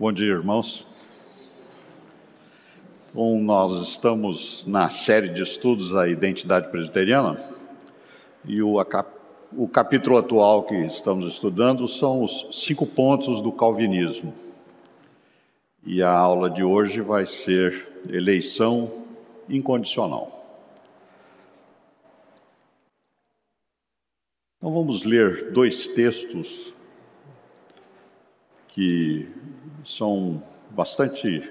Bom 0.00 0.14
dia, 0.14 0.32
irmãos. 0.32 0.86
Bom, 3.12 3.38
nós 3.38 3.86
estamos 3.86 4.64
na 4.64 4.88
série 4.88 5.28
de 5.28 5.42
estudos 5.42 5.90
da 5.90 6.08
identidade 6.08 6.70
presbiteriana 6.70 7.38
e 8.46 8.62
o, 8.62 8.76
o 9.52 9.68
capítulo 9.68 10.16
atual 10.16 10.62
que 10.62 10.74
estamos 10.86 11.30
estudando 11.30 11.86
são 11.86 12.24
os 12.24 12.48
cinco 12.50 12.86
pontos 12.86 13.42
do 13.42 13.52
calvinismo. 13.52 14.32
E 15.84 16.02
a 16.02 16.10
aula 16.10 16.48
de 16.48 16.64
hoje 16.64 17.02
vai 17.02 17.26
ser 17.26 18.02
eleição 18.08 19.04
incondicional. 19.50 20.64
Então 24.56 24.72
vamos 24.72 25.02
ler 25.02 25.52
dois 25.52 25.88
textos 25.88 26.72
que 28.74 29.26
são 29.84 30.42
bastante 30.70 31.50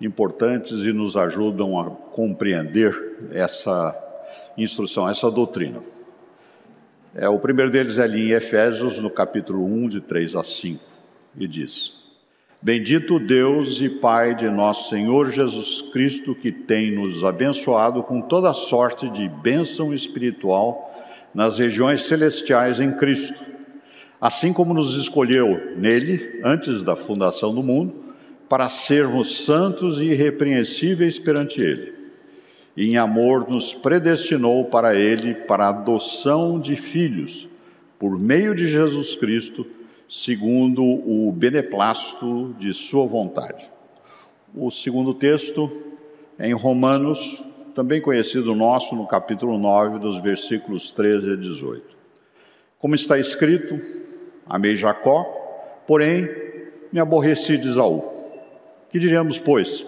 importantes 0.00 0.80
e 0.80 0.92
nos 0.92 1.16
ajudam 1.16 1.78
a 1.78 1.90
compreender 1.90 3.28
essa 3.32 3.96
instrução, 4.56 5.08
essa 5.08 5.30
doutrina. 5.30 5.80
É, 7.14 7.28
o 7.28 7.38
primeiro 7.38 7.70
deles 7.70 7.96
é 7.98 8.02
ali 8.02 8.32
em 8.32 8.34
Efésios, 8.34 8.98
no 8.98 9.10
capítulo 9.10 9.64
1, 9.64 9.88
de 9.88 10.00
3 10.00 10.34
a 10.34 10.42
5, 10.42 10.80
e 11.38 11.46
diz: 11.46 11.92
Bendito 12.60 13.20
Deus 13.20 13.80
e 13.80 13.88
Pai 13.88 14.34
de 14.34 14.48
nosso 14.48 14.90
Senhor 14.90 15.30
Jesus 15.30 15.82
Cristo, 15.92 16.34
que 16.34 16.50
tem 16.50 16.90
nos 16.90 17.22
abençoado 17.22 18.02
com 18.02 18.20
toda 18.20 18.52
sorte 18.52 19.08
de 19.08 19.28
bênção 19.28 19.94
espiritual 19.94 20.90
nas 21.32 21.58
regiões 21.58 22.04
celestiais 22.04 22.80
em 22.80 22.92
Cristo 22.92 23.54
assim 24.24 24.54
como 24.54 24.72
nos 24.72 24.96
escolheu 24.96 25.76
nele, 25.76 26.40
antes 26.42 26.82
da 26.82 26.96
fundação 26.96 27.54
do 27.54 27.62
mundo, 27.62 27.92
para 28.48 28.70
sermos 28.70 29.44
santos 29.44 30.00
e 30.00 30.06
irrepreensíveis 30.06 31.18
perante 31.18 31.60
ele. 31.60 31.92
E 32.74 32.86
em 32.86 32.96
amor 32.96 33.50
nos 33.50 33.74
predestinou 33.74 34.64
para 34.64 34.98
ele 34.98 35.34
para 35.34 35.66
a 35.66 35.68
adoção 35.68 36.58
de 36.58 36.74
filhos, 36.74 37.46
por 37.98 38.18
meio 38.18 38.54
de 38.54 38.66
Jesus 38.66 39.14
Cristo, 39.14 39.66
segundo 40.08 40.82
o 40.82 41.30
beneplácito 41.30 42.56
de 42.58 42.72
sua 42.72 43.06
vontade. 43.06 43.70
O 44.54 44.70
segundo 44.70 45.12
texto 45.12 45.70
é 46.38 46.48
em 46.48 46.54
Romanos, 46.54 47.44
também 47.74 48.00
conhecido 48.00 48.54
nosso, 48.54 48.96
no 48.96 49.06
capítulo 49.06 49.58
9, 49.58 49.98
dos 49.98 50.18
versículos 50.22 50.90
13 50.90 51.32
a 51.34 51.36
18. 51.36 51.94
Como 52.78 52.94
está 52.94 53.18
escrito, 53.18 53.78
Amei 54.46 54.76
Jacó, 54.76 55.24
porém 55.86 56.28
me 56.92 57.00
aborreci 57.00 57.56
de 57.56 57.68
Esaú. 57.68 58.12
Que 58.90 58.98
diríamos, 58.98 59.38
pois? 59.38 59.86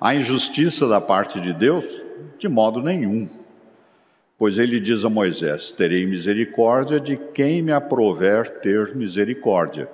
A 0.00 0.14
injustiça 0.14 0.88
da 0.88 1.00
parte 1.00 1.40
de 1.40 1.52
Deus? 1.52 2.06
De 2.38 2.48
modo 2.48 2.82
nenhum. 2.82 3.28
Pois 4.38 4.58
ele 4.58 4.80
diz 4.80 5.04
a 5.04 5.10
Moisés: 5.10 5.70
Terei 5.70 6.06
misericórdia 6.06 6.98
de 6.98 7.16
quem 7.34 7.60
me 7.60 7.72
aprover 7.72 8.48
ter 8.60 8.94
misericórdia, 8.94 9.86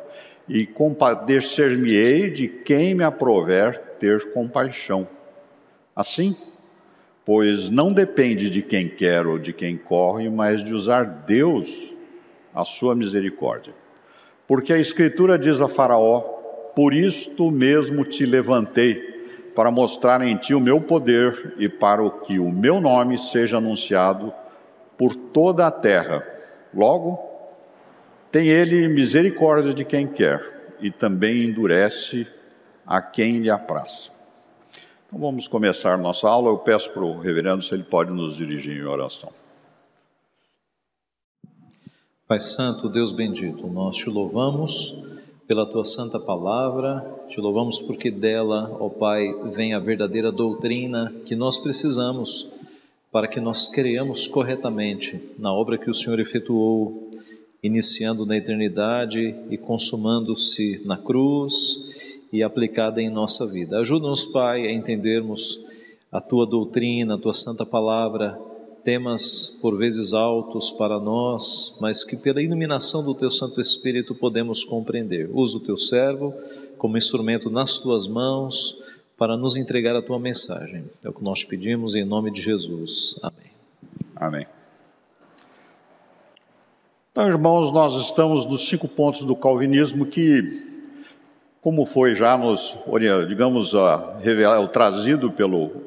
e 0.48 0.64
compadecer-me-ei 0.64 2.30
de 2.30 2.46
quem 2.46 2.94
me 2.94 3.02
aprover 3.02 3.76
ter 3.98 4.32
compaixão. 4.32 5.08
Assim, 5.96 6.36
pois 7.24 7.68
não 7.68 7.92
depende 7.92 8.48
de 8.48 8.62
quem 8.62 8.88
quer 8.88 9.26
ou 9.26 9.36
de 9.36 9.52
quem 9.52 9.76
corre, 9.76 10.30
mas 10.30 10.62
de 10.62 10.72
usar 10.72 11.02
Deus 11.26 11.92
a 12.54 12.64
sua 12.64 12.94
misericórdia. 12.94 13.74
Porque 14.46 14.72
a 14.72 14.78
Escritura 14.78 15.38
diz 15.38 15.60
a 15.60 15.68
Faraó: 15.68 16.20
Por 16.74 16.94
isto 16.94 17.50
mesmo 17.50 18.04
te 18.04 18.24
levantei, 18.24 19.52
para 19.54 19.70
mostrar 19.70 20.22
em 20.22 20.36
ti 20.36 20.54
o 20.54 20.60
meu 20.60 20.80
poder 20.80 21.54
e 21.58 21.68
para 21.68 22.08
que 22.10 22.38
o 22.38 22.50
meu 22.50 22.80
nome 22.80 23.18
seja 23.18 23.56
anunciado 23.56 24.32
por 24.96 25.14
toda 25.14 25.66
a 25.66 25.70
terra. 25.70 26.26
Logo, 26.74 27.18
tem 28.30 28.48
ele 28.48 28.86
misericórdia 28.88 29.72
de 29.72 29.84
quem 29.84 30.06
quer 30.06 30.74
e 30.80 30.90
também 30.90 31.44
endurece 31.44 32.26
a 32.86 33.00
quem 33.00 33.38
lhe 33.38 33.50
apraz. 33.50 34.12
Então 35.06 35.18
vamos 35.18 35.48
começar 35.48 35.96
nossa 35.96 36.28
aula. 36.28 36.50
Eu 36.50 36.58
peço 36.58 36.90
para 36.90 37.02
o 37.02 37.18
reverendo 37.18 37.62
se 37.62 37.74
ele 37.74 37.84
pode 37.84 38.12
nos 38.12 38.36
dirigir 38.36 38.76
em 38.76 38.84
oração. 38.84 39.32
Pai 42.28 42.40
Santo, 42.40 42.88
Deus 42.88 43.12
bendito, 43.12 43.68
nós 43.68 43.98
te 43.98 44.10
louvamos 44.10 45.00
pela 45.46 45.64
tua 45.64 45.84
santa 45.84 46.18
palavra, 46.18 47.24
te 47.28 47.40
louvamos 47.40 47.80
porque 47.80 48.10
dela, 48.10 48.76
ó 48.80 48.88
Pai, 48.88 49.32
vem 49.52 49.74
a 49.74 49.78
verdadeira 49.78 50.32
doutrina 50.32 51.14
que 51.24 51.36
nós 51.36 51.56
precisamos 51.56 52.48
para 53.12 53.28
que 53.28 53.38
nós 53.38 53.68
creamos 53.68 54.26
corretamente 54.26 55.20
na 55.38 55.52
obra 55.52 55.78
que 55.78 55.88
o 55.88 55.94
Senhor 55.94 56.18
efetuou, 56.18 57.12
iniciando 57.62 58.26
na 58.26 58.36
eternidade 58.36 59.32
e 59.48 59.56
consumando-se 59.56 60.82
na 60.84 60.96
cruz 60.96 61.78
e 62.32 62.42
aplicada 62.42 63.00
em 63.00 63.08
nossa 63.08 63.46
vida. 63.46 63.78
Ajuda-nos, 63.78 64.26
Pai, 64.26 64.66
a 64.66 64.72
entendermos 64.72 65.60
a 66.10 66.20
tua 66.20 66.44
doutrina, 66.44 67.14
a 67.14 67.18
tua 67.18 67.32
santa 67.32 67.64
palavra 67.64 68.36
temas 68.86 69.58
por 69.60 69.76
vezes 69.76 70.14
altos 70.14 70.70
para 70.70 71.00
nós, 71.00 71.76
mas 71.80 72.04
que 72.04 72.16
pela 72.16 72.40
iluminação 72.40 73.04
do 73.04 73.16
teu 73.16 73.28
Santo 73.28 73.60
Espírito 73.60 74.14
podemos 74.14 74.62
compreender. 74.62 75.28
Usa 75.32 75.56
o 75.56 75.60
teu 75.60 75.76
servo 75.76 76.32
como 76.78 76.96
instrumento 76.96 77.50
nas 77.50 77.78
tuas 77.78 78.06
mãos 78.06 78.80
para 79.18 79.36
nos 79.36 79.56
entregar 79.56 79.96
a 79.96 80.02
tua 80.02 80.20
mensagem. 80.20 80.84
É 81.02 81.08
o 81.08 81.12
que 81.12 81.24
nós 81.24 81.42
pedimos 81.42 81.96
em 81.96 82.04
nome 82.04 82.30
de 82.30 82.40
Jesus. 82.40 83.18
Amém. 83.20 83.50
Amém. 84.14 84.46
Então, 87.10 87.26
irmãos, 87.26 87.72
nós 87.72 87.92
estamos 87.96 88.46
nos 88.46 88.68
cinco 88.68 88.86
pontos 88.86 89.24
do 89.24 89.34
calvinismo 89.34 90.06
que, 90.06 90.62
como 91.60 91.86
foi 91.86 92.14
já 92.14 92.38
nos, 92.38 92.78
digamos, 93.26 93.72
revelado, 94.22 94.68
trazido 94.68 95.32
pelo 95.32 95.85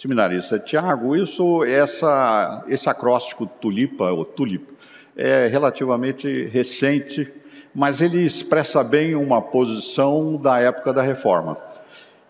seminarista 0.00 0.60
Tiago, 0.60 1.16
isso, 1.16 1.64
essa, 1.64 2.64
esse 2.68 2.88
acróstico 2.88 3.46
tulipa, 3.60 4.12
ou 4.12 4.24
tulipa, 4.24 4.72
é 5.16 5.48
relativamente 5.48 6.44
recente, 6.44 7.28
mas 7.74 8.00
ele 8.00 8.24
expressa 8.24 8.84
bem 8.84 9.16
uma 9.16 9.42
posição 9.42 10.36
da 10.36 10.60
época 10.60 10.92
da 10.92 11.02
reforma. 11.02 11.58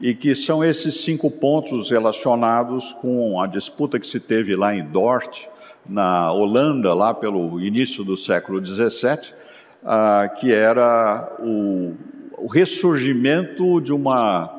E 0.01 0.15
que 0.15 0.35
são 0.35 0.65
esses 0.65 1.03
cinco 1.03 1.31
pontos 1.31 1.91
relacionados 1.91 2.95
com 3.03 3.39
a 3.39 3.47
disputa 3.47 4.01
que 4.01 4.07
se 4.07 4.19
teve 4.19 4.57
lá 4.57 4.75
em 4.75 4.83
Dort, 4.83 5.47
na 5.87 6.33
Holanda, 6.33 6.95
lá 6.95 7.13
pelo 7.13 7.61
início 7.61 8.03
do 8.03 8.17
século 8.17 8.65
XVII, 8.65 9.35
ah, 9.85 10.27
que 10.41 10.55
era 10.55 11.37
o, 11.41 11.95
o 12.39 12.47
ressurgimento 12.47 13.79
de 13.79 13.93
uma 13.93 14.58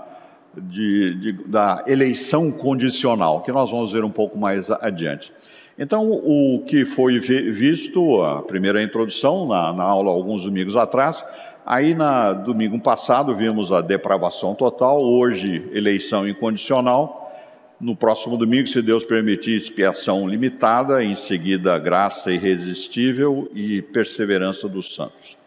de, 0.57 1.15
de, 1.15 1.31
da 1.45 1.83
eleição 1.87 2.51
condicional, 2.51 3.41
que 3.41 3.51
nós 3.51 3.71
vamos 3.71 3.91
ver 3.91 4.03
um 4.03 4.11
pouco 4.11 4.37
mais 4.37 4.69
adiante. 4.71 5.31
Então, 5.77 6.09
o 6.09 6.61
que 6.65 6.83
foi 6.83 7.19
visto, 7.19 8.21
a 8.21 8.41
primeira 8.41 8.83
introdução, 8.83 9.47
na, 9.47 9.71
na 9.71 9.83
aula 9.83 10.11
alguns 10.11 10.43
domingos 10.43 10.75
atrás, 10.75 11.23
aí 11.65 11.95
na 11.95 12.33
domingo 12.33 12.77
passado 12.79 13.33
vimos 13.33 13.71
a 13.71 13.79
depravação 13.79 14.53
total, 14.53 15.01
hoje 15.01 15.69
eleição 15.71 16.27
incondicional, 16.27 17.27
no 17.79 17.95
próximo 17.95 18.35
domingo, 18.35 18.67
se 18.67 18.81
Deus 18.81 19.05
permitir, 19.05 19.55
expiação 19.55 20.27
limitada, 20.27 21.01
em 21.01 21.15
seguida 21.15 21.79
graça 21.79 22.29
irresistível 22.29 23.49
e 23.55 23.81
perseverança 23.81 24.68
dos 24.68 24.94
santos. 24.94 25.38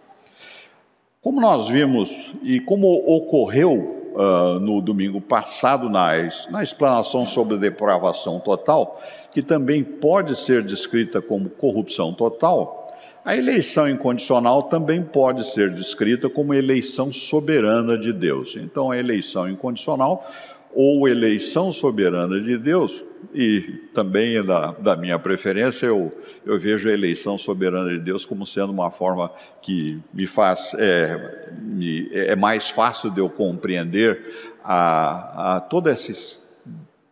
Como 1.20 1.42
nós 1.42 1.68
vimos 1.68 2.32
e 2.42 2.58
como 2.58 2.88
ocorreu 2.88 4.01
uh, 4.14 4.60
no 4.60 4.80
domingo 4.80 5.20
passado 5.20 5.88
na, 5.88 6.12
na 6.50 6.62
explanação 6.62 7.24
sobre 7.26 7.56
depravação 7.56 8.38
total, 8.40 9.00
que 9.32 9.42
também 9.42 9.82
pode 9.82 10.36
ser 10.36 10.62
descrita 10.62 11.20
como 11.20 11.48
corrupção 11.48 12.12
total, 12.12 12.82
a 13.24 13.36
eleição 13.36 13.88
incondicional 13.88 14.64
também 14.64 15.00
pode 15.00 15.46
ser 15.46 15.70
descrita 15.70 16.28
como 16.28 16.52
eleição 16.52 17.12
soberana 17.12 17.96
de 17.96 18.12
Deus. 18.12 18.56
Então, 18.56 18.90
a 18.90 18.98
eleição 18.98 19.48
incondicional 19.48 20.28
ou 20.74 21.08
eleição 21.08 21.70
soberana 21.70 22.40
de 22.40 22.56
Deus, 22.56 23.04
e 23.34 23.60
também 23.94 24.42
da, 24.44 24.72
da 24.72 24.96
minha 24.96 25.18
preferência, 25.18 25.86
eu, 25.86 26.12
eu 26.44 26.58
vejo 26.58 26.88
a 26.88 26.92
eleição 26.92 27.38
soberana 27.38 27.90
de 27.90 27.98
Deus 27.98 28.26
como 28.26 28.46
sendo 28.46 28.72
uma 28.72 28.90
forma 28.90 29.30
que 29.60 30.00
me 30.12 30.26
faz, 30.26 30.74
é, 30.78 31.50
me, 31.60 32.08
é 32.12 32.36
mais 32.36 32.68
fácil 32.68 33.10
de 33.10 33.20
eu 33.20 33.28
compreender 33.28 34.50
a, 34.64 35.56
a 35.56 35.60
toda 35.60 35.90
essa, 35.90 36.42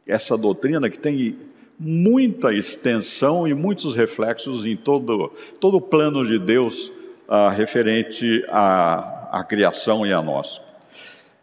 essa 0.06 0.36
doutrina 0.36 0.90
que 0.90 0.98
tem 0.98 1.36
muita 1.78 2.52
extensão 2.52 3.48
e 3.48 3.54
muitos 3.54 3.94
reflexos 3.94 4.66
em 4.66 4.76
todo, 4.76 5.32
todo 5.58 5.78
o 5.78 5.80
plano 5.80 6.26
de 6.26 6.38
Deus 6.38 6.92
ah, 7.26 7.48
referente 7.48 8.44
à, 8.48 9.38
à 9.38 9.44
criação 9.44 10.06
e 10.06 10.12
a 10.12 10.20
nós. 10.20 10.60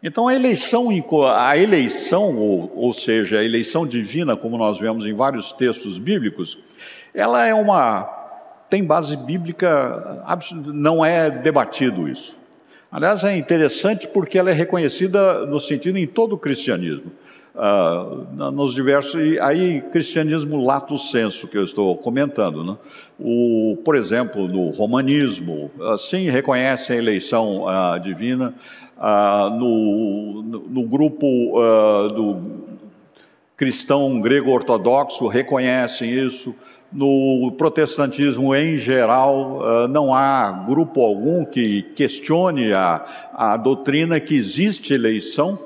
Então 0.02 0.28
a 0.28 0.34
eleição, 0.34 0.88
a 1.36 1.56
eleição 1.56 2.36
ou, 2.36 2.72
ou 2.74 2.94
seja, 2.94 3.40
a 3.40 3.44
eleição 3.44 3.86
divina, 3.86 4.36
como 4.36 4.56
nós 4.56 4.78
vemos 4.78 5.04
em 5.04 5.12
vários 5.12 5.52
textos 5.52 5.98
bíblicos, 5.98 6.58
ela 7.12 7.44
é 7.44 7.54
uma 7.54 8.18
tem 8.68 8.84
base 8.84 9.16
bíblica, 9.16 10.22
não 10.66 11.04
é 11.04 11.30
debatido 11.30 12.08
isso. 12.08 12.38
Aliás, 12.90 13.24
é 13.24 13.36
interessante 13.36 14.06
porque 14.08 14.38
ela 14.38 14.50
é 14.50 14.52
reconhecida 14.52 15.46
no 15.46 15.58
sentido 15.58 15.98
em 15.98 16.06
todo 16.06 16.34
o 16.34 16.38
cristianismo. 16.38 17.12
Uh, 17.54 18.52
nos 18.52 18.72
diversos, 18.72 19.20
aí 19.40 19.80
cristianismo 19.90 20.64
lato 20.64 20.96
senso 20.96 21.48
que 21.48 21.58
eu 21.58 21.64
estou 21.64 21.96
comentando, 21.96 22.62
né? 22.62 22.76
o, 23.18 23.76
por 23.84 23.96
exemplo, 23.96 24.46
no 24.46 24.70
romanismo, 24.70 25.68
uh, 25.76 25.98
sim, 25.98 26.30
reconhece 26.30 26.92
a 26.92 26.96
eleição 26.96 27.64
uh, 27.64 27.98
divina, 27.98 28.54
ah, 28.98 29.50
no, 29.58 30.42
no, 30.42 30.58
no, 30.68 30.82
grupo 30.82 31.26
do 32.14 32.58
cristão 33.56 34.20
grego 34.20 34.50
ortodoxo 34.50 35.26
reconhecem 35.26 36.12
isso, 36.24 36.54
no 36.92 37.52
protestantismo 37.58 38.54
em 38.54 38.78
geral, 38.78 39.88
não 39.88 40.14
há 40.14 40.64
grupo 40.66 41.02
algum 41.02 41.44
que 41.44 41.82
questione 41.94 42.72
a, 42.72 43.04
a 43.34 43.56
doutrina 43.56 44.18
que 44.20 44.34
existe 44.34 44.94
eleição, 44.94 45.58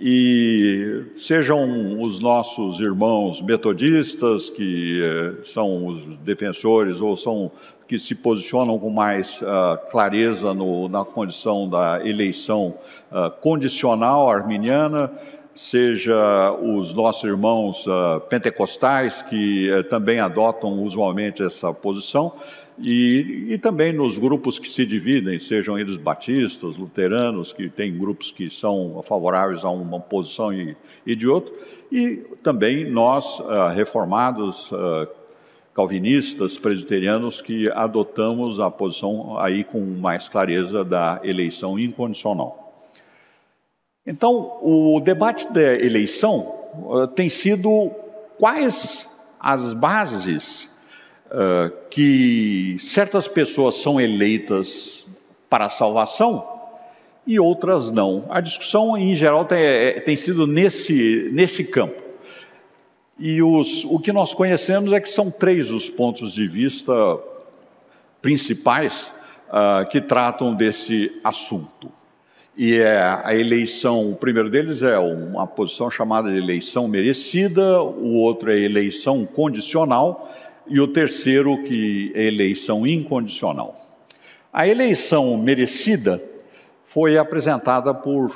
e 0.00 1.04
sejam 1.16 2.00
os 2.00 2.20
nossos 2.20 2.80
irmãos 2.80 3.40
metodistas, 3.40 4.50
que 4.50 5.00
eh, 5.02 5.44
são 5.44 5.86
os 5.86 6.04
defensores 6.18 7.00
ou 7.00 7.16
são 7.16 7.50
que 7.86 7.98
se 7.98 8.14
posicionam 8.14 8.78
com 8.78 8.88
mais 8.88 9.42
uh, 9.42 9.76
clareza 9.90 10.54
no, 10.54 10.88
na 10.88 11.04
condição 11.04 11.68
da 11.68 12.00
eleição 12.04 12.74
uh, 13.12 13.30
condicional 13.42 14.30
arminiana, 14.30 15.12
seja 15.54 16.52
os 16.60 16.92
nossos 16.92 17.24
irmãos 17.24 17.86
uh, 17.86 18.20
pentecostais, 18.28 19.22
que 19.22 19.70
eh, 19.70 19.82
também 19.84 20.18
adotam 20.18 20.82
usualmente 20.82 21.44
essa 21.44 21.72
posição, 21.72 22.32
e, 22.78 23.46
e, 23.50 23.58
também 23.58 23.92
nos 23.92 24.18
grupos 24.18 24.58
que 24.58 24.68
se 24.68 24.84
dividem, 24.84 25.38
sejam 25.38 25.78
eles 25.78 25.96
batistas, 25.96 26.76
luteranos, 26.76 27.52
que 27.52 27.68
tem 27.68 27.96
grupos 27.96 28.32
que 28.32 28.50
são 28.50 29.00
favoráveis 29.04 29.64
a 29.64 29.70
uma 29.70 30.00
posição 30.00 30.52
e, 30.52 30.76
e 31.06 31.14
de 31.14 31.28
outra, 31.28 31.54
e 31.90 32.16
também 32.42 32.90
nós, 32.90 33.38
uh, 33.38 33.68
reformados, 33.72 34.72
uh, 34.72 35.06
calvinistas, 35.72 36.58
presbiterianos, 36.58 37.40
que 37.40 37.70
adotamos 37.70 38.58
a 38.58 38.68
posição 38.70 39.38
aí 39.38 39.62
com 39.62 39.80
mais 39.80 40.28
clareza 40.28 40.84
da 40.84 41.20
eleição 41.22 41.78
incondicional. 41.78 42.90
Então, 44.04 44.58
o 44.62 45.00
debate 45.00 45.50
da 45.52 45.74
eleição 45.74 46.40
uh, 46.74 47.06
tem 47.06 47.28
sido 47.28 47.92
quais 48.36 49.28
as 49.38 49.72
bases 49.72 50.73
uh, 51.34 51.70
que 51.90 52.76
certas 52.78 53.26
pessoas 53.26 53.76
são 53.76 54.00
eleitas 54.00 55.06
para 55.50 55.66
a 55.66 55.70
salvação 55.70 56.54
e 57.26 57.40
outras 57.40 57.90
não. 57.90 58.26
A 58.30 58.40
discussão, 58.40 58.96
em 58.96 59.14
geral, 59.14 59.44
tem, 59.44 59.58
é, 59.58 60.00
tem 60.00 60.16
sido 60.16 60.46
nesse, 60.46 61.30
nesse 61.32 61.64
campo. 61.64 62.02
E 63.18 63.42
os, 63.42 63.84
o 63.84 63.98
que 63.98 64.12
nós 64.12 64.34
conhecemos 64.34 64.92
é 64.92 65.00
que 65.00 65.08
são 65.08 65.30
três 65.30 65.70
os 65.70 65.88
pontos 65.88 66.32
de 66.32 66.46
vista 66.46 66.92
principais 68.20 69.12
uh, 69.48 69.88
que 69.88 70.00
tratam 70.00 70.54
desse 70.54 71.12
assunto. 71.22 71.90
E 72.56 72.76
é 72.76 73.20
a 73.24 73.34
eleição, 73.34 74.12
o 74.12 74.16
primeiro 74.16 74.48
deles 74.48 74.82
é 74.82 74.96
uma 74.98 75.44
posição 75.44 75.90
chamada 75.90 76.30
de 76.30 76.38
eleição 76.38 76.86
merecida, 76.86 77.82
o 77.82 78.14
outro 78.14 78.52
é 78.52 78.58
eleição 78.58 79.26
condicional, 79.26 80.32
e 80.66 80.80
o 80.80 80.86
terceiro, 80.86 81.62
que 81.62 82.12
é 82.14 82.24
eleição 82.24 82.86
incondicional. 82.86 83.80
A 84.52 84.66
eleição 84.66 85.36
merecida 85.36 86.22
foi 86.84 87.18
apresentada 87.18 87.92
por, 87.92 88.32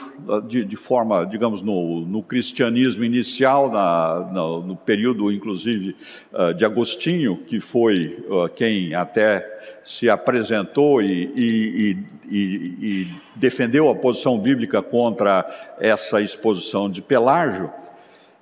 de, 0.49 0.65
de 0.65 0.75
forma, 0.75 1.25
digamos, 1.25 1.63
no, 1.63 2.01
no 2.01 2.23
cristianismo 2.23 3.05
inicial, 3.05 3.71
na, 3.71 4.29
no, 4.33 4.67
no, 4.67 4.77
período, 4.77 5.31
inclusive, 5.31 5.95
uh, 6.33 6.53
de 6.53 6.65
Agostinho, 6.65 7.37
que 7.37 7.61
foi 7.61 8.25
uh, 8.29 8.49
quem 8.49 8.95
até 8.95 9.47
se 9.85 10.11
apresentou 10.11 11.01
e, 11.01 11.31
e, 11.37 11.99
e, 12.29 12.37
e, 12.37 13.09
defendeu 13.37 13.89
a 13.89 13.95
posição 13.95 14.39
bíblica 14.39 14.83
contra 14.83 15.47
essa 15.79 16.21
exposição 16.21 16.91
de 16.91 17.01
Pelágio 17.01 17.71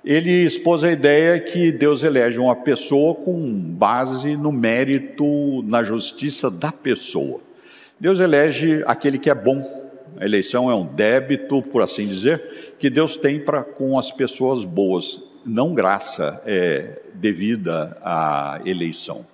ele 0.06 0.44
expôs 0.44 0.84
a 0.84 0.92
ideia 0.92 1.40
que 1.40 1.72
Deus 1.72 2.04
elege 2.04 2.38
uma 2.38 2.54
pessoa 2.54 3.12
com 3.12 3.50
base 3.50 4.36
no 4.36 4.52
mérito, 4.52 5.64
na 5.64 5.82
justiça 5.82 6.48
da 6.48 6.70
pessoa. 6.70 7.40
Deus 7.98 8.20
elege 8.20 8.84
aquele 8.86 9.18
que 9.18 9.28
é 9.28 9.34
bom. 9.34 9.60
A 10.16 10.24
eleição 10.24 10.70
é 10.70 10.74
um 10.76 10.86
débito, 10.86 11.60
por 11.60 11.82
assim 11.82 12.06
dizer, 12.06 12.76
que 12.78 12.88
Deus 12.88 13.16
tem 13.16 13.40
para 13.40 13.64
com 13.64 13.98
as 13.98 14.12
pessoas 14.12 14.62
boas. 14.62 15.20
Não 15.44 15.74
graça 15.74 16.40
é 16.46 17.00
devida 17.12 17.98
à 18.00 18.60
eleição. 18.64 19.26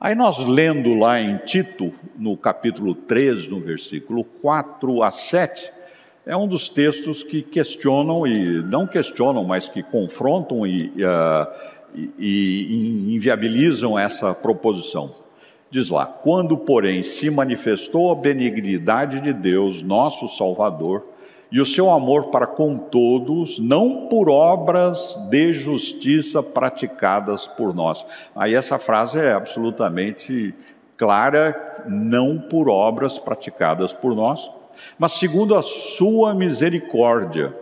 Aí 0.00 0.14
nós 0.14 0.38
lendo 0.38 0.94
lá 0.94 1.20
em 1.20 1.36
Tito, 1.36 1.92
no 2.18 2.34
capítulo 2.34 2.94
3, 2.94 3.46
no 3.46 3.60
versículo 3.60 4.24
4 4.24 5.02
a 5.02 5.10
7, 5.10 5.70
é 6.24 6.36
um 6.36 6.46
dos 6.46 6.68
textos 6.68 7.22
que 7.22 7.42
questionam 7.42 8.26
e 8.26 8.62
não 8.62 8.86
questionam, 8.86 9.44
mas 9.44 9.68
que 9.68 9.82
confrontam 9.82 10.66
e, 10.66 10.92
e, 11.94 12.06
e 12.18 13.14
inviabilizam 13.14 13.98
essa 13.98 14.32
proposição. 14.32 15.14
Diz 15.70 15.88
lá: 15.88 16.06
quando, 16.06 16.56
porém, 16.56 17.02
se 17.02 17.30
manifestou 17.30 18.12
a 18.12 18.14
benignidade 18.14 19.20
de 19.20 19.32
Deus, 19.32 19.82
nosso 19.82 20.28
Salvador, 20.28 21.04
e 21.50 21.60
o 21.60 21.66
seu 21.66 21.90
amor 21.90 22.28
para 22.28 22.46
com 22.46 22.78
todos, 22.78 23.58
não 23.58 24.06
por 24.06 24.30
obras 24.30 25.16
de 25.28 25.52
justiça 25.52 26.42
praticadas 26.42 27.46
por 27.46 27.74
nós. 27.74 28.06
Aí 28.34 28.54
essa 28.54 28.78
frase 28.78 29.18
é 29.18 29.32
absolutamente 29.32 30.54
clara, 30.96 31.84
não 31.86 32.38
por 32.38 32.70
obras 32.70 33.18
praticadas 33.18 33.92
por 33.92 34.14
nós, 34.14 34.50
mas 34.98 35.12
segundo 35.12 35.54
a 35.54 35.62
sua 35.62 36.34
misericórdia, 36.34 37.56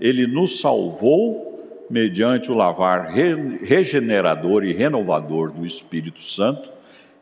ele 0.00 0.26
nos 0.26 0.60
salvou 0.60 1.86
mediante 1.88 2.50
o 2.50 2.54
lavar 2.54 3.12
regenerador 3.12 4.64
e 4.64 4.72
renovador 4.72 5.52
do 5.52 5.66
Espírito 5.66 6.20
Santo, 6.20 6.70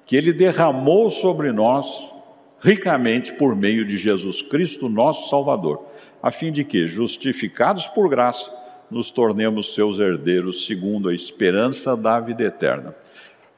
que 0.07 0.17
ele 0.17 0.33
derramou 0.33 1.11
sobre 1.11 1.51
nós 1.53 2.15
ricamente 2.61 3.33
por 3.33 3.57
meio 3.57 3.85
de 3.85 3.97
Jesus 3.97 4.43
Cristo, 4.43 4.89
nosso 4.89 5.29
Salvador, 5.29 5.85
a 6.23 6.31
fim 6.31 6.53
de 6.53 6.63
que, 6.63 6.87
justificados 6.87 7.87
por 7.87 8.09
graça, 8.09 8.55
nos 8.91 9.11
tornemos 9.11 9.75
seus 9.75 9.99
herdeiros 9.99 10.67
segundo 10.67 11.09
a 11.09 11.15
esperança 11.15 11.97
da 11.97 12.21
vida 12.21 12.43
eterna. 12.43 12.95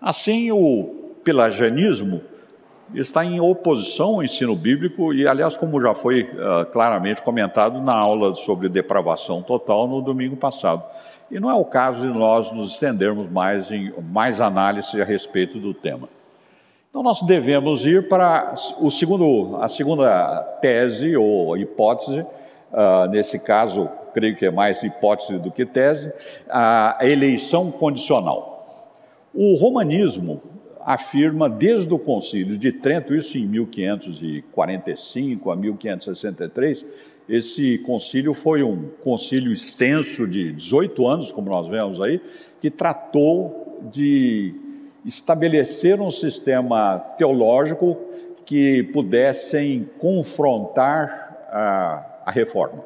Assim, 0.01 0.51
o 0.53 1.15
pelagianismo 1.25 2.23
está 2.95 3.25
em 3.25 3.41
oposição 3.41 4.15
ao 4.15 4.23
ensino 4.23 4.55
bíblico 4.55 5.13
e, 5.15 5.27
aliás, 5.27 5.57
como 5.57 5.81
já 5.81 5.95
foi 5.95 6.23
uh, 6.23 6.67
claramente 6.73 7.23
comentado 7.23 7.81
na 7.81 7.95
aula 7.95 8.35
sobre 8.35 8.69
depravação 8.69 9.43
total 9.43 9.87
no 9.87 10.03
domingo 10.03 10.37
passado. 10.37 10.83
E 11.31 11.41
não 11.41 11.51
é 11.51 11.55
o 11.55 11.65
caso 11.65 12.03
de 12.03 12.19
nós 12.19 12.53
nos 12.53 12.73
estendermos 12.73 13.31
mais 13.31 13.71
em 13.71 13.93
mais 14.03 14.41
análise 14.41 15.01
a 15.01 15.05
respeito 15.05 15.59
do 15.59 15.73
tema. 15.73 16.09
Então, 16.91 17.03
nós 17.03 17.23
devemos 17.23 17.87
ir 17.87 18.07
para 18.07 18.55
o 18.79 18.91
segundo, 18.91 19.57
a 19.57 19.69
segunda 19.71 20.43
tese 20.61 21.17
ou 21.17 21.57
hipótese, 21.57 22.21
uh, 22.21 23.09
nesse 23.11 23.39
caso, 23.39 23.89
creio 24.13 24.37
que 24.37 24.45
é 24.45 24.51
mais 24.51 24.83
hipótese 24.83 25.39
do 25.39 25.51
que 25.51 25.65
tese, 25.65 26.13
a 26.51 26.99
eleição 27.01 27.71
condicional. 27.71 28.93
O 29.33 29.55
romanismo 29.55 30.43
afirma 30.85 31.49
desde 31.49 31.93
o 31.93 31.99
Concílio 31.99 32.59
de 32.59 32.73
Trento, 32.73 33.15
isso 33.15 33.39
em 33.39 33.47
1545 33.47 35.51
a 35.51 35.57
1563, 35.57 36.85
esse 37.29 37.79
concílio 37.79 38.35
foi 38.35 38.63
um 38.63 38.89
concílio 39.03 39.53
extenso 39.53 40.27
de 40.27 40.53
18 40.53 41.07
anos, 41.07 41.33
como 41.33 41.49
nós 41.49 41.69
vemos 41.69 42.01
aí, 42.01 42.21
que 42.61 42.71
tratou 42.71 43.81
de 43.91 44.55
estabelecer 45.05 46.01
um 46.01 46.11
sistema 46.11 46.99
teológico 47.17 47.99
que 48.45 48.83
pudessem 48.85 49.89
confrontar 49.99 51.47
a, 51.51 52.05
a 52.27 52.31
reforma. 52.31 52.85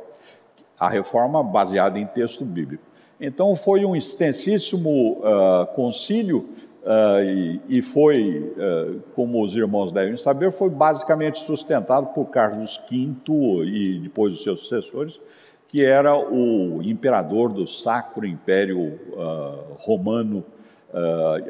A 0.78 0.88
reforma 0.88 1.42
baseada 1.42 1.98
em 1.98 2.06
texto 2.06 2.44
bíblico. 2.44 2.84
Então, 3.18 3.56
foi 3.56 3.84
um 3.84 3.96
extensíssimo 3.96 5.20
uh, 5.20 5.66
concílio 5.74 6.50
uh, 6.86 7.22
e, 7.22 7.60
e, 7.68 7.82
foi, 7.82 8.54
uh, 8.56 9.00
como 9.14 9.42
os 9.42 9.54
irmãos 9.54 9.92
devem 9.92 10.16
saber, 10.16 10.52
foi 10.52 10.70
basicamente 10.70 11.40
sustentado 11.40 12.14
por 12.14 12.26
Carlos 12.26 12.80
V 12.88 13.64
e 13.64 13.98
depois 13.98 14.32
os 14.34 14.42
seus 14.42 14.60
sucessores, 14.60 15.20
que 15.68 15.84
era 15.84 16.16
o 16.16 16.80
imperador 16.82 17.52
do 17.52 17.66
Sacro 17.66 18.24
Império 18.24 18.80
uh, 18.80 19.74
Romano, 19.78 20.44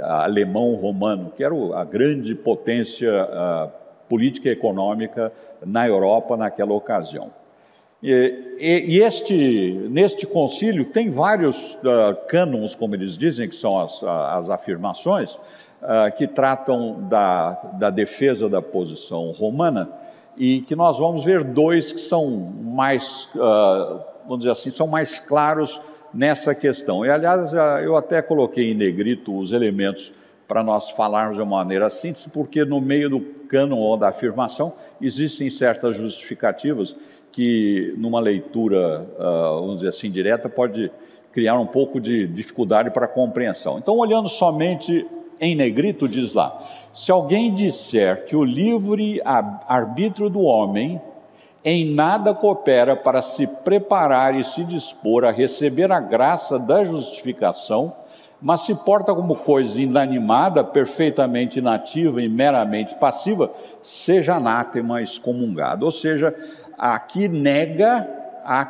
alemão 0.03 0.75
romano, 0.75 1.31
que 1.37 1.45
era 1.45 1.55
a 1.77 1.85
grande 1.85 2.35
potência 2.35 3.13
política 4.09 4.49
e 4.49 4.53
econômica 4.53 5.33
na 5.65 5.87
Europa 5.87 6.37
naquela 6.37 6.73
ocasião. 6.73 7.31
E, 8.03 8.99
este, 9.01 9.73
neste 9.91 10.27
concílio 10.27 10.85
tem 10.85 11.11
vários 11.11 11.75
uh, 11.77 12.15
cânons, 12.29 12.75
como 12.75 12.95
eles 12.95 13.17
dizem, 13.17 13.49
que 13.49 13.57
são 13.57 13.81
as, 13.81 14.03
as 14.03 14.51
afirmações, 14.51 15.33
uh, 15.33 16.15
que 16.17 16.27
tratam 16.27 17.09
da, 17.09 17.53
da 17.75 17.91
defesa 17.91 18.49
da 18.49 18.61
posição 18.61 19.31
romana, 19.33 19.89
e 20.37 20.61
que 20.61 20.77
nós 20.77 20.99
vamos 20.99 21.25
ver 21.25 21.43
dois 21.43 21.93
que 21.93 22.01
são 22.01 22.31
mais, 22.31 23.29
uh, 23.35 24.01
vamos 24.25 24.41
dizer 24.41 24.51
assim, 24.51 24.71
são 24.71 24.87
mais 24.87 25.19
claros 25.19 25.81
nessa 26.13 26.55
questão. 26.55 27.05
E, 27.05 27.11
aliás, 27.11 27.53
eu 27.83 27.97
até 27.97 28.21
coloquei 28.21 28.73
em 28.73 28.75
negrito 28.75 29.37
os 29.37 29.53
elementos 29.53 30.13
para 30.47 30.63
nós 30.63 30.91
falarmos 30.91 31.37
de 31.37 31.43
uma 31.43 31.57
maneira 31.57 31.91
síntese, 31.91 32.29
porque 32.29 32.65
no 32.65 32.81
meio 32.81 33.11
do 33.11 33.21
cânon 33.21 33.79
ou 33.79 33.97
da 33.97 34.09
afirmação 34.09 34.75
existem 35.01 35.51
certas 35.51 35.97
justificativas 35.97 36.95
que 37.37 37.93
numa 37.99 38.19
leitura, 38.19 39.07
uh, 39.19 39.61
vamos 39.61 39.77
dizer 39.77 39.91
assim, 39.91 40.11
direta, 40.11 40.49
pode 40.49 40.91
criar 41.33 41.61
um 41.61 41.67
pouco 41.67 42.01
de 42.01 42.27
dificuldade 42.27 42.91
para 42.91 43.05
a 43.05 43.09
compreensão. 43.09 43.77
Então, 43.77 43.99
olhando 43.99 44.27
somente 44.27 45.07
em 45.39 45.55
negrito, 45.55 46.09
diz 46.09 46.33
lá: 46.33 46.67
se 46.95 47.13
alguém 47.13 47.55
disser 47.55 48.25
que 48.25 48.35
o 48.35 48.43
livre 48.43 49.21
arbítrio 49.23 50.31
do 50.31 50.41
homem 50.41 50.99
em 51.63 51.93
nada 51.93 52.33
coopera 52.33 52.97
para 52.97 53.21
se 53.21 53.47
preparar 53.47 54.35
e 54.35 54.43
se 54.43 54.65
dispor 54.65 55.27
a 55.27 55.31
receber 55.31 55.93
a 55.93 56.01
graça 56.01 56.59
da 56.59 56.85
justificação, 56.85 57.93
mas 58.41 58.63
se 58.63 58.75
porta 58.75 59.15
como 59.15 59.35
coisa 59.37 59.79
inanimada, 59.79 60.65
perfeitamente 60.65 61.59
inativa 61.59 62.23
e 62.23 62.29
meramente 62.31 62.95
passiva, 62.95 63.51
seja 63.83 64.37
anátema 64.37 65.03
excomungado. 65.03 65.85
Ou 65.85 65.93
seja, 65.93 66.35
aqui 66.79 67.29
nega 67.29 68.09
a 68.45 68.65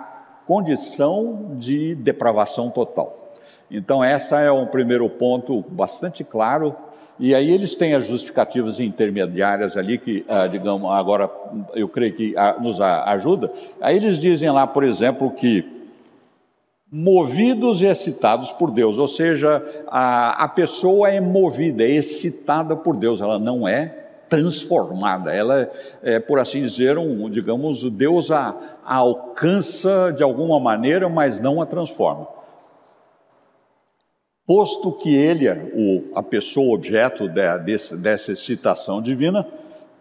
condição 0.46 1.56
de 1.58 1.94
depravação 1.94 2.70
total. 2.70 3.34
Então, 3.70 4.02
essa 4.02 4.40
é 4.40 4.50
um 4.50 4.66
primeiro 4.66 5.08
ponto 5.08 5.64
bastante 5.68 6.22
claro. 6.22 6.74
E 7.18 7.34
aí 7.34 7.50
eles 7.50 7.74
têm 7.74 7.94
as 7.94 8.06
justificativas 8.06 8.78
intermediárias 8.78 9.76
ali, 9.76 9.98
que, 9.98 10.24
ah, 10.28 10.46
digamos, 10.46 10.90
agora 10.92 11.30
eu 11.74 11.88
creio 11.88 12.14
que 12.14 12.36
ah, 12.36 12.56
nos 12.60 12.80
ajuda. 12.80 13.50
Aí 13.80 13.96
eles 13.96 14.18
dizem 14.18 14.50
lá, 14.50 14.66
por 14.66 14.84
exemplo, 14.84 15.30
que 15.30 15.76
movidos 16.90 17.82
e 17.82 17.86
excitados 17.86 18.52
por 18.52 18.70
Deus, 18.70 18.98
ou 18.98 19.08
seja, 19.08 19.62
a, 19.88 20.44
a 20.44 20.48
pessoa 20.48 21.10
é 21.10 21.20
movida, 21.20 21.82
é 21.82 21.90
excitada 21.90 22.76
por 22.76 22.96
Deus, 22.96 23.20
ela 23.20 23.38
não 23.38 23.66
é 23.66 24.05
transformada. 24.28 25.34
Ela 25.34 25.70
é, 26.02 26.18
por 26.18 26.38
assim 26.38 26.62
dizer, 26.62 26.98
um, 26.98 27.30
digamos, 27.30 27.82
Deus 27.90 28.30
a, 28.30 28.54
a 28.84 28.96
alcança 28.96 30.12
de 30.16 30.22
alguma 30.22 30.58
maneira, 30.60 31.08
mas 31.08 31.38
não 31.38 31.60
a 31.60 31.66
transforma. 31.66 32.28
Posto 34.46 34.92
que 34.92 35.14
ele, 35.14 35.48
o, 35.48 36.14
a 36.14 36.22
pessoa 36.22 36.74
objeto 36.74 37.28
de, 37.28 37.58
desse, 37.58 37.96
dessa 37.96 38.32
excitação 38.32 39.02
divina, 39.02 39.46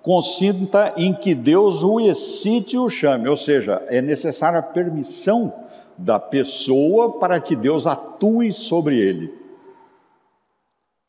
consinta 0.02 0.94
em 0.96 1.14
que 1.14 1.34
Deus 1.34 1.84
o 1.84 2.00
excite 2.00 2.76
e 2.76 2.80
o 2.80 2.90
chame, 2.90 3.28
ou 3.28 3.36
seja, 3.36 3.82
é 3.88 4.02
necessária 4.02 4.60
a 4.60 4.64
permissão 4.64 5.52
da 5.98 6.20
pessoa 6.20 7.18
para 7.20 7.40
que 7.40 7.56
Deus 7.56 7.88
atue 7.88 8.54
sobre 8.54 9.00
ele 9.00 9.45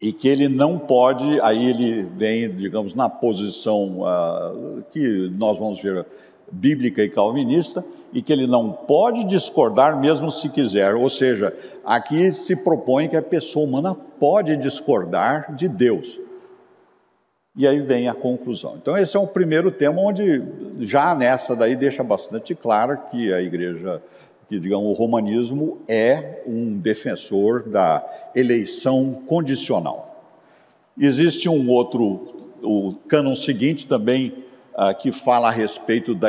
e 0.06 0.12
que 0.12 0.28
ele 0.28 0.48
não 0.48 0.78
pode, 0.78 1.40
aí 1.40 1.68
ele 1.68 2.02
vem, 2.16 2.48
digamos, 2.48 2.94
na 2.94 3.08
posição 3.08 4.02
uh, 4.02 4.84
que 4.92 5.28
nós 5.36 5.58
vamos 5.58 5.82
ver 5.82 6.06
bíblica 6.48 7.02
e 7.02 7.10
calvinista, 7.10 7.84
e 8.12 8.22
que 8.22 8.32
ele 8.32 8.46
não 8.46 8.70
pode 8.70 9.24
discordar 9.24 9.98
mesmo 9.98 10.30
se 10.30 10.48
quiser. 10.48 10.94
Ou 10.94 11.10
seja, 11.10 11.52
aqui 11.84 12.32
se 12.32 12.54
propõe 12.54 13.08
que 13.08 13.16
a 13.16 13.22
pessoa 13.22 13.66
humana 13.66 13.96
pode 13.96 14.56
discordar 14.56 15.52
de 15.56 15.66
Deus. 15.66 16.20
E 17.56 17.66
aí 17.66 17.80
vem 17.80 18.06
a 18.08 18.14
conclusão. 18.14 18.76
Então, 18.80 18.96
esse 18.96 19.16
é 19.16 19.18
o 19.18 19.26
primeiro 19.26 19.72
tema, 19.72 20.00
onde 20.00 20.40
já 20.82 21.16
nessa 21.16 21.56
daí 21.56 21.74
deixa 21.74 22.04
bastante 22.04 22.54
claro 22.54 22.96
que 23.10 23.32
a 23.32 23.42
igreja 23.42 24.00
que, 24.48 24.58
digamos, 24.60 24.86
o 24.86 24.92
romanismo 24.92 25.78
é 25.88 26.42
um 26.46 26.78
defensor 26.78 27.68
da 27.68 28.04
eleição 28.34 29.22
condicional. 29.26 30.22
Existe 30.98 31.48
um 31.48 31.68
outro, 31.68 32.52
o 32.62 32.94
cânon 33.08 33.34
seguinte 33.34 33.86
também, 33.86 34.44
uh, 34.74 34.96
que 34.96 35.10
fala 35.10 35.48
a 35.48 35.50
respeito 35.50 36.14
da, 36.14 36.28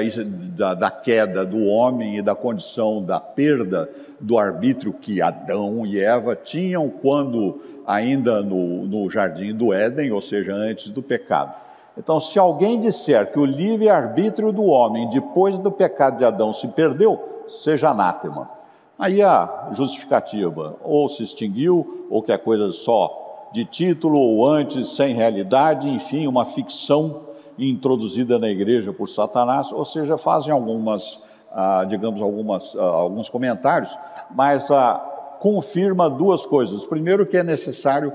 da, 0.55 0.73
da, 0.73 0.91
queda 0.91 1.45
do 1.45 1.65
homem 1.65 2.17
e 2.17 2.21
da 2.21 2.33
condição 2.33 3.03
da 3.03 3.19
perda 3.19 3.89
do 4.19 4.37
arbítrio 4.37 4.93
que 4.93 5.21
Adão 5.21 5.85
e 5.85 5.99
Eva 5.99 6.35
tinham 6.35 6.89
quando 6.89 7.61
ainda 7.85 8.41
no, 8.41 8.85
no 8.85 9.09
jardim 9.09 9.53
do 9.53 9.71
Éden, 9.71 10.11
ou 10.11 10.21
seja, 10.21 10.53
antes 10.53 10.89
do 10.89 11.03
pecado. 11.03 11.53
Então, 11.97 12.19
se 12.19 12.37
alguém 12.37 12.79
disser 12.79 13.31
que 13.31 13.39
o 13.39 13.45
livre-arbítrio 13.45 14.51
do 14.51 14.65
homem, 14.65 15.09
depois 15.09 15.57
do 15.57 15.71
pecado 15.71 16.17
de 16.17 16.25
Adão, 16.25 16.51
se 16.51 16.67
perdeu, 16.69 17.36
seja 17.49 17.89
anátema. 17.89 18.49
Aí 18.97 19.21
a 19.21 19.69
justificativa, 19.73 20.75
ou 20.83 21.07
se 21.07 21.23
extinguiu, 21.23 22.07
ou 22.09 22.23
que 22.23 22.31
é 22.31 22.37
coisa 22.37 22.71
só 22.71 23.49
de 23.53 23.63
título, 23.63 24.19
ou 24.19 24.45
antes 24.45 24.89
sem 24.95 25.13
realidade, 25.13 25.87
enfim, 25.87 26.27
uma 26.27 26.45
ficção 26.45 27.27
introduzida 27.57 28.37
na 28.37 28.49
igreja 28.49 28.91
por 28.91 29.07
Satanás, 29.07 29.71
ou 29.71 29.85
seja, 29.85 30.17
fazem 30.17 30.51
algumas, 30.51 31.19
ah, 31.51 31.85
digamos, 31.87 32.21
algumas, 32.21 32.75
ah, 32.75 32.81
alguns 32.81 33.29
comentários, 33.29 33.97
mas 34.31 34.69
ah, 34.69 34.97
confirma 35.39 36.09
duas 36.09 36.45
coisas. 36.45 36.83
Primeiro, 36.83 37.25
que 37.25 37.37
é 37.37 37.43
necessário 37.43 38.13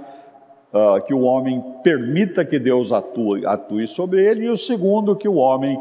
ah, 0.73 1.01
que 1.01 1.15
o 1.15 1.23
homem 1.23 1.62
permita 1.83 2.45
que 2.45 2.59
Deus 2.59 2.93
atue, 2.93 3.47
atue 3.47 3.87
sobre 3.87 4.25
ele, 4.25 4.47
e 4.47 4.51
o 4.51 4.57
segundo, 4.57 5.17
que 5.17 5.29
o 5.29 5.37
homem 5.37 5.81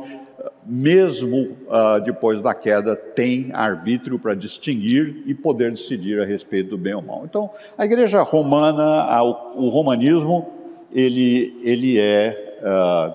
mesmo 0.65 1.57
uh, 1.67 2.01
depois 2.03 2.41
da 2.41 2.53
queda, 2.53 2.95
tem 2.95 3.51
arbítrio 3.53 4.19
para 4.19 4.33
distinguir 4.33 5.23
e 5.25 5.33
poder 5.33 5.71
decidir 5.71 6.19
a 6.21 6.25
respeito 6.25 6.71
do 6.71 6.77
bem 6.77 6.93
ou 6.93 7.01
mal. 7.01 7.23
Então, 7.25 7.49
a 7.77 7.85
igreja 7.85 8.21
romana, 8.21 9.21
o 9.55 9.69
romanismo, 9.69 10.49
ele, 10.91 11.57
ele 11.63 11.99
é, 11.99 12.59
uh, 12.61 13.13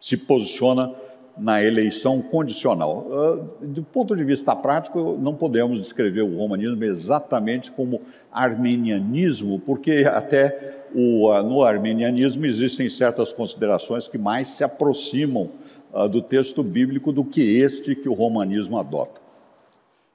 se 0.00 0.16
posiciona 0.16 0.92
na 1.36 1.62
eleição 1.62 2.22
condicional. 2.22 3.06
Uh, 3.08 3.66
do 3.66 3.82
ponto 3.82 4.14
de 4.14 4.24
vista 4.24 4.54
prático, 4.54 5.18
não 5.20 5.34
podemos 5.34 5.80
descrever 5.80 6.22
o 6.22 6.38
romanismo 6.38 6.82
exatamente 6.84 7.70
como 7.72 8.00
armenianismo, 8.32 9.58
porque 9.60 10.04
até 10.06 10.84
o, 10.94 11.42
no 11.42 11.62
armenianismo 11.62 12.46
existem 12.46 12.88
certas 12.88 13.32
considerações 13.32 14.06
que 14.06 14.16
mais 14.16 14.48
se 14.48 14.62
aproximam 14.62 15.50
uh, 15.94 16.08
do 16.08 16.20
texto 16.20 16.62
bíblico 16.62 17.12
do 17.12 17.24
que 17.24 17.40
este 17.58 17.94
que 17.94 18.08
o 18.08 18.12
romanismo 18.12 18.78
adota. 18.78 19.20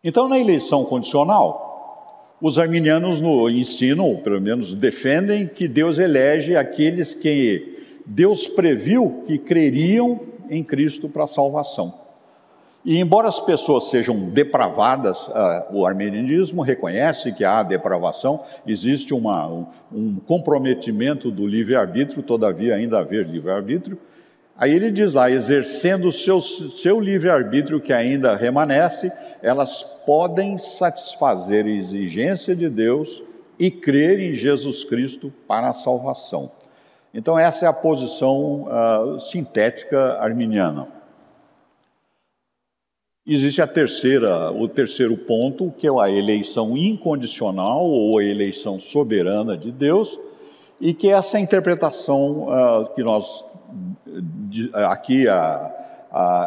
Então, 0.04 0.28
na 0.28 0.38
eleição 0.38 0.84
condicional, 0.86 2.36
os 2.42 2.60
arminianos 2.60 3.20
no 3.20 3.50
ensinam, 3.50 4.06
ou 4.06 4.18
pelo 4.20 4.40
menos 4.40 4.74
defendem, 4.74 5.48
que 5.48 5.68
Deus 5.68 5.98
elege 5.98 6.56
aqueles 6.56 7.14
que 7.14 7.78
Deus 8.06 8.48
previu 8.48 9.24
que 9.28 9.38
creriam 9.38 10.22
em 10.50 10.64
Cristo 10.64 11.10
para 11.10 11.26
a 11.26 11.28
salvação. 11.28 11.94
E 12.84 12.98
embora 12.98 13.28
as 13.28 13.42
pessoas 13.42 13.90
sejam 13.90 14.30
depravadas, 14.30 15.28
uh, 15.28 15.34
o 15.74 15.86
armenianismo 15.86 16.62
reconhece 16.62 17.34
que 17.34 17.44
há 17.44 17.62
depravação, 17.62 18.42
existe 18.66 19.14
uma, 19.14 19.48
um, 19.48 19.66
um 19.92 20.16
comprometimento 20.16 21.30
do 21.30 21.46
livre-arbítrio, 21.46 22.24
todavia 22.24 22.76
ainda 22.76 23.00
haver 23.00 23.28
livre-arbítrio, 23.28 23.98
Aí 24.60 24.74
ele 24.74 24.92
diz 24.92 25.14
lá: 25.14 25.32
exercendo 25.32 26.10
o 26.10 26.12
seu, 26.12 26.42
seu 26.42 27.00
livre-arbítrio 27.00 27.80
que 27.80 27.94
ainda 27.94 28.36
remanesce, 28.36 29.10
elas 29.42 29.82
podem 30.06 30.58
satisfazer 30.58 31.66
a 31.66 31.70
exigência 31.70 32.54
de 32.54 32.70
Deus 32.70 33.24
e 33.58 33.72
crer 33.72 34.20
em 34.20 34.36
Jesus 34.36 34.84
Cristo 34.84 35.34
para 35.48 35.70
a 35.70 35.74
salvação. 35.74 36.52
Então, 37.14 37.40
essa 37.40 37.66
é 37.66 37.68
a 37.70 37.74
posição 37.74 38.68
uh, 38.68 39.20
sintética 39.20 40.18
arminiana. 40.20 40.88
Existe 43.26 43.62
a 43.62 43.68
terceira, 43.68 44.52
o 44.52 44.68
terceiro 44.68 45.16
ponto, 45.16 45.74
que 45.78 45.88
é 45.88 45.90
a 45.90 46.12
eleição 46.12 46.76
incondicional 46.76 47.86
ou 47.86 48.18
a 48.18 48.24
eleição 48.24 48.80
soberana 48.80 49.56
de 49.58 49.72
Deus, 49.72 50.20
e 50.82 50.94
que 50.94 51.10
essa 51.10 51.40
interpretação 51.40 52.48
uh, 52.48 52.94
que 52.94 53.04
nós 53.04 53.44
aqui 54.74 55.28
uh, 55.28 55.72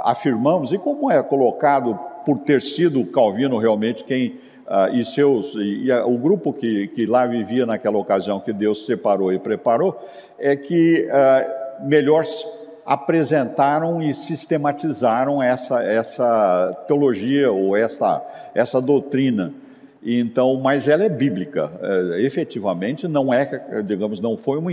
afirmamos, 0.05 0.73
e 0.73 0.79
como 0.79 1.11
é 1.11 1.23
colocado 1.23 1.99
por 2.25 2.39
ter 2.39 2.61
sido 2.61 3.05
Calvino 3.07 3.59
realmente 3.59 4.05
quem 4.05 4.41
uh, 4.67 4.95
e 4.95 5.05
seus 5.05 5.55
e, 5.55 5.85
e 5.87 5.93
o 5.93 6.17
grupo 6.19 6.53
que, 6.53 6.89
que 6.89 7.07
lá 7.07 7.27
vivia 7.27 7.67
naquela 7.67 7.99
ocasião 7.99 8.41
que 8.41 8.53
Deus 8.53 8.87
separou 8.87 9.33
e 9.33 9.39
preparou 9.39 9.99
é 10.39 10.57
que 10.57 11.09
uh, 11.09 11.87
melhor 11.87 12.25
apresentaram 12.85 14.03
e 14.03 14.13
sistematizaram 14.13 15.43
essa 15.43 15.83
essa 15.83 16.85
teologia 16.87 17.51
ou 17.53 17.77
essa 17.77 18.23
essa 18.55 18.81
doutrina 18.81 19.53
então, 20.05 20.57
mas 20.61 20.89
ela 20.89 21.05
é 21.05 21.09
bíblica, 21.09 21.71
é, 21.81 22.23
efetivamente 22.23 23.07
não 23.07 23.33
é, 23.33 23.83
digamos, 23.85 24.19
não 24.19 24.37
foi 24.37 24.59
uma, 24.59 24.71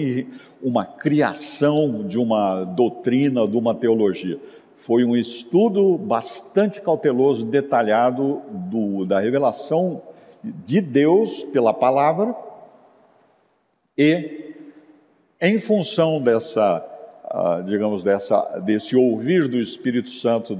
uma 0.61 0.85
criação 0.85 2.03
de 2.07 2.17
uma 2.17 2.63
doutrina, 2.63 3.47
de 3.47 3.55
uma 3.55 3.75
teologia. 3.75 4.39
Foi 4.77 5.03
um 5.03 5.15
estudo 5.15 5.97
bastante 5.97 6.81
cauteloso, 6.81 7.45
detalhado 7.45 8.41
do, 8.49 9.05
da 9.05 9.19
revelação 9.19 10.01
de 10.43 10.81
Deus 10.81 11.43
pela 11.43 11.73
palavra 11.73 12.33
e 13.97 14.55
em 15.41 15.57
função 15.57 16.21
dessa, 16.21 16.83
uh, 17.25 17.63
digamos, 17.63 18.03
dessa, 18.03 18.59
desse 18.59 18.95
ouvir 18.95 19.47
do 19.47 19.57
Espírito 19.57 20.09
Santo 20.09 20.59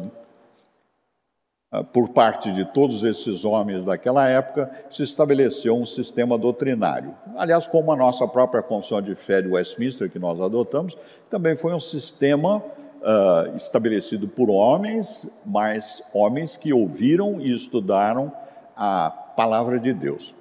por 1.94 2.10
parte 2.10 2.52
de 2.52 2.66
todos 2.66 3.04
esses 3.04 3.46
homens 3.46 3.86
daquela 3.86 4.28
época, 4.28 4.72
se 4.90 5.04
estabeleceu 5.04 5.76
um 5.76 5.86
sistema 5.86 6.38
doutrinário. 6.38 7.14
Aliás, 7.38 7.68
como 7.68 7.92
a 7.92 7.96
nossa 7.96 8.28
própria 8.28 8.64
Confissão 8.64 9.02
de 9.02 9.14
Fé 9.14 9.42
de 9.42 9.48
Westminster, 9.48 10.10
que 10.10 10.18
nós 10.18 10.42
adotamos, 10.42 10.98
também 11.30 11.56
foi 11.56 11.74
um 11.74 11.80
sistema 11.80 12.58
uh, 12.58 13.56
estabelecido 13.56 14.28
por 14.28 14.50
homens, 14.50 15.30
mas 15.46 16.04
homens 16.12 16.58
que 16.58 16.74
ouviram 16.74 17.40
e 17.40 17.54
estudaram 17.54 18.32
a 18.76 19.12
palavra 19.12 19.80
de 19.80 19.94
Deus. 19.94 20.36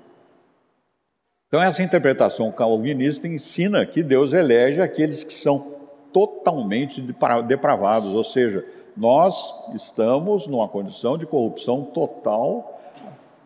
Então, 1.49 1.62
essa 1.62 1.82
interpretação 1.82 2.50
calvinista 2.52 3.28
ensina 3.28 3.85
que 3.85 4.02
Deus 4.02 4.32
elege 4.32 4.80
aqueles 4.80 5.25
que 5.25 5.32
são 5.32 5.75
totalmente 6.12 7.02
depravados, 7.47 8.12
ou 8.12 8.25
seja, 8.25 8.64
nós 8.99 9.55
estamos 9.75 10.47
numa 10.49 10.69
condição 10.69 11.17
de 11.17 11.25
corrupção 11.25 11.85
total 11.85 12.81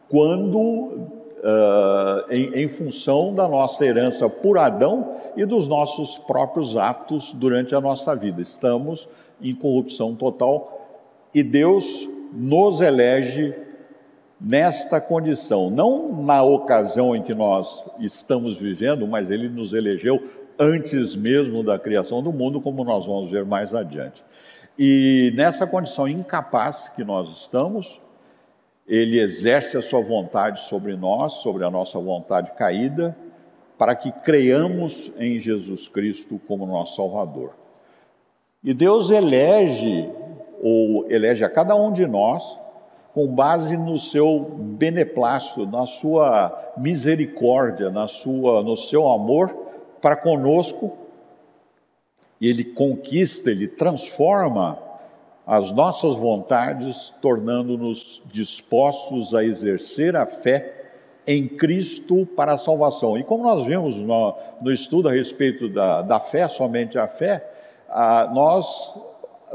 quando 0.09 0.59
uh, 0.59 2.31
em, 2.31 2.63
em 2.63 2.69
função 2.69 3.35
da 3.35 3.47
nossa 3.47 3.85
herança 3.85 4.29
por 4.31 4.57
Adão 4.57 5.15
e 5.37 5.45
dos 5.45 5.69
nossos 5.69 6.17
próprios 6.17 6.77
atos 6.77 7.33
durante 7.35 7.75
a 7.75 7.81
nossa 7.81 8.17
vida. 8.17 8.41
Estamos 8.41 9.07
em 9.43 9.55
corrupção 9.55 10.15
total 10.15 10.81
e 11.35 11.43
Deus 11.43 12.09
nos 12.33 12.81
elege 12.81 13.55
nesta 14.41 15.01
condição, 15.01 15.71
não 15.71 16.23
na 16.23 16.43
ocasião 16.43 17.15
em 17.15 17.23
que 17.23 17.35
nós 17.35 17.85
estamos 18.01 18.57
vivendo, 18.57 19.07
mas 19.07 19.31
Ele 19.31 19.49
nos 19.49 19.73
elegeu 19.73 20.23
antes 20.59 21.15
mesmo 21.15 21.63
da 21.63 21.79
criação 21.79 22.23
do 22.23 22.33
mundo, 22.33 22.61
como 22.61 22.85
nós 22.85 23.07
vamos 23.07 23.31
ver 23.31 23.45
mais 23.45 23.75
adiante. 23.75 24.25
E 24.79 25.33
nessa 25.37 25.67
condição 25.67 26.09
incapaz 26.09 26.89
que 26.89 27.05
nós 27.05 27.31
estamos, 27.31 28.01
ele 28.87 29.21
exerce 29.21 29.77
a 29.77 29.83
sua 29.83 30.03
vontade 30.03 30.61
sobre 30.63 30.97
nós, 30.97 31.35
sobre 31.35 31.65
a 31.65 31.71
nossa 31.71 31.99
vontade 31.99 32.53
caída, 32.53 33.17
para 33.79 33.95
que 33.95 34.11
creiamos 34.11 35.11
em 35.19 35.39
Jesus 35.39 35.89
Cristo 35.89 36.41
como 36.47 36.67
nosso 36.67 36.97
Salvador. 36.97 37.53
E 38.63 38.73
Deus 38.73 39.11
elege, 39.11 40.09
ou 40.63 41.11
elege 41.11 41.45
a 41.45 41.51
cada 41.51 41.75
um 41.75 41.93
de 41.93 42.07
nós, 42.07 42.59
com 43.13 43.27
base 43.27 43.77
no 43.77 43.99
seu 43.99 44.57
beneplácito, 44.59 45.67
na 45.67 45.85
sua 45.87 46.73
misericórdia, 46.77 47.91
na 47.91 48.09
sua, 48.09 48.63
no 48.63 48.77
seu 48.77 49.09
amor 49.09 49.55
para 50.01 50.17
conosco, 50.17 50.97
e 52.43 52.49
ele 52.49 52.65
conquista, 52.65 53.53
ele 53.53 53.69
transforma 53.69 54.77
as 55.47 55.71
nossas 55.71 56.17
vontades, 56.17 57.15
tornando-nos 57.23 58.21
dispostos 58.33 59.33
a 59.33 59.45
exercer 59.45 60.17
a 60.17 60.27
fé 60.27 60.75
em 61.25 61.47
Cristo 61.47 62.27
para 62.35 62.55
a 62.55 62.59
salvação. 62.59 63.17
E 63.17 63.23
como 63.23 63.45
nós 63.45 63.65
vimos 63.65 63.95
no, 63.99 64.35
no 64.61 64.73
estudo 64.73 65.09
a 65.09 65.13
respeito 65.13 65.69
da, 65.69 66.03
da 66.03 66.19
fé, 66.19 66.49
somente 66.49 66.99
a 66.99 67.07
fé, 67.07 67.49
a, 67.89 68.29
nós, 68.35 68.93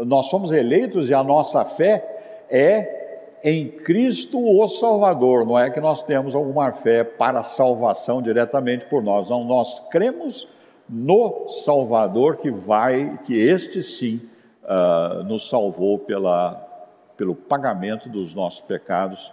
nós 0.05 0.27
somos 0.27 0.53
eleitos 0.53 1.09
e 1.09 1.13
a 1.13 1.21
nossa 1.21 1.65
fé 1.65 2.45
é 2.49 3.35
em 3.43 3.67
Cristo 3.67 4.39
o 4.39 4.65
Salvador. 4.69 5.45
Não 5.45 5.59
é 5.59 5.69
que 5.69 5.81
nós 5.81 6.03
temos 6.03 6.33
alguma 6.33 6.71
fé 6.71 7.03
para 7.03 7.39
a 7.39 7.43
salvação 7.43 8.21
diretamente 8.21 8.85
por 8.85 9.03
nós. 9.03 9.29
Não, 9.29 9.43
nós 9.43 9.77
cremos 9.89 10.47
no 10.89 11.49
Salvador 11.49 12.37
que 12.37 12.49
vai, 12.49 13.19
que 13.25 13.35
este 13.35 13.83
sim 13.83 14.21
uh, 14.63 15.23
nos 15.23 15.49
salvou 15.49 15.99
pela, 15.99 16.55
pelo 17.17 17.35
pagamento 17.35 18.09
dos 18.09 18.33
nossos 18.33 18.61
pecados, 18.61 19.31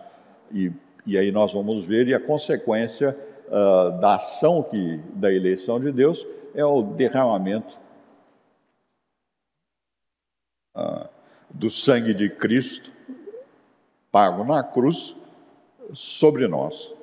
e, 0.53 0.73
e 1.07 1.19
aí 1.19 1.31
nós 1.31 1.53
vamos 1.53 1.85
ver, 1.85 2.09
e 2.09 2.15
a 2.15 2.21
consequência 2.21 3.17
uh, 3.47 3.99
da 4.01 4.17
ação 4.17 4.63
que, 4.63 5.01
da 5.15 5.33
eleição 5.33 5.79
de 5.79 5.93
Deus 5.93 6.27
é 6.55 6.65
o 6.65 6.83
derramamento 6.83 7.79
uh, 10.77 11.09
do 11.51 11.71
sangue 11.71 12.15
de 12.15 12.29
Cristo, 12.29 12.91
pago 14.11 14.45
na 14.45 14.63
cruz, 14.63 15.17
sobre 15.93 16.47
nós. 16.47 16.94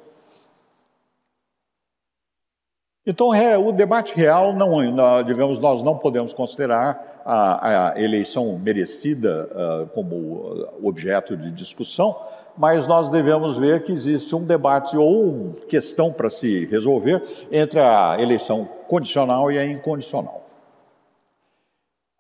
Então, 3.06 3.34
é, 3.34 3.58
o 3.58 3.72
debate 3.72 4.14
real, 4.14 4.54
não, 4.54 4.78
digamos, 5.24 5.58
nós 5.58 5.82
não 5.82 5.98
podemos 5.98 6.34
considerar 6.34 7.22
a, 7.26 7.94
a 7.94 8.02
eleição 8.02 8.60
merecida 8.60 9.50
uh, 9.52 9.88
como 9.88 10.68
objeto 10.84 11.36
de 11.36 11.52
discussão, 11.52 12.16
mas 12.58 12.86
nós 12.86 13.10
devemos 13.10 13.58
ver 13.58 13.84
que 13.84 13.92
existe 13.92 14.36
um 14.36 14.46
debate 14.46 14.96
ou 14.98 15.54
questão 15.68 16.12
para 16.12 16.30
se 16.30 16.66
resolver 16.66 17.48
entre 17.52 17.80
a 17.80 18.18
eleição 18.20 18.68
condicional 18.88 19.52
e 19.52 19.58
a 19.58 19.66
incondicional. 19.66 20.46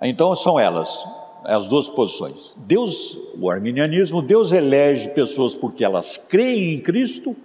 Então 0.02 0.36
são 0.36 0.60
elas, 0.60 1.06
as 1.44 1.68
duas 1.68 1.88
posições. 1.90 2.56
Deus, 2.58 3.18
o 3.40 3.52
arminianismo, 3.52 4.22
Deus 4.22 4.52
elege 4.52 5.10
pessoas 5.10 5.54
porque 5.54 5.84
elas 5.84 6.18
creem 6.18 6.74
em 6.74 6.80
Cristo, 6.80 7.36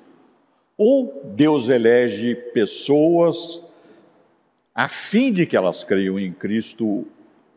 ou 0.76 1.22
Deus 1.34 1.68
elege 1.68 2.34
pessoas 2.34 3.62
a 4.74 4.88
fim 4.88 5.32
de 5.32 5.46
que 5.46 5.56
elas 5.56 5.82
creiam 5.82 6.18
em 6.18 6.32
Cristo 6.32 7.06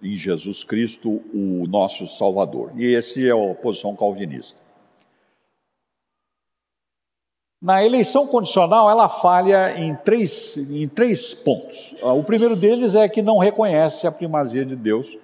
em 0.02 0.16
Jesus 0.16 0.64
Cristo, 0.64 1.22
o 1.34 1.68
nosso 1.68 2.08
Salvador. 2.08 2.72
E 2.76 2.96
essa 2.96 3.20
é 3.20 3.32
a 3.32 3.56
posição 3.56 3.96
calvinista. 3.96 4.58
Na 7.62 7.84
eleição 7.84 8.26
condicional, 8.26 8.90
ela 8.90 9.10
falha 9.10 9.78
em 9.78 9.94
três, 9.94 10.56
em 10.56 10.88
três 10.88 11.34
pontos. 11.34 11.94
Ah, 12.02 12.14
o 12.14 12.24
primeiro 12.24 12.56
deles 12.56 12.96
é 12.96 13.10
que 13.10 13.22
não 13.22 13.38
reconhece 13.38 14.08
a 14.08 14.12
primazia 14.12 14.64
de 14.64 14.78
Deus 14.78 15.18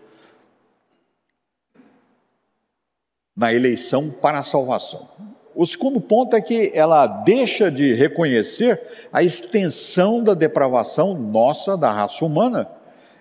na 3.34 3.54
eleição 3.54 4.10
para 4.10 4.40
a 4.40 4.44
salvação. 4.44 5.08
O 5.56 5.66
segundo 5.66 6.02
ponto 6.02 6.36
é 6.36 6.42
que 6.42 6.72
ela 6.76 7.08
deixa 7.08 7.72
de 7.72 7.94
reconhecer 7.94 8.82
a 9.12 9.24
extensão 9.24 10.22
da 10.22 10.34
depravação 10.34 11.14
nossa, 11.14 11.78
da 11.78 11.92
raça 11.92 12.26
humana, 12.26 12.68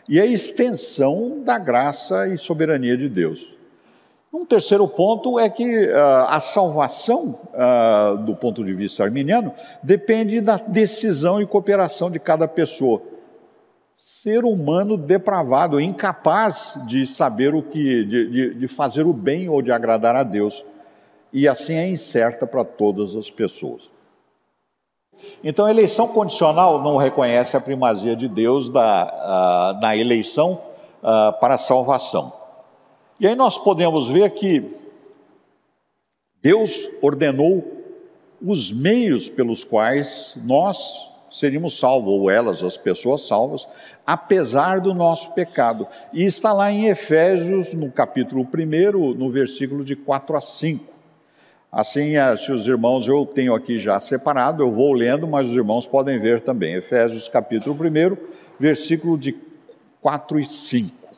e 0.09 0.21
a 0.21 0.27
extensão 0.27 1.43
da 1.45 1.59
graça 1.59 2.27
e 2.27 2.37
soberania 2.37 2.97
de 2.97 3.09
Deus. 3.09 3.55
Um 4.33 4.45
terceiro 4.45 4.89
ponto 4.89 5.39
é 5.39 5.49
que 5.49 5.87
uh, 5.87 6.27
a 6.27 6.41
salvação, 6.41 7.39
uh, 7.55 8.19
do 8.19 8.35
ponto 8.35 8.65
de 8.65 8.75
vista 8.75 9.05
arminiano, 9.05 9.55
depende 9.81 10.41
da 10.41 10.57
decisão 10.57 11.41
e 11.41 11.47
cooperação 11.47 12.11
de 12.11 12.19
cada 12.19 12.49
pessoa. 12.49 13.01
Ser 13.97 14.45
humano 14.45 14.97
depravado, 14.97 15.81
incapaz 15.81 16.75
de 16.85 17.07
saber 17.07 17.55
o 17.55 17.63
que, 17.63 18.05
de, 18.05 18.29
de, 18.29 18.55
de 18.55 18.69
fazer 18.69 19.07
o 19.07 19.13
bem 19.13 19.49
ou 19.49 19.63
de 19.63 19.71
agradar 19.71 20.17
a 20.17 20.25
Deus. 20.25 20.65
E 21.35 21.49
assim 21.49 21.75
é 21.75 21.89
incerta 21.89 22.47
para 22.47 22.65
todas 22.65 23.17
as 23.17 23.29
pessoas. 23.29 23.93
Então, 25.43 25.67
a 25.67 25.71
eleição 25.71 26.07
condicional 26.07 26.81
não 26.81 26.97
reconhece 26.97 27.57
a 27.57 27.61
primazia 27.61 28.15
de 28.15 28.29
Deus 28.29 28.69
da, 28.69 29.75
uh, 29.77 29.81
na 29.81 29.97
eleição 29.97 30.63
uh, 31.03 31.33
para 31.41 31.55
a 31.55 31.59
salvação. 31.59 32.33
E 33.19 33.27
aí 33.27 33.35
nós 33.35 33.59
podemos 33.59 34.09
ver 34.09 34.31
que 34.31 34.77
Deus 36.41 36.89
ordenou 37.03 37.65
os 38.41 38.71
meios 38.71 39.29
pelos 39.29 39.65
quais 39.65 40.37
nós 40.45 41.11
seríamos 41.31 41.77
salvos, 41.77 42.13
ou 42.13 42.31
elas, 42.31 42.63
as 42.63 42.77
pessoas 42.77 43.27
salvas, 43.27 43.67
apesar 44.07 44.81
do 44.81 44.95
nosso 44.95 45.35
pecado. 45.35 45.89
E 46.13 46.23
está 46.23 46.53
lá 46.53 46.71
em 46.71 46.87
Efésios, 46.87 47.75
no 47.75 47.91
capítulo 47.91 48.47
1, 48.55 49.15
no 49.15 49.29
versículo 49.29 49.85
de 49.85 49.97
4 49.97 50.37
a 50.37 50.41
5. 50.41 50.94
Assim, 51.75 52.17
eh, 52.17 52.37
se 52.37 52.53
os 52.53 52.69
irmãos, 52.69 53.09
eu 53.09 53.27
tenho 53.27 53.53
aqui 53.53 53.81
já 53.81 53.99
separado, 53.99 54.63
eu 54.63 54.71
vou 54.71 54.93
lendo, 54.93 55.27
mas 55.27 55.49
os 55.49 55.57
irmãos 55.57 55.89
podem 55.89 56.21
ver 56.21 56.41
também. 56.41 56.77
Efésios 56.77 57.27
capítulo 57.27 57.75
1, 57.75 58.17
versículo 58.61 59.19
de 59.19 59.35
4 60.01 60.39
e 60.39 60.45
5. 60.45 61.09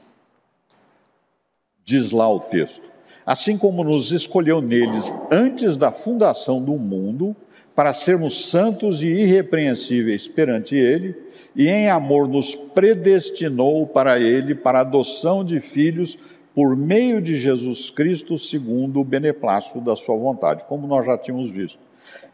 Diz 1.85 2.11
lá 2.11 2.33
o 2.33 2.41
texto: 2.41 2.87
Assim 3.27 3.59
como 3.59 3.85
nos 3.85 4.13
escolheu 4.13 4.63
neles 4.63 5.13
antes 5.31 5.77
da 5.77 5.93
fundação 5.93 6.63
do 6.63 6.73
mundo, 6.79 7.37
para 7.75 7.93
sermos 7.93 8.47
santos 8.49 9.03
e 9.03 9.09
irrepreensíveis 9.09 10.27
perante 10.27 10.75
Ele, 10.75 11.15
e 11.55 11.69
em 11.69 11.91
amor 11.91 12.27
nos 12.27 12.55
predestinou 12.55 13.87
para 13.87 14.19
Ele, 14.19 14.55
para 14.55 14.79
a 14.79 14.81
adoção 14.81 15.45
de 15.45 15.61
filhos 15.61 16.17
por 16.57 16.75
meio 16.75 17.21
de 17.21 17.37
Jesus 17.37 17.91
Cristo, 17.91 18.39
segundo 18.39 18.99
o 18.99 19.05
beneplácito 19.05 19.79
da 19.79 19.95
Sua 19.95 20.17
vontade, 20.17 20.65
como 20.65 20.87
nós 20.87 21.05
já 21.05 21.19
tínhamos 21.19 21.51
visto. 21.51 21.79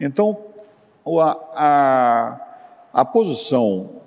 Então, 0.01 0.39
a, 1.05 1.39
a, 1.53 3.01
a 3.01 3.05
posição 3.05 4.01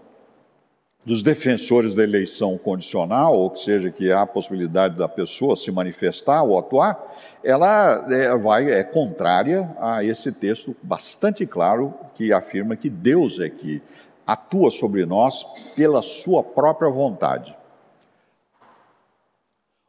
dos 1.05 1.21
defensores 1.21 1.93
da 1.93 2.01
eleição 2.01 2.57
condicional, 2.57 3.35
ou 3.35 3.49
que 3.49 3.59
seja, 3.59 3.91
que 3.91 4.09
há 4.09 4.21
a 4.21 4.25
possibilidade 4.25 4.95
da 4.95 5.09
pessoa 5.09 5.57
se 5.57 5.69
manifestar 5.69 6.43
ou 6.43 6.57
atuar, 6.57 6.97
ela 7.43 8.07
é, 8.09 8.37
vai, 8.37 8.71
é 8.71 8.85
contrária 8.85 9.69
a 9.77 10.01
esse 10.01 10.31
texto 10.31 10.73
bastante 10.81 11.45
claro 11.45 11.93
que 12.15 12.31
afirma 12.31 12.77
que 12.77 12.89
Deus 12.89 13.37
é 13.37 13.49
que 13.49 13.81
atua 14.25 14.71
sobre 14.71 15.05
nós 15.05 15.45
pela 15.75 16.01
sua 16.01 16.41
própria 16.41 16.89
vontade. 16.89 17.53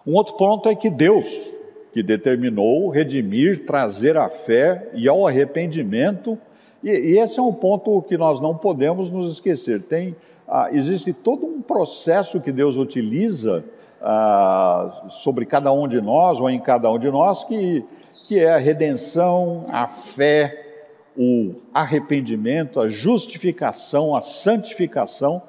Um 0.06 0.14
outro 0.14 0.34
ponto 0.36 0.68
é 0.68 0.74
que 0.74 0.88
Deus, 0.88 1.50
que 1.92 2.02
determinou 2.02 2.88
redimir, 2.90 3.66
trazer 3.66 4.16
a 4.16 4.28
fé 4.28 4.88
e 4.94 5.08
ao 5.08 5.26
arrependimento, 5.26 6.38
e, 6.84 6.90
e 6.90 7.18
esse 7.18 7.40
é 7.40 7.42
um 7.42 7.52
ponto 7.52 8.00
que 8.02 8.16
nós 8.16 8.40
não 8.40 8.56
podemos 8.56 9.10
nos 9.10 9.32
esquecer. 9.32 9.82
Tem 9.82 10.14
ah, 10.48 10.68
existe 10.72 11.12
todo 11.12 11.44
um 11.44 11.60
processo 11.60 12.40
que 12.40 12.52
Deus 12.52 12.76
utiliza 12.76 13.64
ah, 14.00 15.06
sobre 15.08 15.44
cada 15.44 15.72
um 15.72 15.88
de 15.88 16.00
nós, 16.00 16.40
ou 16.40 16.48
em 16.48 16.60
cada 16.60 16.88
um 16.88 16.98
de 17.00 17.10
nós, 17.10 17.42
que, 17.42 17.84
que 18.28 18.38
é 18.38 18.52
a 18.52 18.58
redenção, 18.58 19.64
a 19.68 19.88
fé, 19.88 20.84
o 21.18 21.54
arrependimento, 21.74 22.78
a 22.78 22.88
justificação, 22.88 24.14
a 24.14 24.20
santificação 24.20 25.42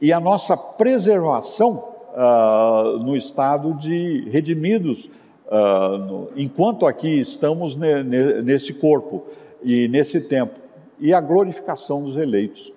e 0.00 0.12
a 0.12 0.20
nossa 0.20 0.56
preservação 0.56 1.97
ah, 2.20 2.98
no 3.00 3.16
estado 3.16 3.72
de 3.74 4.28
redimidos, 4.28 5.08
ah, 5.48 5.96
no, 5.96 6.30
enquanto 6.36 6.84
aqui 6.84 7.20
estamos 7.20 7.76
ne, 7.76 8.02
ne, 8.02 8.42
nesse 8.42 8.74
corpo 8.74 9.24
e 9.62 9.86
nesse 9.86 10.20
tempo, 10.20 10.58
e 10.98 11.14
a 11.14 11.20
glorificação 11.20 12.02
dos 12.02 12.16
eleitos 12.16 12.72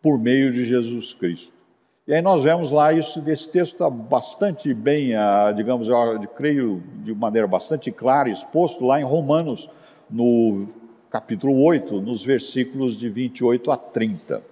por 0.00 0.18
meio 0.18 0.50
de 0.50 0.64
Jesus 0.64 1.12
Cristo. 1.12 1.52
E 2.06 2.14
aí 2.14 2.22
nós 2.22 2.42
vemos 2.42 2.70
lá 2.70 2.90
isso, 2.90 3.22
esse 3.28 3.50
texto 3.50 3.74
está 3.74 3.90
bastante 3.90 4.72
bem, 4.72 5.14
ah, 5.14 5.52
digamos, 5.54 5.86
eu 5.86 6.18
creio 6.34 6.82
de 7.04 7.14
maneira 7.14 7.46
bastante 7.46 7.92
clara, 7.92 8.30
exposto 8.30 8.86
lá 8.86 8.98
em 8.98 9.04
Romanos, 9.04 9.68
no 10.08 10.66
capítulo 11.10 11.62
8, 11.62 12.00
nos 12.00 12.24
versículos 12.24 12.96
de 12.96 13.10
28 13.10 13.70
a 13.70 13.76
30. 13.76 14.42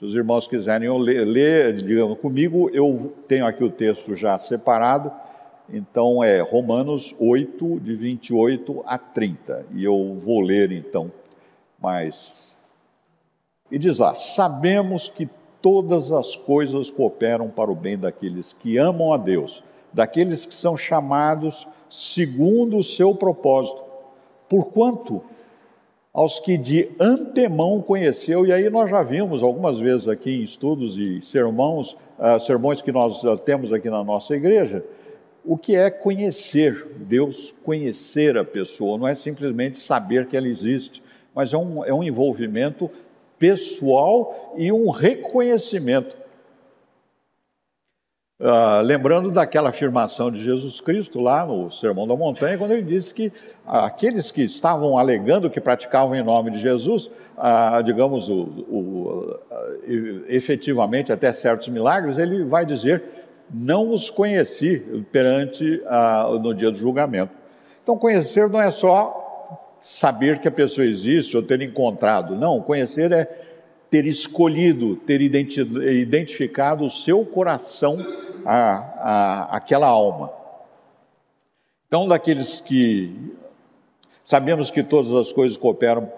Se 0.00 0.06
os 0.06 0.14
irmãos 0.14 0.48
quiserem 0.48 0.88
ler, 0.98 1.26
ler 1.26 1.74
digamos, 1.74 2.18
comigo, 2.18 2.70
eu 2.72 3.12
tenho 3.28 3.44
aqui 3.44 3.62
o 3.62 3.68
texto 3.68 4.16
já 4.16 4.38
separado, 4.38 5.12
então 5.68 6.24
é 6.24 6.40
Romanos 6.40 7.14
8, 7.20 7.80
de 7.80 7.94
28 7.96 8.82
a 8.86 8.96
30. 8.96 9.66
E 9.74 9.84
eu 9.84 10.14
vou 10.24 10.40
ler 10.40 10.72
então, 10.72 11.12
mas 11.78 12.56
e 13.70 13.78
diz 13.78 13.98
lá: 13.98 14.14
Sabemos 14.14 15.06
que 15.06 15.28
todas 15.60 16.10
as 16.10 16.34
coisas 16.34 16.90
cooperam 16.90 17.50
para 17.50 17.70
o 17.70 17.76
bem 17.76 17.98
daqueles 17.98 18.54
que 18.54 18.78
amam 18.78 19.12
a 19.12 19.18
Deus, 19.18 19.62
daqueles 19.92 20.46
que 20.46 20.54
são 20.54 20.78
chamados 20.78 21.68
segundo 21.90 22.78
o 22.78 22.82
seu 22.82 23.14
propósito. 23.14 23.82
Porquanto 24.48 25.22
aos 26.12 26.40
que 26.40 26.56
de 26.58 26.90
antemão 26.98 27.80
conheceu, 27.80 28.44
e 28.44 28.52
aí 28.52 28.68
nós 28.68 28.90
já 28.90 29.02
vimos 29.02 29.42
algumas 29.42 29.78
vezes 29.78 30.08
aqui 30.08 30.30
em 30.30 30.42
estudos 30.42 30.96
e 30.96 31.22
sermões, 31.22 31.92
uh, 31.92 32.38
sermões 32.40 32.82
que 32.82 32.90
nós 32.90 33.22
uh, 33.22 33.36
temos 33.36 33.72
aqui 33.72 33.88
na 33.88 34.02
nossa 34.02 34.34
igreja, 34.34 34.84
o 35.44 35.56
que 35.56 35.76
é 35.76 35.88
conhecer 35.88 36.86
Deus, 36.96 37.52
conhecer 37.64 38.36
a 38.36 38.44
pessoa, 38.44 38.98
não 38.98 39.08
é 39.08 39.14
simplesmente 39.14 39.78
saber 39.78 40.26
que 40.26 40.36
ela 40.36 40.48
existe, 40.48 41.02
mas 41.34 41.52
é 41.52 41.56
um, 41.56 41.84
é 41.84 41.94
um 41.94 42.02
envolvimento 42.02 42.90
pessoal 43.38 44.54
e 44.58 44.70
um 44.70 44.90
reconhecimento. 44.90 46.19
Ah, 48.42 48.80
lembrando 48.82 49.30
daquela 49.30 49.68
afirmação 49.68 50.30
de 50.30 50.42
Jesus 50.42 50.80
Cristo 50.80 51.20
lá 51.20 51.44
no 51.44 51.70
Sermão 51.70 52.08
da 52.08 52.16
Montanha, 52.16 52.56
quando 52.56 52.70
ele 52.70 52.80
disse 52.80 53.12
que 53.12 53.30
aqueles 53.66 54.30
que 54.30 54.40
estavam 54.42 54.96
alegando 54.96 55.50
que 55.50 55.60
praticavam 55.60 56.14
em 56.14 56.22
nome 56.22 56.50
de 56.50 56.58
Jesus, 56.58 57.10
ah, 57.36 57.82
digamos, 57.84 58.30
o, 58.30 58.34
o, 58.34 59.38
efetivamente 60.26 61.12
até 61.12 61.30
certos 61.32 61.68
milagres, 61.68 62.16
ele 62.16 62.42
vai 62.42 62.64
dizer: 62.64 63.02
Não 63.52 63.90
os 63.90 64.08
conheci 64.08 64.78
perante 65.12 65.82
ah, 65.86 66.30
no 66.42 66.54
dia 66.54 66.70
do 66.70 66.78
julgamento. 66.78 67.34
Então, 67.82 67.98
conhecer 67.98 68.48
não 68.48 68.62
é 68.62 68.70
só 68.70 69.76
saber 69.82 70.38
que 70.40 70.48
a 70.48 70.52
pessoa 70.52 70.86
existe 70.86 71.36
ou 71.36 71.42
ter 71.42 71.60
encontrado. 71.60 72.34
Não, 72.36 72.58
conhecer 72.62 73.12
é 73.12 73.28
ter 73.90 74.06
escolhido, 74.06 74.96
ter 74.96 75.20
identificado 75.20 76.84
o 76.84 76.90
seu 76.90 77.22
coração 77.26 77.98
a, 78.44 78.76
a, 79.50 79.56
aquela 79.56 79.86
alma. 79.86 80.32
Então, 81.86 82.06
daqueles 82.06 82.60
que 82.60 83.36
sabemos 84.24 84.70
que 84.70 84.82
todas 84.82 85.12
as 85.12 85.32
coisas 85.32 85.56
cooperam 85.56 86.10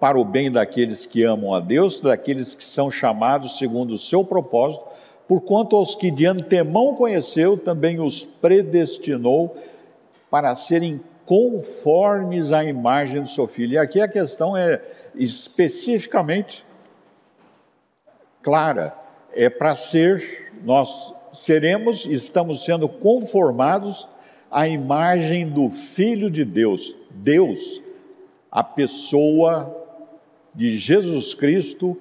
para 0.00 0.18
o 0.18 0.24
bem 0.24 0.50
daqueles 0.50 1.06
que 1.06 1.22
amam 1.22 1.54
a 1.54 1.60
Deus, 1.60 2.00
daqueles 2.00 2.54
que 2.54 2.64
são 2.64 2.90
chamados 2.90 3.56
segundo 3.56 3.94
o 3.94 3.98
seu 3.98 4.24
propósito, 4.24 4.84
porquanto 5.28 5.76
aos 5.76 5.94
que 5.94 6.10
de 6.10 6.26
antemão 6.26 6.94
conheceu, 6.94 7.56
também 7.56 8.00
os 8.00 8.24
predestinou 8.24 9.56
para 10.30 10.54
serem 10.54 11.00
conformes 11.24 12.52
à 12.52 12.64
imagem 12.64 13.22
do 13.22 13.28
seu 13.28 13.46
filho. 13.46 13.74
E 13.74 13.78
aqui 13.78 14.00
a 14.00 14.08
questão 14.08 14.56
é 14.56 14.82
especificamente 15.14 16.66
clara, 18.42 18.94
é 19.32 19.48
para 19.48 19.74
ser, 19.74 20.52
nós 20.64 21.13
seremos, 21.34 22.06
estamos 22.06 22.64
sendo 22.64 22.88
conformados 22.88 24.08
à 24.50 24.68
imagem 24.68 25.48
do 25.48 25.68
Filho 25.68 26.30
de 26.30 26.44
Deus, 26.44 26.94
Deus, 27.10 27.82
a 28.50 28.62
pessoa 28.62 29.74
de 30.54 30.78
Jesus 30.78 31.34
Cristo 31.34 31.96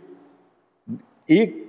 e 1.27 1.63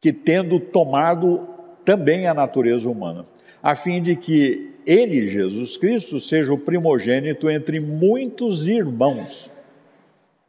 que 0.00 0.12
tendo 0.12 0.60
tomado 0.60 1.48
também 1.84 2.26
a 2.26 2.34
natureza 2.34 2.88
humana, 2.88 3.24
a 3.62 3.74
fim 3.74 4.02
de 4.02 4.14
que 4.14 4.72
ele, 4.84 5.28
Jesus 5.28 5.76
Cristo, 5.76 6.20
seja 6.20 6.52
o 6.52 6.58
primogênito 6.58 7.48
entre 7.48 7.80
muitos 7.80 8.66
irmãos. 8.66 9.48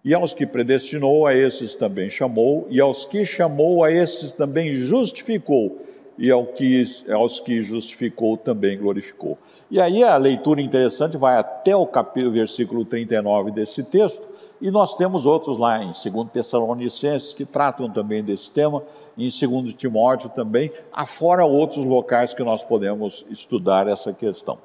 E 0.06 0.14
aos 0.14 0.34
que 0.34 0.46
predestinou, 0.46 1.26
a 1.26 1.34
esses 1.34 1.76
também 1.76 2.10
chamou, 2.10 2.68
e 2.70 2.82
aos 2.82 3.06
que 3.06 3.26
chamou, 3.26 3.86
a 3.86 3.92
esses 3.92 4.34
também 4.34 4.74
justificou, 4.74 5.80
e 6.18 6.30
ao 6.30 6.46
que, 6.46 6.84
aos 7.10 7.40
que 7.40 7.62
justificou 7.62 8.36
também 8.36 8.78
glorificou. 8.78 9.38
E 9.72 9.80
aí 9.80 10.04
a 10.04 10.18
leitura 10.18 10.62
interessante 10.62 11.16
vai 11.16 11.38
até 11.38 11.74
o 11.74 11.88
capítulo, 11.88 12.34
versículo 12.34 12.84
39 12.84 13.52
desse 13.52 13.82
texto, 13.82 14.28
e 14.62 14.70
nós 14.70 14.96
temos 14.96 15.26
outros 15.26 15.58
lá 15.58 15.82
em 15.82 15.92
2 15.92 16.32
Tessalonicenses 16.32 17.34
que 17.34 17.46
tratam 17.46 17.90
também 17.90 18.22
desse 18.22 18.52
tema, 18.52 18.84
em 19.18 19.30
2 19.30 19.74
Timóteo 19.74 20.30
também, 20.30 20.70
afora 20.92 21.46
outros 21.46 21.86
locais 21.86 22.34
que 22.34 22.44
nós 22.44 22.62
podemos 22.62 23.26
estudar 23.30 23.88
essa 23.88 24.12
questão. 24.12 24.58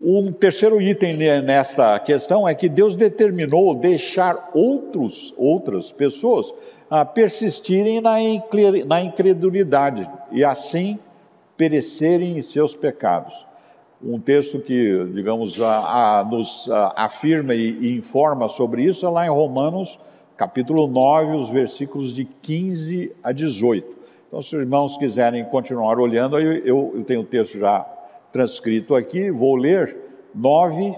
Um 0.00 0.32
terceiro 0.32 0.80
item 0.82 1.16
nesta 1.16 1.98
questão 2.00 2.48
é 2.48 2.54
que 2.54 2.68
Deus 2.68 2.94
determinou 2.96 3.74
deixar 3.74 4.50
outros, 4.52 5.32
outras 5.36 5.92
pessoas 5.92 6.52
a 6.90 7.04
persistirem 7.04 8.00
na 8.00 9.00
incredulidade 9.00 10.08
e 10.30 10.44
assim 10.44 10.98
perecerem 11.56 12.36
em 12.36 12.42
seus 12.42 12.74
pecados. 12.74 13.46
Um 14.02 14.20
texto 14.20 14.60
que, 14.60 15.04
digamos, 15.14 15.60
a, 15.62 16.18
a, 16.18 16.24
nos 16.24 16.70
a, 16.70 16.92
afirma 17.04 17.54
e, 17.54 17.70
e 17.80 17.96
informa 17.96 18.48
sobre 18.48 18.82
isso 18.82 19.06
é 19.06 19.08
lá 19.08 19.26
em 19.26 19.30
Romanos 19.30 19.98
capítulo 20.36 20.86
9, 20.86 21.36
os 21.36 21.48
versículos 21.50 22.12
de 22.12 22.24
15 22.24 23.12
a 23.22 23.32
18. 23.32 23.86
Então, 24.26 24.42
se 24.42 24.54
os 24.54 24.62
irmãos 24.62 24.96
quiserem 24.96 25.44
continuar 25.44 25.98
olhando, 25.98 26.38
eu, 26.38 26.92
eu 26.96 27.04
tenho 27.06 27.20
o 27.20 27.24
texto 27.24 27.58
já 27.58 27.86
transcrito 28.34 28.96
aqui, 28.96 29.30
vou 29.30 29.54
ler 29.54 29.96
9, 30.34 30.92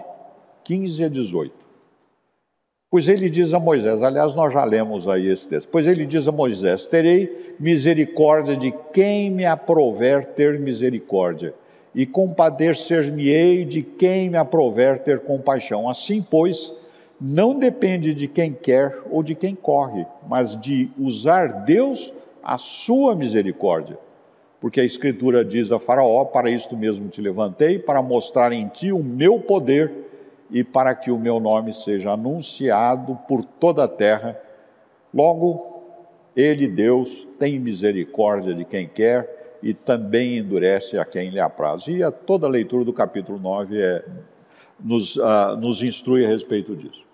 15 0.65 1.05
a 1.05 1.09
18. 1.09 1.55
Pois 2.91 3.09
ele 3.09 3.29
diz 3.29 3.53
a 3.53 3.61
Moisés, 3.61 4.03
aliás, 4.03 4.35
nós 4.35 4.55
já 4.55 4.65
lemos 4.65 5.07
aí 5.07 5.27
esse 5.29 5.47
texto. 5.47 5.69
Pois 5.69 5.87
ele 5.87 6.07
diz 6.07 6.27
a 6.27 6.33
Moisés: 6.33 6.87
Terei 6.87 7.55
misericórdia 7.61 8.57
de 8.57 8.73
quem 8.91 9.31
me 9.31 9.45
aprover 9.45 10.25
ter 10.29 10.59
misericórdia, 10.59 11.53
e 11.95 12.07
compadecer-me-ei 12.07 13.67
de 13.67 13.83
quem 13.83 14.31
me 14.31 14.39
aprover 14.39 15.01
ter 15.01 15.21
compaixão. 15.21 15.91
Assim, 15.91 16.23
pois, 16.23 16.73
não 17.21 17.59
depende 17.59 18.15
de 18.15 18.27
quem 18.27 18.51
quer 18.51 18.99
ou 19.11 19.23
de 19.23 19.35
quem 19.35 19.55
corre, 19.55 20.07
mas 20.27 20.59
de 20.59 20.89
usar 20.99 21.65
Deus 21.67 22.15
a 22.43 22.57
sua 22.57 23.15
misericórdia. 23.15 24.06
Porque 24.67 24.81
a 24.81 24.85
Escritura 24.85 25.45
diz 25.45 25.71
a 25.71 25.79
Faraó: 25.79 26.25
Para 26.25 26.51
isto 26.51 26.77
mesmo 26.77 27.09
te 27.09 27.21
levantei, 27.21 27.79
para 27.79 28.03
mostrar 28.03 28.53
em 28.53 28.67
ti 28.67 28.91
o 28.91 28.99
meu 28.99 29.39
poder 29.39 29.93
e 30.51 30.65
para 30.65 30.93
que 30.93 31.09
o 31.09 31.17
meu 31.17 31.39
nome 31.39 31.73
seja 31.73 32.11
anunciado 32.11 33.17
por 33.29 33.45
toda 33.45 33.85
a 33.85 33.89
terra. 33.89 34.37
Logo, 35.15 35.85
ele, 36.35 36.67
Deus, 36.67 37.23
tem 37.39 37.61
misericórdia 37.61 38.55
de 38.55 38.65
quem 38.65 38.89
quer 38.89 39.57
e 39.63 39.73
também 39.73 40.37
endurece 40.37 40.99
a 40.99 41.05
quem 41.05 41.31
lhe 41.31 41.39
apraz. 41.39 41.87
E 41.87 42.03
a 42.03 42.11
toda 42.11 42.49
a 42.49 42.51
leitura 42.51 42.85
do 42.85 42.93
capítulo 42.93 43.39
9 43.39 43.81
é, 43.81 44.05
nos, 44.81 45.15
uh, 45.15 45.57
nos 45.61 45.81
instrui 45.81 46.27
a 46.27 46.29
respeito 46.29 46.75
disso. 46.75 47.05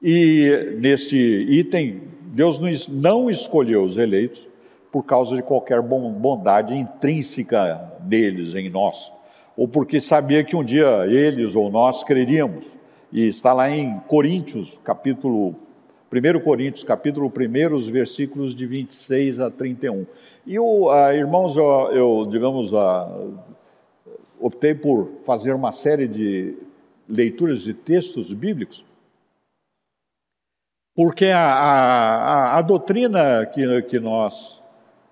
E 0.00 0.76
neste 0.78 1.16
item, 1.16 2.02
Deus 2.26 2.60
não 2.88 3.28
escolheu 3.28 3.82
os 3.82 3.98
eleitos 3.98 4.51
por 4.92 5.02
causa 5.04 5.34
de 5.34 5.42
qualquer 5.42 5.82
bondade 5.82 6.74
intrínseca 6.74 7.92
deles, 8.00 8.54
em 8.54 8.68
nós 8.70 9.10
ou 9.56 9.68
porque 9.68 10.00
sabia 10.00 10.42
que 10.44 10.56
um 10.56 10.64
dia 10.64 11.06
eles 11.06 11.54
ou 11.54 11.70
nós 11.70 12.02
creríamos. 12.02 12.76
E 13.12 13.28
está 13.28 13.52
lá 13.52 13.70
em 13.70 13.98
Coríntios, 14.00 14.78
capítulo 14.78 15.54
1 16.10 16.40
Coríntios, 16.40 16.84
capítulo 16.84 17.30
1, 17.30 17.74
os 17.74 17.86
versículos 17.86 18.54
de 18.54 18.66
26 18.66 19.40
a 19.40 19.50
31. 19.50 20.06
E, 20.46 20.54
eu, 20.54 20.90
ah, 20.90 21.14
irmãos, 21.14 21.56
eu, 21.56 21.64
eu 21.92 22.26
digamos, 22.28 22.72
ah, 22.72 23.08
optei 24.40 24.74
por 24.74 25.10
fazer 25.24 25.52
uma 25.52 25.72
série 25.72 26.08
de 26.08 26.56
leituras 27.08 27.62
de 27.62 27.74
textos 27.74 28.32
bíblicos, 28.32 28.84
porque 30.94 31.26
a, 31.26 31.40
a, 31.40 32.58
a 32.58 32.62
doutrina 32.62 33.46
que, 33.46 33.82
que 33.82 33.98
nós 34.00 34.61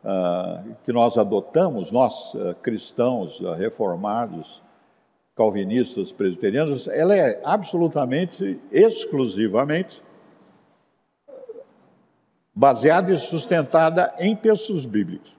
uh, 0.05 0.75
que 0.85 0.93
nós 0.93 1.17
adotamos, 1.17 1.93
nós 1.93 2.35
uh, 2.35 2.55
cristãos 2.63 3.41
uh, 3.41 3.53
reformados, 3.53 4.63
calvinistas, 5.37 6.13
presbiterianos, 6.13 6.89
ela 6.89 7.17
é 7.17 7.41
absolutamente, 7.45 8.61
exclusivamente 8.71 10.03
baseada 12.55 13.13
e 13.13 13.17
sustentada 13.17 14.13
em 14.19 14.37
textos 14.37 14.85
bíblicos. 14.85 15.39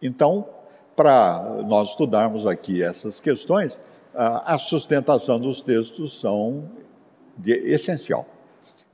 Então, 0.00 0.46
para 0.94 1.42
nós 1.66 1.90
estudarmos 1.90 2.46
aqui 2.46 2.82
essas 2.82 3.18
questões, 3.18 3.80
a 4.14 4.56
sustentação 4.56 5.38
dos 5.38 5.60
textos 5.60 6.20
são 6.20 6.70
de, 7.36 7.52
essencial. 7.52 8.26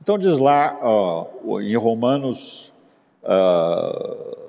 Então 0.01 0.17
diz 0.17 0.37
lá 0.37 0.77
em 1.61 1.75
Romanos 1.77 2.73
uh, 3.23 4.42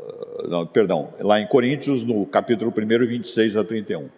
não, 0.49 0.67
perdão, 0.67 1.11
lá 1.21 1.41
em 1.41 1.47
Coríntios, 1.47 2.03
no 2.03 2.27
capítulo 2.27 2.73
1, 2.77 3.07
26 3.07 3.57
a 3.57 3.65
31. 3.65 4.09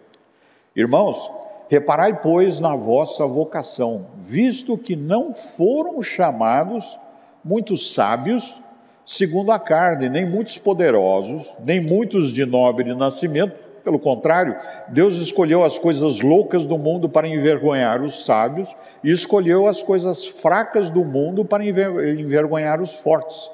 Irmãos, 0.75 1.29
reparai, 1.69 2.19
pois, 2.21 2.59
na 2.59 2.75
vossa 2.75 3.25
vocação, 3.25 4.07
visto 4.21 4.77
que 4.77 4.95
não 4.95 5.33
foram 5.33 6.01
chamados 6.01 6.97
muitos 7.43 7.93
sábios, 7.93 8.59
segundo 9.05 9.51
a 9.51 9.59
carne, 9.59 10.09
nem 10.09 10.25
muitos 10.25 10.57
poderosos, 10.57 11.53
nem 11.63 11.79
muitos 11.79 12.33
de 12.33 12.45
nobre 12.45 12.93
nascimento, 12.93 13.67
pelo 13.83 13.99
contrário, 13.99 14.53
Deus 14.89 15.15
escolheu 15.15 15.63
as 15.63 15.77
coisas 15.77 16.19
loucas 16.19 16.65
do 16.65 16.77
mundo 16.77 17.07
para 17.07 17.25
envergonhar 17.25 18.01
os 18.01 18.25
sábios 18.25 18.75
e 19.01 19.09
escolheu 19.09 19.65
as 19.65 19.81
coisas 19.81 20.27
fracas 20.27 20.89
do 20.89 21.05
mundo 21.05 21.45
para 21.45 21.63
envergonhar 21.65 22.81
os 22.81 22.95
fortes. 22.95 23.49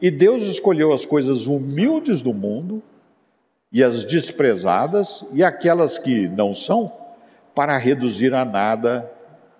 E 0.00 0.10
Deus 0.10 0.44
escolheu 0.44 0.92
as 0.92 1.04
coisas 1.04 1.46
humildes 1.46 2.20
do 2.20 2.32
mundo 2.32 2.82
e 3.72 3.82
as 3.82 4.04
desprezadas 4.04 5.24
e 5.32 5.42
aquelas 5.42 5.98
que 5.98 6.28
não 6.28 6.54
são, 6.54 6.92
para 7.54 7.76
reduzir 7.76 8.32
a 8.32 8.44
nada 8.44 9.10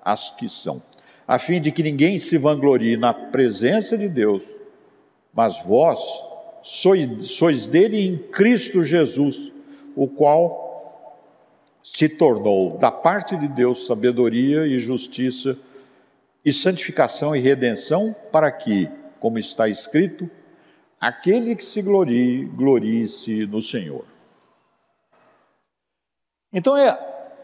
as 0.05 0.31
que 0.31 0.49
são, 0.49 0.81
a 1.27 1.39
fim 1.39 1.61
de 1.61 1.73
que 1.73 1.83
ninguém 1.83 2.19
se 2.19 2.39
vanglorie 2.39 2.97
na 2.97 3.13
presença 3.13 3.99
de 3.99 4.09
Deus, 4.09 4.45
mas 5.35 5.63
vós 5.65 6.01
sois, 6.63 7.29
sois 7.29 7.67
dele 7.67 8.01
em 8.01 8.17
Cristo 8.17 8.83
Jesus, 8.83 9.53
o 9.97 10.07
qual 10.07 10.69
se 11.83 12.09
tornou 12.09 12.79
da 12.79 12.91
parte 12.91 13.37
de 13.37 13.49
Deus 13.49 13.87
sabedoria 13.87 14.67
e 14.67 14.79
justiça 14.79 15.59
e 16.45 16.53
santificação 16.53 17.35
e 17.35 17.41
redenção, 17.41 18.15
para 18.31 18.51
que 18.51 18.89
como 19.21 19.39
está 19.39 19.69
escrito: 19.69 20.29
aquele 21.01 21.55
que 21.55 21.65
se 21.65 21.83
glorie, 21.83 22.45
glorie-se 22.45 23.47
no 23.47 23.61
Senhor. 23.63 24.05
Então, 26.53 26.77
é, 26.77 26.89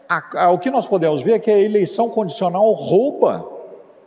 a, 0.09 0.45
a, 0.45 0.49
o 0.51 0.59
que 0.59 0.71
nós 0.71 0.87
podemos 0.87 1.21
ver 1.21 1.33
é 1.33 1.39
que 1.39 1.51
a 1.51 1.59
eleição 1.59 2.09
condicional 2.09 2.71
rouba 2.73 3.51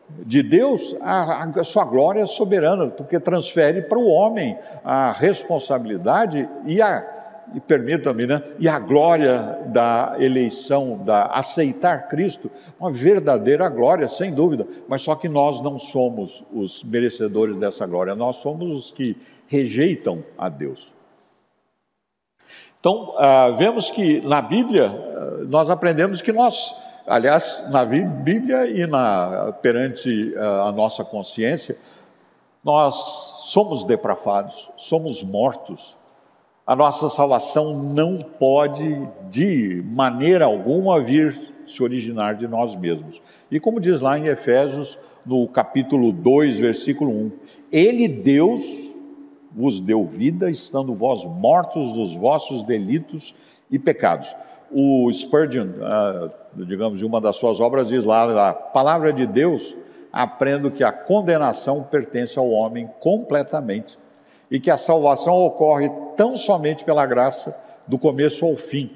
de 0.09 0.43
Deus 0.43 0.97
a, 1.03 1.45
a 1.45 1.65
sua 1.65 1.85
glória 1.85 2.27
soberana, 2.27 2.89
porque 2.89 3.21
transfere 3.21 3.83
para 3.83 3.99
o 3.99 4.09
homem 4.09 4.59
a 4.85 5.13
responsabilidade 5.13 6.49
e 6.65 6.81
a 6.81 7.18
e 7.55 7.61
permita-me, 7.61 8.27
né? 8.27 8.43
E 8.59 8.69
a 8.69 8.79
glória 8.79 9.59
da 9.67 10.17
eleição, 10.19 10.99
da 11.05 11.27
aceitar 11.27 12.09
Cristo, 12.09 12.51
uma 12.79 12.91
verdadeira 12.91 13.69
glória, 13.69 14.09
sem 14.09 14.33
dúvida, 14.33 14.67
mas 14.89 15.03
só 15.03 15.15
que 15.15 15.29
nós 15.29 15.61
não 15.61 15.79
somos 15.79 16.45
os 16.53 16.85
merecedores 16.85 17.57
dessa 17.57 17.87
glória, 17.87 18.15
nós 18.15 18.37
somos 18.37 18.73
os 18.73 18.91
que 18.91 19.17
rejeitam 19.47 20.23
a 20.37 20.49
Deus. 20.49 20.95
Então, 22.81 23.15
ah, 23.19 23.51
vemos 23.59 23.91
que 23.91 24.21
na 24.21 24.41
Bíblia, 24.41 24.87
ah, 24.87 25.45
nós 25.49 25.69
aprendemos 25.69 26.23
que 26.23 26.33
nós, 26.33 26.81
aliás, 27.07 27.69
na 27.71 27.85
Bíblia 27.85 28.67
e 28.71 28.87
na, 28.87 29.53
perante 29.61 30.33
ah, 30.37 30.69
a 30.69 30.73
nossa 30.73 31.05
consciência, 31.05 31.77
nós 32.63 32.95
somos 33.49 33.83
depravados, 33.83 34.71
somos 34.77 35.23
mortos, 35.23 35.98
a 36.69 36.77
nossa 36.77 37.09
salvação 37.09 37.83
não 37.83 38.19
pode, 38.19 39.09
de 39.31 39.83
maneira 39.87 40.45
alguma, 40.45 41.01
vir 41.01 41.35
se 41.67 41.83
originar 41.83 42.35
de 42.35 42.47
nós 42.47 42.75
mesmos. 42.75 43.23
E 43.51 43.59
como 43.59 43.81
diz 43.81 44.03
lá 44.03 44.19
em 44.19 44.27
Efésios, 44.27 44.99
no 45.25 45.49
capítulo 45.49 46.13
2, 46.13 46.59
versículo 46.59 47.11
1, 47.11 47.33
Ele, 47.73 48.07
Deus, 48.07 48.95
vos 49.51 49.81
deu 49.81 50.05
vida, 50.05 50.51
estando 50.51 50.95
vós 50.95 51.25
mortos 51.25 51.91
dos 51.95 52.15
vossos 52.15 52.63
delitos 52.63 53.35
e 53.71 53.79
pecados. 53.79 54.37
O 54.71 55.11
Spurgeon, 55.11 55.69
ah, 55.81 56.29
digamos, 56.55 56.99
de 56.99 57.07
uma 57.07 57.19
das 57.19 57.39
suas 57.39 57.61
obras, 57.61 57.89
diz 57.89 58.05
lá, 58.05 58.51
a 58.51 58.53
palavra 58.53 59.11
de 59.11 59.27
Deus, 59.27 59.75
aprendo 60.13 60.71
que 60.71 60.85
a 60.85 60.93
condenação 60.93 61.83
pertence 61.83 62.39
ao 62.39 62.51
homem 62.51 62.91
completamente 63.01 63.97
e 64.51 64.59
que 64.59 64.71
a 64.71 64.79
salvação 64.79 65.35
ocorre 65.35 65.91
tão 66.17 66.37
somente 66.37 66.85
pela 66.85 67.07
graça, 67.07 67.57
do 67.87 67.99
começo 67.99 68.45
ao 68.45 68.57
fim. 68.57 68.91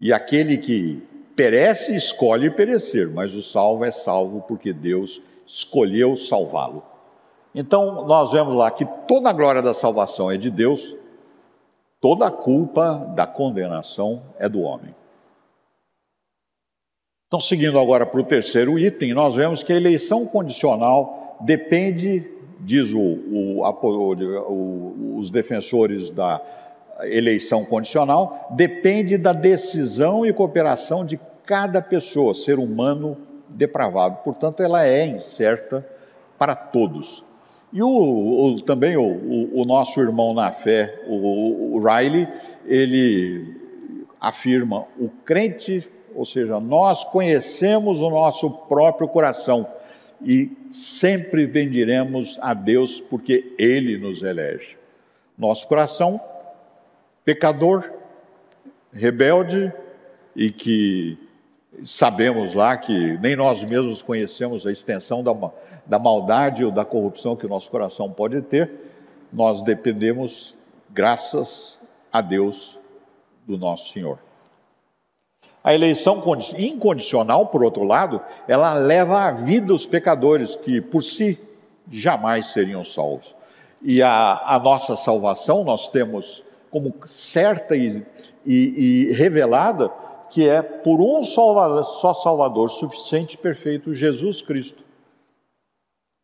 E 0.00 0.12
aquele 0.12 0.56
que 0.58 1.02
perece, 1.34 1.94
escolhe 1.94 2.50
perecer, 2.50 3.08
mas 3.08 3.34
o 3.34 3.42
salvo 3.42 3.84
é 3.84 3.90
salvo 3.90 4.42
porque 4.42 4.72
Deus 4.72 5.20
escolheu 5.46 6.16
salvá-lo. 6.16 6.82
Então, 7.54 8.06
nós 8.06 8.30
vemos 8.30 8.54
lá 8.54 8.70
que 8.70 8.86
toda 9.08 9.30
a 9.30 9.32
glória 9.32 9.60
da 9.60 9.74
salvação 9.74 10.30
é 10.30 10.36
de 10.36 10.50
Deus, 10.50 10.94
toda 12.00 12.26
a 12.26 12.30
culpa 12.30 13.12
da 13.14 13.26
condenação 13.26 14.22
é 14.38 14.48
do 14.48 14.60
homem. 14.60 14.94
Então, 17.26 17.40
seguindo 17.40 17.78
agora 17.78 18.06
para 18.06 18.20
o 18.20 18.24
terceiro 18.24 18.78
item, 18.78 19.12
nós 19.14 19.36
vemos 19.36 19.62
que 19.62 19.72
a 19.72 19.76
eleição 19.76 20.26
condicional 20.26 21.36
depende 21.40 22.28
diz 22.60 22.92
o, 22.92 23.00
o, 23.00 23.62
os 25.16 25.30
defensores 25.30 26.10
da 26.10 26.40
eleição 27.02 27.64
condicional, 27.64 28.48
depende 28.50 29.16
da 29.16 29.32
decisão 29.32 30.24
e 30.26 30.32
cooperação 30.32 31.04
de 31.04 31.18
cada 31.44 31.80
pessoa, 31.80 32.34
ser 32.34 32.58
humano 32.58 33.16
depravado. 33.48 34.18
Portanto, 34.22 34.62
ela 34.62 34.86
é 34.86 35.06
incerta 35.06 35.86
para 36.38 36.54
todos. 36.54 37.24
E 37.72 37.82
o, 37.82 37.88
o 37.88 38.62
também 38.62 38.96
o, 38.96 39.60
o, 39.60 39.64
nosso 39.64 40.00
irmão 40.00 40.34
na 40.34 40.50
fé, 40.52 41.02
o, 41.06 41.76
o 41.76 41.78
Riley, 41.78 42.28
ele 42.66 43.56
afirma: 44.20 44.86
o 44.98 45.08
crente, 45.08 45.88
ou 46.14 46.24
seja, 46.24 46.58
nós 46.58 47.04
conhecemos 47.04 48.02
o 48.02 48.10
nosso 48.10 48.50
próprio 48.50 49.08
coração 49.08 49.66
e 50.22 50.50
sempre 50.70 51.46
bendiremos 51.46 52.38
a 52.40 52.54
Deus 52.54 53.00
porque 53.00 53.54
Ele 53.58 53.96
nos 53.96 54.22
elege. 54.22 54.76
Nosso 55.36 55.66
coração, 55.66 56.20
pecador, 57.24 57.90
rebelde 58.92 59.72
e 60.36 60.50
que 60.50 61.18
sabemos 61.84 62.54
lá 62.54 62.76
que 62.76 63.18
nem 63.18 63.36
nós 63.36 63.64
mesmos 63.64 64.02
conhecemos 64.02 64.66
a 64.66 64.72
extensão 64.72 65.22
da, 65.22 65.34
da 65.86 65.98
maldade 65.98 66.64
ou 66.64 66.70
da 66.70 66.84
corrupção 66.84 67.36
que 67.36 67.46
o 67.46 67.48
nosso 67.48 67.70
coração 67.70 68.12
pode 68.12 68.42
ter, 68.42 68.70
nós 69.32 69.62
dependemos, 69.62 70.56
graças 70.90 71.78
a 72.12 72.20
Deus, 72.20 72.78
do 73.46 73.56
nosso 73.56 73.92
Senhor. 73.92 74.18
A 75.62 75.74
eleição 75.74 76.22
incondicional, 76.56 77.46
por 77.46 77.62
outro 77.62 77.84
lado, 77.84 78.20
ela 78.48 78.74
leva 78.74 79.24
à 79.24 79.30
vida 79.30 79.74
os 79.74 79.84
pecadores 79.84 80.56
que 80.56 80.80
por 80.80 81.02
si 81.02 81.38
jamais 81.90 82.46
seriam 82.46 82.84
salvos. 82.84 83.34
E 83.82 84.02
a, 84.02 84.42
a 84.44 84.58
nossa 84.58 84.96
salvação 84.96 85.64
nós 85.64 85.88
temos 85.88 86.42
como 86.70 86.94
certa 87.06 87.76
e, 87.76 88.02
e, 88.46 89.08
e 89.08 89.12
revelada 89.12 89.90
que 90.30 90.48
é 90.48 90.62
por 90.62 91.00
um 91.00 91.24
só 91.24 92.14
Salvador 92.14 92.70
suficiente 92.70 93.34
e 93.34 93.38
perfeito, 93.38 93.92
Jesus 93.92 94.40
Cristo. 94.40 94.84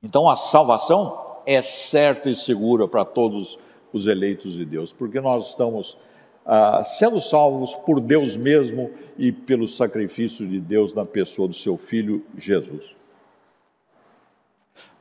Então 0.02 0.30
a 0.30 0.36
salvação 0.36 1.40
é 1.44 1.60
certa 1.60 2.30
e 2.30 2.36
segura 2.36 2.86
para 2.86 3.04
todos 3.04 3.58
os 3.92 4.06
eleitos 4.06 4.54
de 4.54 4.64
Deus, 4.64 4.92
porque 4.92 5.20
nós 5.20 5.48
estamos 5.48 5.98
ah, 6.46 6.84
sendo 6.84 7.20
salvos 7.20 7.74
por 7.74 8.00
Deus 8.00 8.36
mesmo 8.36 8.90
e 9.18 9.32
pelo 9.32 9.66
sacrifício 9.66 10.46
de 10.46 10.60
Deus 10.60 10.94
na 10.94 11.04
pessoa 11.04 11.48
do 11.48 11.54
seu 11.54 11.76
Filho 11.76 12.24
Jesus. 12.38 12.94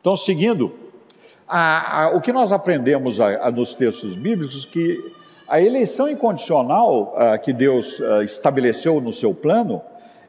Então, 0.02 0.16
seguindo, 0.16 0.74
a, 1.48 2.04
a, 2.04 2.10
o 2.10 2.22
que 2.22 2.34
nós 2.34 2.52
aprendemos 2.52 3.20
a, 3.20 3.52
nos 3.52 3.74
textos 3.74 4.16
bíblicos 4.16 4.66
que 4.66 5.00
a 5.48 5.62
eleição 5.62 6.10
incondicional 6.10 7.14
ah, 7.16 7.38
que 7.38 7.54
Deus 7.54 8.02
ah, 8.02 8.24
estabeleceu 8.24 9.00
no 9.00 9.14
seu 9.14 9.34
plano, 9.34 9.82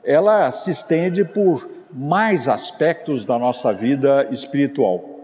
ela 0.05 0.53
se 0.53 0.71
estende 0.71 1.25
por 1.25 1.69
mais 1.91 2.47
aspectos 2.47 3.25
da 3.25 3.39
nossa 3.39 3.73
vida 3.73 4.29
espiritual. 4.31 5.16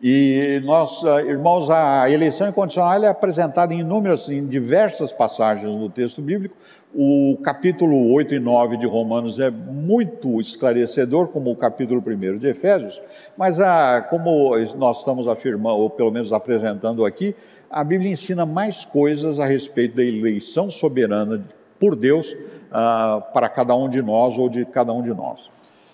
E 0.00 0.60
nós, 0.64 1.04
ah, 1.04 1.20
irmãos, 1.22 1.68
a 1.68 2.08
eleição 2.08 2.48
incondicional 2.48 3.02
é 3.02 3.08
apresentada 3.08 3.74
em 3.74 3.80
inúmeras, 3.80 4.28
em 4.28 4.46
diversas 4.46 5.12
passagens 5.12 5.74
no 5.74 5.90
texto 5.90 6.22
bíblico. 6.22 6.56
O 6.94 7.36
capítulo 7.42 8.12
8 8.12 8.36
e 8.36 8.38
9 8.38 8.76
de 8.76 8.86
Romanos 8.86 9.40
é 9.40 9.50
muito 9.50 10.40
esclarecedor, 10.40 11.28
como 11.28 11.50
o 11.50 11.56
capítulo 11.56 12.02
1 12.06 12.38
de 12.38 12.48
Efésios, 12.48 13.00
mas 13.36 13.58
a, 13.60 14.00
como 14.08 14.56
nós 14.76 14.98
estamos 14.98 15.26
afirmando, 15.26 15.80
ou 15.80 15.90
pelo 15.90 16.12
menos 16.12 16.32
apresentando 16.32 17.04
aqui, 17.04 17.34
a 17.68 17.82
Bíblia 17.82 18.10
ensina 18.10 18.46
mais 18.46 18.84
coisas 18.84 19.40
a 19.40 19.46
respeito 19.46 19.96
da 19.96 20.04
eleição 20.04 20.70
soberana 20.70 21.44
por 21.78 21.94
Deus 21.94 22.30
uh, 22.30 23.20
para 23.34 23.48
cada 23.48 23.74
um 23.74 23.88
de 23.88 24.00
nós 24.00 24.38
ou 24.38 24.48
de 24.48 24.64
cada 24.64 24.92
um 24.92 25.02
de 25.02 25.12
nós. 25.12 25.50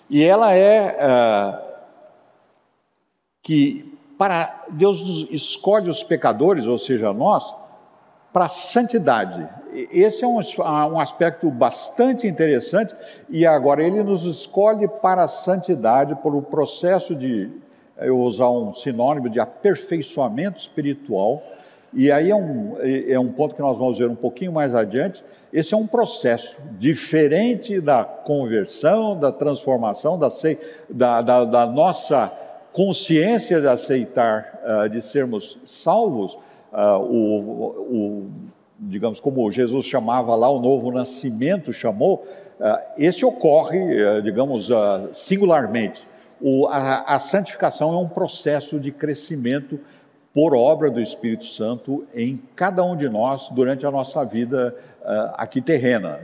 E 0.09 0.23
ela 0.23 0.53
é 0.53 0.95
uh, 0.95 1.65
que 3.41 3.94
para 4.17 4.65
Deus 4.69 5.27
escolhe 5.31 5.89
os 5.89 6.03
pecadores, 6.03 6.65
ou 6.65 6.77
seja, 6.77 7.11
nós, 7.13 7.53
para 8.31 8.45
a 8.45 8.49
santidade. 8.49 9.47
Esse 9.91 10.23
é 10.23 10.27
um, 10.27 10.39
um, 10.39 10.99
aspecto 10.99 11.49
bastante 11.49 12.27
interessante, 12.27 12.95
e 13.29 13.45
agora 13.45 13.83
ele 13.83 14.03
nos 14.03 14.23
escolhe 14.23 14.87
para 14.87 15.23
a 15.23 15.27
santidade, 15.27 16.15
por 16.15 16.35
o 16.35 16.41
processo 16.41 17.13
de, 17.13 17.49
eu 17.97 18.17
usar 18.19 18.49
um 18.49 18.73
sinônimo 18.73 19.29
de 19.29 19.39
aperfeiçoamento 19.39 20.59
espiritual, 20.59 21.43
e 21.93 22.11
aí 22.11 22.29
é 22.29 22.35
um, 22.35 22.75
é 22.81 23.17
um 23.17 23.31
ponto 23.31 23.55
que 23.55 23.61
nós 23.61 23.77
vamos 23.77 23.97
ver 23.97 24.09
um 24.09 24.15
pouquinho 24.15 24.51
mais 24.51 24.75
adiante. 24.75 25.23
Esse 25.53 25.73
é 25.73 25.77
um 25.77 25.87
processo 25.87 26.57
diferente 26.77 27.79
da 27.79 28.03
conversão, 28.03 29.17
da 29.17 29.31
transformação, 29.31 30.19
da, 30.19 30.27
da, 30.89 31.21
da, 31.21 31.45
da 31.45 31.65
nossa 31.65 32.44
consciência 32.75 33.61
de 33.61 33.67
aceitar, 33.67 34.59
uh, 34.65 34.89
de 34.89 35.01
sermos 35.01 35.57
salvos, 35.65 36.33
uh, 36.73 36.99
o, 36.99 37.39
o, 37.89 38.31
digamos, 38.77 39.21
como 39.21 39.49
Jesus 39.49 39.85
chamava 39.85 40.35
lá, 40.35 40.49
o 40.49 40.59
novo 40.59 40.91
nascimento 40.91 41.71
chamou, 41.71 42.27
uh, 42.59 42.77
esse 42.97 43.25
ocorre, 43.25 44.21
digamos, 44.21 44.67
singularmente. 45.13 46.05
O, 46.41 46.67
a, 46.67 47.15
a 47.15 47.17
santificação 47.17 47.93
é 47.93 47.97
um 47.97 48.09
processo 48.09 48.77
de 48.77 48.91
crescimento 48.91 49.79
por 50.33 50.53
obra 50.53 50.91
do 50.91 50.99
Espírito 50.99 51.45
Santo 51.45 52.05
em 52.13 52.41
cada 52.57 52.83
um 52.83 52.97
de 52.97 53.07
nós 53.07 53.47
durante 53.51 53.85
a 53.85 53.91
nossa 53.91 54.25
vida 54.25 54.75
aqui 55.37 55.61
terrena. 55.61 56.19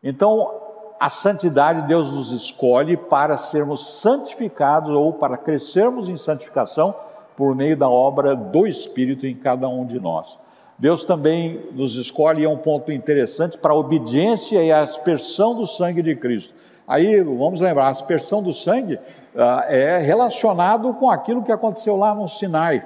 Então, 0.00 0.67
a 0.98 1.08
santidade 1.08 1.86
Deus 1.86 2.12
nos 2.12 2.32
escolhe 2.32 2.96
para 2.96 3.38
sermos 3.38 4.00
santificados 4.00 4.90
ou 4.90 5.12
para 5.12 5.36
crescermos 5.36 6.08
em 6.08 6.16
santificação 6.16 6.94
por 7.36 7.54
meio 7.54 7.76
da 7.76 7.88
obra 7.88 8.34
do 8.34 8.66
Espírito 8.66 9.26
em 9.26 9.36
cada 9.36 9.68
um 9.68 9.86
de 9.86 10.00
nós. 10.00 10.38
Deus 10.76 11.04
também 11.04 11.60
nos 11.72 11.94
escolhe, 11.94 12.44
é 12.44 12.48
um 12.48 12.56
ponto 12.56 12.90
interessante, 12.90 13.58
para 13.58 13.72
a 13.72 13.76
obediência 13.76 14.62
e 14.62 14.72
a 14.72 14.80
aspersão 14.80 15.54
do 15.54 15.66
sangue 15.66 16.02
de 16.02 16.16
Cristo. 16.16 16.54
Aí, 16.86 17.20
vamos 17.20 17.60
lembrar, 17.60 17.86
a 17.86 17.90
aspersão 17.90 18.42
do 18.42 18.52
sangue 18.52 18.94
uh, 18.94 19.60
é 19.68 19.98
relacionado 19.98 20.94
com 20.94 21.10
aquilo 21.10 21.42
que 21.42 21.52
aconteceu 21.52 21.96
lá 21.96 22.14
no 22.14 22.28
Sinai, 22.28 22.84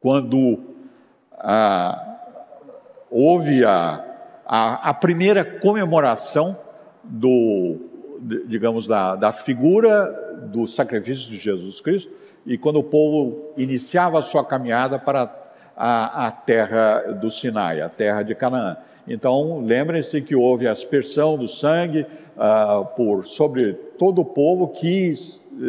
quando 0.00 0.54
uh, 1.34 2.16
houve 3.10 3.64
a, 3.64 4.04
a, 4.46 4.90
a 4.90 4.94
primeira 4.94 5.44
comemoração 5.44 6.56
do, 7.08 7.76
digamos, 8.46 8.86
da, 8.86 9.16
da 9.16 9.32
figura 9.32 10.38
do 10.52 10.66
sacrifício 10.66 11.30
de 11.30 11.38
Jesus 11.38 11.80
Cristo, 11.80 12.12
e 12.44 12.56
quando 12.56 12.78
o 12.78 12.84
povo 12.84 13.52
iniciava 13.56 14.18
a 14.18 14.22
sua 14.22 14.44
caminhada 14.44 14.98
para 14.98 15.34
a, 15.76 16.26
a 16.26 16.30
terra 16.30 17.18
do 17.20 17.30
Sinai, 17.30 17.80
a 17.80 17.88
terra 17.88 18.22
de 18.22 18.34
Canaã. 18.34 18.76
Então, 19.08 19.60
lembrem-se 19.60 20.20
que 20.20 20.34
houve 20.34 20.66
a 20.66 20.72
aspersão 20.72 21.36
do 21.36 21.46
sangue 21.46 22.06
uh, 22.36 22.84
por 22.96 23.26
sobre 23.26 23.72
todo 23.72 24.20
o 24.20 24.24
povo 24.24 24.68
que 24.68 25.14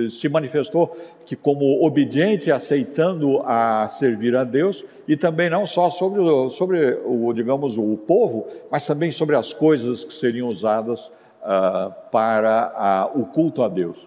se 0.10 0.28
manifestou 0.28 0.96
que 1.26 1.36
como 1.36 1.86
obediente, 1.86 2.52
aceitando 2.52 3.42
a 3.44 3.88
servir 3.90 4.34
a 4.36 4.46
Deus, 4.46 4.84
e 5.06 5.18
também 5.18 5.50
não 5.50 5.66
só 5.66 5.90
sobre, 5.90 6.22
sobre 6.52 6.98
o, 7.06 7.34
digamos, 7.34 7.78
o 7.78 7.98
povo, 7.98 8.48
mas 8.72 8.86
também 8.86 9.12
sobre 9.12 9.36
as 9.36 9.52
coisas 9.52 10.06
que 10.06 10.14
seriam 10.14 10.48
usadas 10.48 11.12
uh, 11.48 11.94
para 12.12 13.10
uh, 13.16 13.22
o 13.22 13.26
culto 13.26 13.64
a 13.64 13.70
Deus. 13.70 14.06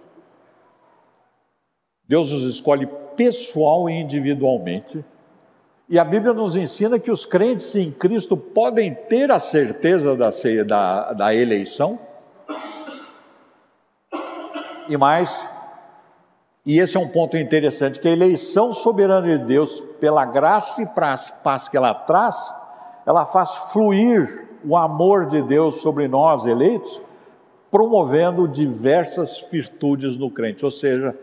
Deus 2.07 2.31
os 2.31 2.43
escolhe 2.43 2.87
pessoal 3.17 3.89
e 3.89 3.95
individualmente, 3.95 5.03
e 5.89 5.99
a 5.99 6.05
Bíblia 6.05 6.33
nos 6.33 6.55
ensina 6.55 7.01
que 7.01 7.11
os 7.11 7.25
crentes 7.25 7.75
em 7.75 7.91
Cristo 7.91 8.37
podem 8.37 8.95
ter 8.95 9.31
a 9.31 9.41
certeza 9.41 10.17
da, 10.17 10.31
da, 10.67 11.13
da 11.13 11.35
eleição, 11.35 11.99
e 14.89 14.97
mais, 14.97 15.49
e 16.67 16.79
esse 16.79 16.97
é 16.97 17.01
um 17.01 17.09
ponto 17.09 17.37
interessante, 17.37 17.99
que 17.99 18.09
a 18.09 18.13
eleição 18.13 18.73
soberana 18.73 19.39
de 19.39 19.45
Deus, 19.45 19.81
pela 20.01 20.25
graça 20.25 20.83
e 20.83 20.87
paz 20.87 21.69
que 21.69 21.77
ela 21.77 21.95
traz, 21.95 22.37
ela 23.07 23.25
faz 23.25 23.57
fluir 23.73 24.49
o 24.65 24.77
amor 24.77 25.27
de 25.27 25.43
Deus 25.43 25.77
sobre 25.77 26.07
nós 26.07 26.45
eleitos, 26.45 27.01
promovendo 27.71 28.49
diversas 28.49 29.47
virtudes 29.51 30.17
no 30.17 30.31
crente, 30.31 30.65
ou 30.65 30.71
seja, 30.71 31.17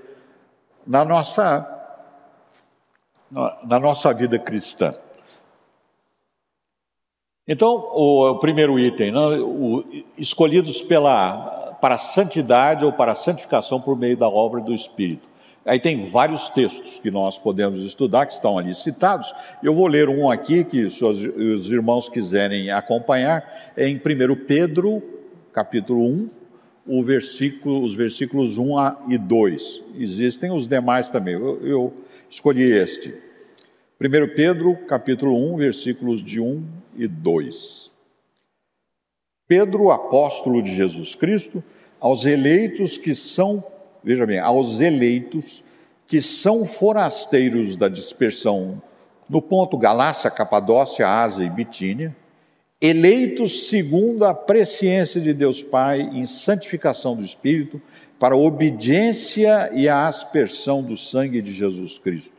na 0.86 1.04
nossa, 1.04 1.68
na 3.64 3.80
nossa 3.80 4.14
vida 4.14 4.40
cristã. 4.40 4.96
Então, 7.48 7.90
o, 7.94 8.30
o 8.32 8.40
primeiro 8.40 8.80
item, 8.80 9.12
né, 9.12 9.20
o, 9.20 9.84
escolhidos 10.18 10.82
pela, 10.82 11.78
para 11.82 11.96
a 11.96 11.98
santidade 11.98 12.84
ou 12.84 12.92
para 12.92 13.12
a 13.12 13.16
santificação 13.16 13.80
por 13.80 13.98
meio 13.98 14.18
da 14.18 14.28
obra 14.28 14.62
do 14.62 14.74
Espírito. 14.74 15.28
Aí 15.66 15.82
tem 15.82 16.10
vários 16.10 16.48
textos 16.48 16.98
que 17.00 17.12
nós 17.12 17.38
podemos 17.38 17.82
estudar, 17.84 18.26
que 18.26 18.32
estão 18.32 18.58
ali 18.58 18.74
citados. 18.74 19.34
Eu 19.62 19.76
vou 19.76 19.86
ler 19.86 20.08
um 20.08 20.32
aqui, 20.32 20.64
que 20.64 20.90
se 20.90 21.04
os 21.04 21.70
irmãos 21.70 22.08
quiserem 22.08 22.72
acompanhar, 22.72 23.74
é 23.76 23.86
em 23.86 23.98
1 23.98 24.46
Pedro, 24.46 25.04
capítulo 25.58 26.30
1, 26.86 27.02
versículo, 27.02 27.82
os 27.82 27.96
versículos 27.96 28.60
1 28.60 29.10
e 29.10 29.18
2. 29.18 29.82
Existem 29.98 30.52
os 30.52 30.68
demais 30.68 31.10
também. 31.10 31.34
Eu, 31.34 31.60
eu 31.66 31.94
escolhi 32.30 32.62
este. 32.62 33.12
1 34.00 34.36
Pedro, 34.36 34.78
capítulo 34.86 35.36
1, 35.56 35.58
versículos 35.58 36.24
de 36.24 36.40
1 36.40 36.64
e 36.96 37.08
2. 37.08 37.92
Pedro, 39.48 39.90
apóstolo 39.90 40.62
de 40.62 40.76
Jesus 40.76 41.16
Cristo, 41.16 41.64
aos 42.00 42.24
eleitos 42.24 42.96
que 42.96 43.16
são, 43.16 43.64
veja 44.04 44.28
bem, 44.28 44.38
aos 44.38 44.80
eleitos 44.80 45.64
que 46.06 46.22
são 46.22 46.66
forasteiros 46.66 47.76
da 47.76 47.90
dispersão 47.90 48.80
no 49.28 49.42
ponto 49.42 49.76
Galácia, 49.76 50.30
Capadócia, 50.30 51.10
Ásia 51.10 51.44
e 51.44 51.50
Bitínia, 51.50 52.16
eleitos 52.82 53.68
segundo 53.68 54.24
a 54.26 54.34
presciência 54.34 55.20
de 55.20 55.34
Deus 55.34 55.64
Pai 55.64 56.02
em 56.02 56.26
santificação 56.26 57.16
do 57.16 57.24
Espírito, 57.24 57.82
para 58.20 58.36
a 58.36 58.38
obediência 58.38 59.70
e 59.74 59.88
a 59.88 60.08
aspersão 60.08 60.82
do 60.82 60.98
sangue 60.98 61.42
de 61.42 61.54
Jesus 61.54 61.98
Cristo. 61.98 62.36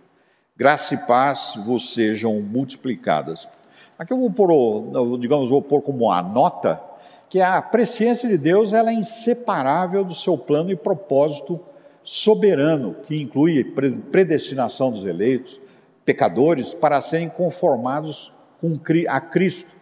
Graça 0.57 0.95
e 0.95 0.99
paz 0.99 1.55
vos 1.64 1.95
sejam 1.95 2.41
multiplicadas. 2.41 3.49
Aqui 3.97 4.12
eu 4.12 4.18
vou 4.18 4.30
pôr, 4.30 5.18
digamos, 5.18 5.49
vou 5.49 5.62
pôr 5.62 5.82
como 5.82 6.11
a 6.11 6.20
nota 6.22 6.80
que 7.28 7.41
a 7.41 7.61
presciência 7.61 8.28
de 8.28 8.39
Deus 8.39 8.72
ela 8.72 8.91
é 8.91 8.95
inseparável 8.95 10.03
do 10.03 10.14
seu 10.14 10.36
plano 10.36 10.70
e 10.70 10.76
propósito 10.76 11.61
soberano, 12.03 12.97
que 13.07 13.20
inclui 13.20 13.62
predestinação 14.11 14.91
dos 14.91 15.05
eleitos, 15.05 15.61
pecadores, 16.05 16.72
para 16.72 17.01
serem 17.01 17.28
conformados 17.28 18.32
com, 18.61 18.80
a 19.09 19.20
Cristo. 19.20 19.78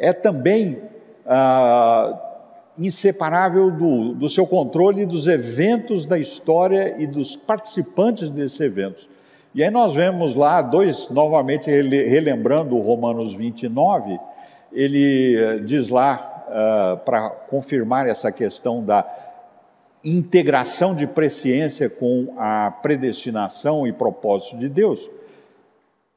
É 0.00 0.12
também 0.12 0.82
ah, 1.26 2.18
inseparável 2.78 3.70
do, 3.70 4.14
do 4.14 4.28
seu 4.28 4.46
controle 4.46 5.04
dos 5.04 5.26
eventos 5.26 6.06
da 6.06 6.18
história 6.18 6.96
e 6.98 7.06
dos 7.06 7.36
participantes 7.36 8.30
desses 8.30 8.58
eventos. 8.58 9.06
E 9.54 9.62
aí 9.62 9.70
nós 9.70 9.94
vemos 9.94 10.34
lá 10.34 10.62
dois, 10.62 11.10
novamente 11.10 11.70
relembrando 11.70 12.76
o 12.76 12.80
Romanos 12.80 13.34
29, 13.34 14.18
ele 14.72 15.36
eh, 15.36 15.58
diz 15.58 15.88
lá, 15.88 16.46
uh, 16.46 16.96
para 17.04 17.30
confirmar 17.30 18.06
essa 18.06 18.30
questão 18.30 18.82
da 18.82 19.04
integração 20.04 20.94
de 20.94 21.06
presciência 21.06 21.90
com 21.90 22.34
a 22.38 22.70
predestinação 22.82 23.86
e 23.86 23.92
propósito 23.92 24.56
de 24.56 24.68
Deus. 24.68 25.08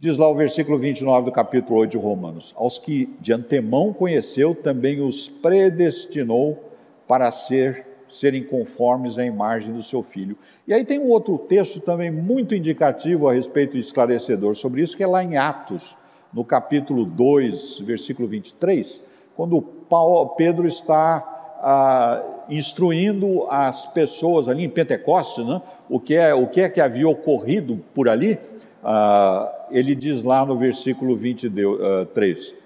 Diz 0.03 0.17
lá 0.17 0.27
o 0.27 0.35
versículo 0.35 0.77
29 0.77 1.27
do 1.27 1.31
capítulo 1.31 1.79
8 1.79 1.91
de 1.91 1.97
Romanos: 1.97 2.53
Aos 2.57 2.77
que 2.77 3.15
de 3.21 3.31
antemão 3.31 3.93
conheceu, 3.93 4.53
também 4.53 4.99
os 4.99 5.29
predestinou 5.29 6.61
para 7.07 7.31
ser, 7.31 7.87
serem 8.09 8.43
conformes 8.43 9.17
à 9.17 9.23
imagem 9.23 9.71
do 9.71 9.81
seu 9.81 10.03
filho. 10.03 10.37
E 10.67 10.73
aí 10.73 10.83
tem 10.83 10.99
um 10.99 11.07
outro 11.07 11.37
texto 11.37 11.79
também 11.79 12.11
muito 12.11 12.53
indicativo 12.53 13.29
a 13.29 13.33
respeito 13.33 13.77
e 13.77 13.79
esclarecedor 13.79 14.55
sobre 14.55 14.81
isso, 14.81 14.97
que 14.97 15.03
é 15.03 15.07
lá 15.07 15.23
em 15.23 15.37
Atos, 15.37 15.95
no 16.33 16.43
capítulo 16.43 17.05
2, 17.05 17.79
versículo 17.79 18.27
23, 18.27 19.01
quando 19.37 19.61
Paulo, 19.61 20.35
Pedro 20.35 20.67
está 20.67 21.55
ah, 21.61 22.21
instruindo 22.49 23.47
as 23.49 23.85
pessoas 23.85 24.49
ali 24.49 24.65
em 24.65 24.69
Pentecostes, 24.69 25.45
né, 25.45 25.61
o, 25.89 25.97
que 25.97 26.15
é, 26.15 26.33
o 26.33 26.45
que 26.45 26.59
é 26.59 26.67
que 26.67 26.81
havia 26.81 27.07
ocorrido 27.07 27.79
por 27.95 28.09
ali, 28.09 28.37
ah, 28.83 29.67
ele 29.71 29.95
diz 29.95 30.23
lá 30.23 30.45
no 30.45 30.57
versículo 30.57 31.15
23: 31.15 31.79
ah, 31.79 32.59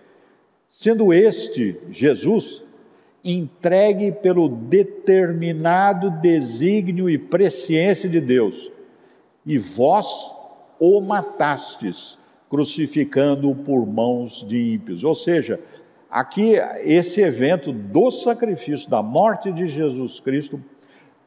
Sendo 0.70 1.13
este 1.13 1.78
Jesus 1.89 2.63
entregue 3.24 4.11
pelo 4.11 4.47
determinado 4.47 6.09
desígnio 6.09 7.09
e 7.09 7.18
presciência 7.18 8.07
de 8.07 8.22
Deus, 8.22 8.72
e 9.45 9.57
vós 9.57 10.32
o 10.80 11.01
matastes, 11.01 12.18
crucificando-o 12.49 13.55
por 13.55 13.86
mãos 13.86 14.45
de 14.47 14.74
ímpios. 14.74 15.03
Ou 15.03 15.15
seja, 15.15 15.59
Aqui, 16.09 16.53
esse 16.84 17.22
evento 17.22 17.72
do 17.74 18.09
sacrifício, 18.11 18.89
da 18.89 19.03
morte 19.03 19.51
de 19.51 19.68
Jesus 19.68 20.20
Cristo, 20.20 20.59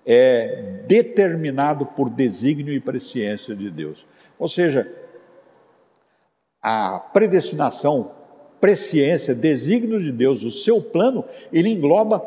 é 0.07 0.83
determinado 0.87 1.85
por 1.85 2.09
desígnio 2.09 2.73
e 2.73 2.81
presciência 2.81 3.55
de 3.55 3.71
Deus. 3.71 4.07
Ou 4.41 4.49
seja, 4.49 4.91
a 6.63 6.99
predestinação, 7.13 8.13
presciência, 8.59 9.35
desígnio 9.35 10.03
de 10.03 10.11
Deus, 10.11 10.43
o 10.43 10.51
seu 10.51 10.81
plano, 10.81 11.25
ele 11.53 11.69
engloba 11.69 12.25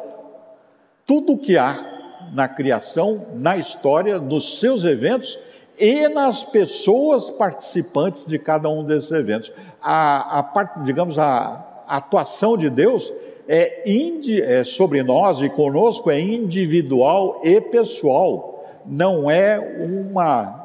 tudo 1.08 1.34
o 1.34 1.38
que 1.38 1.58
há 1.58 2.30
na 2.32 2.48
criação, 2.48 3.26
na 3.34 3.58
história, 3.58 4.20
nos 4.20 4.60
seus 4.60 4.84
eventos 4.84 5.38
e 5.78 6.08
nas 6.08 6.44
pessoas 6.44 7.32
participantes 7.32 8.26
de 8.26 8.38
cada 8.38 8.70
um 8.70 8.84
desses 8.84 9.12
eventos. 9.12 9.52
A, 9.82 10.40
a 10.40 10.64
digamos, 10.84 11.18
a, 11.18 11.84
a 11.88 11.98
atuação 11.98 12.56
de 12.56 12.70
Deus 12.70 13.12
é, 13.48 13.90
indi, 13.90 14.40
é 14.40 14.64
sobre 14.64 15.02
nós 15.02 15.42
e 15.42 15.50
conosco 15.50 16.12
é 16.12 16.20
individual 16.20 17.42
e 17.44 17.60
pessoal, 17.60 18.64
não 18.86 19.30
é 19.30 19.60
uma 19.60 20.63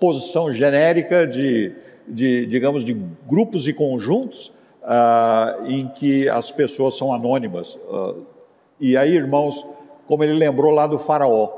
posição 0.00 0.52
genérica 0.52 1.26
de, 1.26 1.72
de 2.08 2.46
digamos, 2.46 2.84
de 2.84 2.94
grupos 3.28 3.68
e 3.68 3.72
conjuntos 3.72 4.50
ah, 4.82 5.58
em 5.66 5.86
que 5.88 6.28
as 6.28 6.50
pessoas 6.50 6.96
são 6.96 7.12
anônimas. 7.12 7.78
Ah, 7.88 8.14
e 8.80 8.96
aí, 8.96 9.14
irmãos, 9.14 9.64
como 10.08 10.24
ele 10.24 10.32
lembrou 10.32 10.72
lá 10.72 10.86
do 10.86 10.98
Faraó, 10.98 11.52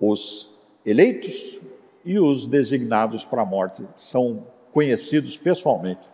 os 0.00 0.56
eleitos 0.84 1.58
e 2.04 2.18
os 2.18 2.46
designados 2.46 3.24
para 3.24 3.42
a 3.42 3.46
morte 3.46 3.86
são 3.96 4.46
conhecidos 4.72 5.36
pessoalmente. 5.36 6.08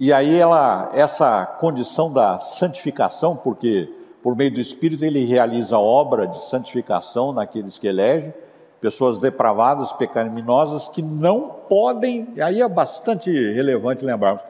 E 0.00 0.12
aí 0.12 0.36
ela, 0.36 0.92
essa 0.94 1.44
condição 1.44 2.12
da 2.12 2.38
santificação, 2.38 3.36
porque 3.36 3.92
por 4.22 4.36
meio 4.36 4.50
do 4.50 4.60
Espírito 4.60 5.04
ele 5.04 5.24
realiza 5.24 5.76
a 5.76 5.80
obra 5.80 6.26
de 6.26 6.42
santificação 6.44 7.32
naqueles 7.32 7.78
que 7.78 7.86
elege, 7.86 8.32
pessoas 8.80 9.18
depravadas, 9.18 9.92
pecaminosas, 9.92 10.88
que 10.88 11.02
não 11.02 11.48
podem, 11.68 12.28
e 12.36 12.42
aí 12.42 12.60
é 12.60 12.68
bastante 12.68 13.30
relevante 13.30 14.04
lembrarmos, 14.04 14.44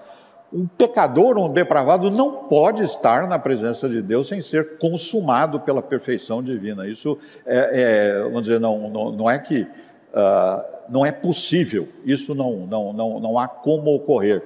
um 0.52 0.66
pecador, 0.66 1.36
um 1.36 1.52
depravado, 1.52 2.10
não 2.10 2.32
pode 2.32 2.82
estar 2.82 3.28
na 3.28 3.38
presença 3.38 3.88
de 3.88 4.00
Deus 4.00 4.28
sem 4.28 4.40
ser 4.40 4.78
consumado 4.78 5.60
pela 5.60 5.82
perfeição 5.82 6.42
divina. 6.42 6.88
Isso 6.88 7.18
é, 7.44 7.82
é 7.82 8.22
vamos 8.22 8.42
dizer, 8.42 8.58
não, 8.58 8.88
não, 8.88 9.12
não 9.12 9.30
é 9.30 9.38
que 9.38 9.62
uh, 9.62 10.64
não 10.88 11.04
é 11.04 11.12
possível, 11.12 11.86
isso 12.04 12.34
não, 12.34 12.66
não, 12.66 12.92
não, 12.94 13.20
não 13.20 13.38
há 13.38 13.46
como 13.46 13.94
ocorrer. 13.94 14.42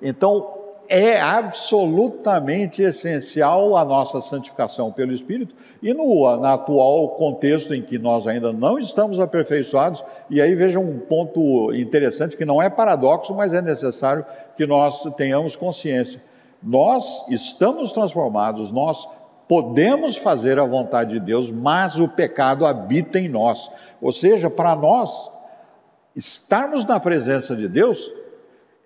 Então, 0.00 0.61
é 0.92 1.18
absolutamente 1.18 2.82
essencial 2.82 3.78
a 3.78 3.82
nossa 3.82 4.20
santificação 4.20 4.92
pelo 4.92 5.14
Espírito 5.14 5.54
e 5.82 5.94
no, 5.94 6.26
atual 6.44 7.08
contexto 7.16 7.72
em 7.72 7.80
que 7.80 7.98
nós 7.98 8.26
ainda 8.26 8.52
não 8.52 8.78
estamos 8.78 9.18
aperfeiçoados, 9.18 10.04
e 10.28 10.38
aí 10.38 10.54
veja 10.54 10.78
um 10.78 10.98
ponto 10.98 11.72
interessante 11.72 12.36
que 12.36 12.44
não 12.44 12.60
é 12.60 12.68
paradoxo, 12.68 13.34
mas 13.34 13.54
é 13.54 13.62
necessário 13.62 14.26
que 14.54 14.66
nós 14.66 15.02
tenhamos 15.16 15.56
consciência. 15.56 16.22
Nós 16.62 17.26
estamos 17.30 17.90
transformados, 17.90 18.70
nós 18.70 19.08
podemos 19.48 20.18
fazer 20.18 20.58
a 20.58 20.66
vontade 20.66 21.12
de 21.12 21.20
Deus, 21.20 21.50
mas 21.50 21.98
o 21.98 22.06
pecado 22.06 22.66
habita 22.66 23.18
em 23.18 23.30
nós. 23.30 23.70
Ou 23.98 24.12
seja, 24.12 24.50
para 24.50 24.76
nós 24.76 25.30
estarmos 26.14 26.84
na 26.84 27.00
presença 27.00 27.56
de 27.56 27.66
Deus, 27.66 28.10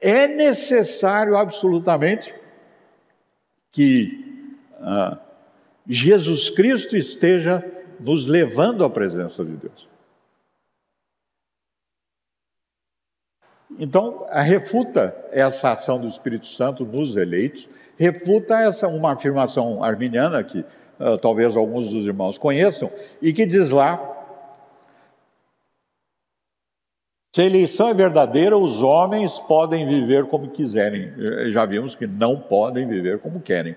é 0.06 0.28
necessário 0.28 1.36
absolutamente 1.36 2.32
que 3.72 4.48
ah, 4.80 5.18
Jesus 5.84 6.48
Cristo 6.48 6.96
esteja 6.96 7.64
nos 7.98 8.24
levando 8.24 8.84
à 8.84 8.90
presença 8.90 9.44
de 9.44 9.56
Deus. 9.56 9.88
Então, 13.78 14.26
refuta 14.30 15.14
essa 15.32 15.72
ação 15.72 16.00
do 16.00 16.06
Espírito 16.06 16.46
Santo 16.46 16.84
nos 16.84 17.16
eleitos, 17.16 17.68
refuta 17.98 18.60
essa 18.60 18.86
uma 18.86 19.12
afirmação 19.12 19.82
arminiana 19.82 20.42
que 20.44 20.60
uh, 20.60 21.18
talvez 21.20 21.56
alguns 21.56 21.90
dos 21.90 22.06
irmãos 22.06 22.38
conheçam 22.38 22.90
e 23.20 23.32
que 23.32 23.44
diz 23.44 23.70
lá 23.70 24.15
Se 27.36 27.42
a 27.42 27.44
eleição 27.44 27.88
é 27.88 27.92
verdadeira, 27.92 28.56
os 28.56 28.80
homens 28.80 29.38
podem 29.38 29.86
viver 29.86 30.24
como 30.24 30.48
quiserem. 30.48 31.12
Já 31.52 31.66
vimos 31.66 31.94
que 31.94 32.06
não 32.06 32.38
podem 32.38 32.88
viver 32.88 33.18
como 33.18 33.42
querem. 33.42 33.76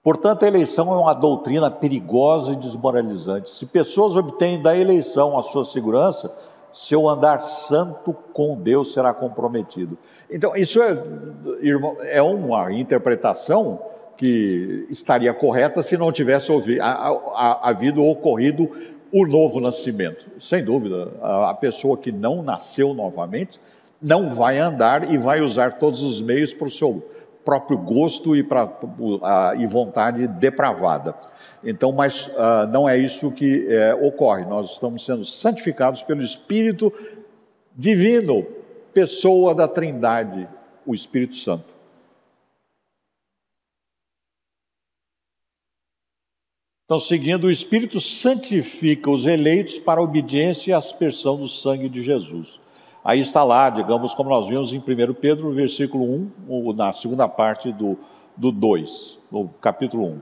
Portanto, 0.00 0.44
a 0.44 0.46
eleição 0.46 0.92
é 0.92 0.96
uma 0.96 1.12
doutrina 1.12 1.68
perigosa 1.72 2.52
e 2.52 2.56
desmoralizante. 2.56 3.50
Se 3.50 3.66
pessoas 3.66 4.14
obtêm 4.14 4.62
da 4.62 4.76
eleição 4.76 5.36
a 5.36 5.42
sua 5.42 5.64
segurança, 5.64 6.32
seu 6.72 7.08
andar 7.08 7.40
santo 7.40 8.12
com 8.32 8.54
Deus 8.54 8.92
será 8.92 9.12
comprometido. 9.12 9.98
Então, 10.30 10.54
isso 10.54 10.80
é, 10.80 10.96
irmão, 11.62 11.96
é 12.00 12.22
uma 12.22 12.72
interpretação 12.72 13.80
que 14.16 14.86
estaria 14.88 15.34
correta 15.34 15.82
se 15.82 15.96
não 15.96 16.12
tivesse 16.12 16.52
havido 17.60 18.04
ocorrido 18.04 18.70
o 19.12 19.26
novo 19.26 19.60
nascimento. 19.60 20.24
Sem 20.40 20.64
dúvida, 20.64 21.08
a 21.20 21.54
pessoa 21.54 21.98
que 21.98 22.10
não 22.10 22.42
nasceu 22.42 22.94
novamente 22.94 23.60
não 24.00 24.34
vai 24.34 24.58
andar 24.58 25.12
e 25.12 25.18
vai 25.18 25.40
usar 25.40 25.78
todos 25.78 26.02
os 26.02 26.20
meios 26.20 26.54
para 26.54 26.66
o 26.66 26.70
seu 26.70 27.06
próprio 27.44 27.76
gosto 27.76 28.34
e, 28.34 28.42
para, 28.42 28.68
e 29.58 29.66
vontade 29.66 30.26
depravada. 30.26 31.14
Então, 31.62 31.92
mas 31.92 32.26
uh, 32.26 32.66
não 32.70 32.88
é 32.88 32.96
isso 32.96 33.30
que 33.30 33.66
é, 33.68 33.94
ocorre. 33.94 34.44
Nós 34.44 34.72
estamos 34.72 35.04
sendo 35.04 35.24
santificados 35.24 36.02
pelo 36.02 36.22
Espírito 36.22 36.92
Divino, 37.76 38.44
pessoa 38.92 39.54
da 39.54 39.68
Trindade, 39.68 40.48
o 40.84 40.94
Espírito 40.94 41.36
Santo. 41.36 41.71
Então, 46.92 47.00
seguindo, 47.00 47.44
o 47.44 47.50
Espírito 47.50 47.98
santifica 47.98 49.10
os 49.10 49.24
eleitos 49.24 49.78
para 49.78 49.98
a 49.98 50.04
obediência 50.04 50.70
e 50.70 50.74
aspersão 50.74 51.38
do 51.38 51.48
sangue 51.48 51.88
de 51.88 52.02
Jesus. 52.02 52.60
Aí 53.02 53.18
está 53.18 53.42
lá, 53.42 53.70
digamos, 53.70 54.12
como 54.12 54.28
nós 54.28 54.46
vimos 54.46 54.74
em 54.74 54.78
1 54.78 55.14
Pedro, 55.14 55.50
versículo 55.52 56.04
1, 56.46 56.74
na 56.74 56.92
segunda 56.92 57.26
parte 57.26 57.72
do, 57.72 57.96
do 58.36 58.52
2, 58.52 59.18
no 59.30 59.48
capítulo 59.58 60.04
1. 60.04 60.20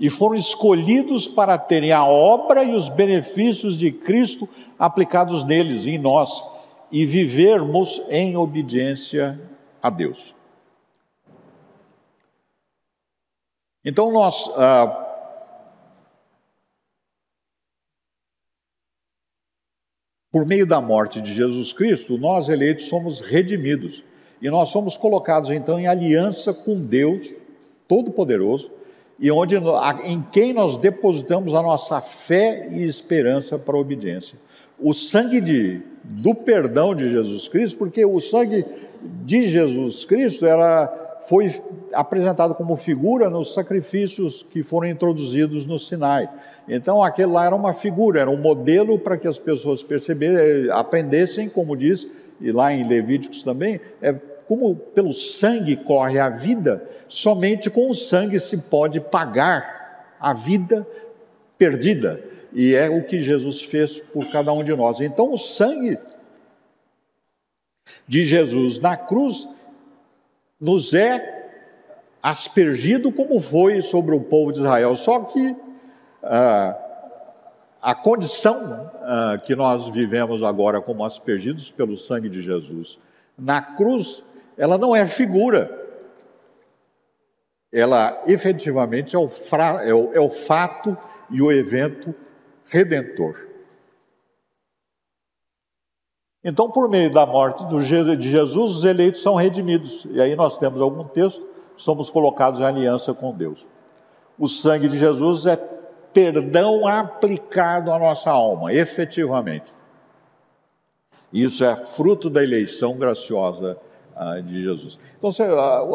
E 0.00 0.10
foram 0.10 0.34
escolhidos 0.34 1.28
para 1.28 1.56
terem 1.56 1.92
a 1.92 2.04
obra 2.04 2.64
e 2.64 2.74
os 2.74 2.88
benefícios 2.88 3.78
de 3.78 3.92
Cristo 3.92 4.48
aplicados 4.76 5.44
neles, 5.44 5.86
em 5.86 5.98
nós, 5.98 6.42
e 6.90 7.06
vivermos 7.06 8.02
em 8.10 8.36
obediência 8.36 9.40
a 9.80 9.88
Deus. 9.88 10.34
Então, 13.84 14.10
nós. 14.10 14.50
Ah, 14.56 15.04
Por 20.30 20.44
meio 20.44 20.66
da 20.66 20.78
morte 20.78 21.22
de 21.22 21.32
Jesus 21.32 21.72
Cristo, 21.72 22.18
nós 22.18 22.50
eleitos 22.50 22.86
somos 22.86 23.20
redimidos 23.20 24.04
e 24.42 24.50
nós 24.50 24.68
somos 24.68 24.94
colocados 24.94 25.48
então 25.48 25.80
em 25.80 25.86
aliança 25.86 26.52
com 26.52 26.78
Deus 26.78 27.34
Todo-Poderoso 27.88 28.70
e 29.18 29.30
onde 29.30 29.56
em 30.04 30.22
quem 30.30 30.52
nós 30.52 30.76
depositamos 30.76 31.54
a 31.54 31.62
nossa 31.62 32.02
fé 32.02 32.68
e 32.70 32.84
esperança 32.84 33.58
para 33.58 33.74
a 33.74 33.80
obediência. 33.80 34.38
O 34.78 34.92
sangue 34.92 35.40
de, 35.40 35.80
do 36.04 36.34
perdão 36.34 36.94
de 36.94 37.08
Jesus 37.08 37.48
Cristo, 37.48 37.78
porque 37.78 38.04
o 38.04 38.20
sangue 38.20 38.66
de 39.24 39.48
Jesus 39.48 40.04
Cristo 40.04 40.44
era, 40.44 41.18
foi 41.26 41.52
apresentado 41.92 42.54
como 42.54 42.76
figura 42.76 43.30
nos 43.30 43.54
sacrifícios 43.54 44.42
que 44.42 44.62
foram 44.62 44.88
introduzidos 44.88 45.64
no 45.64 45.78
Sinai. 45.78 46.28
Então, 46.68 47.02
aquele 47.02 47.32
lá 47.32 47.46
era 47.46 47.56
uma 47.56 47.72
figura, 47.72 48.20
era 48.20 48.30
um 48.30 48.36
modelo 48.36 48.98
para 48.98 49.16
que 49.16 49.26
as 49.26 49.38
pessoas 49.38 49.82
percebessem, 49.82 50.70
aprendessem, 50.70 51.48
como 51.48 51.76
diz, 51.76 52.06
e 52.40 52.52
lá 52.52 52.72
em 52.72 52.86
Levíticos 52.86 53.42
também, 53.42 53.80
é 54.02 54.12
como 54.46 54.74
pelo 54.74 55.12
sangue 55.12 55.76
corre 55.76 56.18
a 56.18 56.28
vida, 56.28 56.82
somente 57.08 57.70
com 57.70 57.90
o 57.90 57.94
sangue 57.94 58.38
se 58.38 58.58
pode 58.58 59.00
pagar 59.00 60.14
a 60.20 60.32
vida 60.32 60.86
perdida. 61.56 62.22
E 62.52 62.74
é 62.74 62.88
o 62.88 63.04
que 63.04 63.20
Jesus 63.20 63.62
fez 63.62 63.98
por 63.98 64.30
cada 64.30 64.52
um 64.52 64.64
de 64.64 64.74
nós. 64.74 65.00
Então, 65.00 65.32
o 65.32 65.36
sangue 65.36 65.98
de 68.06 68.24
Jesus 68.24 68.78
na 68.80 68.96
cruz 68.96 69.46
nos 70.60 70.94
é 70.94 71.50
aspergido 72.22 73.12
como 73.12 73.38
foi 73.40 73.80
sobre 73.82 74.14
o 74.14 74.20
povo 74.20 74.52
de 74.52 74.58
Israel. 74.58 74.96
Só 74.96 75.20
que 75.20 75.54
a 76.22 77.94
condição 77.94 78.90
ah, 79.02 79.38
que 79.44 79.54
nós 79.54 79.88
vivemos 79.88 80.42
agora 80.42 80.80
como 80.80 81.04
aspergidos 81.04 81.70
pelo 81.70 81.96
sangue 81.96 82.28
de 82.28 82.42
Jesus 82.42 82.98
na 83.38 83.62
cruz, 83.62 84.24
ela 84.56 84.76
não 84.76 84.96
é 84.96 85.06
figura. 85.06 85.86
Ela 87.72 88.24
efetivamente 88.26 89.14
é 89.14 89.18
o, 89.18 89.28
fra, 89.28 89.84
é 89.84 89.94
o, 89.94 90.12
é 90.12 90.20
o 90.20 90.30
fato 90.30 90.96
e 91.30 91.40
o 91.40 91.52
evento 91.52 92.14
redentor. 92.64 93.46
Então, 96.42 96.70
por 96.70 96.88
meio 96.88 97.12
da 97.12 97.26
morte 97.26 97.64
de 97.66 98.30
Jesus, 98.30 98.76
os 98.78 98.84
eleitos 98.84 99.22
são 99.22 99.34
redimidos. 99.34 100.06
E 100.10 100.20
aí 100.20 100.34
nós 100.34 100.56
temos 100.56 100.80
algum 100.80 101.04
texto, 101.04 101.44
somos 101.76 102.10
colocados 102.10 102.58
em 102.60 102.64
aliança 102.64 103.12
com 103.12 103.36
Deus. 103.36 103.66
O 104.38 104.48
sangue 104.48 104.88
de 104.88 104.96
Jesus 104.96 105.46
é 105.46 105.56
perdão 106.18 106.84
aplicado 106.84 107.92
à 107.92 107.98
nossa 107.98 108.28
alma, 108.28 108.74
efetivamente. 108.74 109.72
Isso 111.32 111.64
é 111.64 111.76
fruto 111.76 112.28
da 112.28 112.42
eleição 112.42 112.96
graciosa 112.96 113.76
ah, 114.16 114.40
de 114.40 114.64
Jesus. 114.64 114.98
Então, 115.16 115.30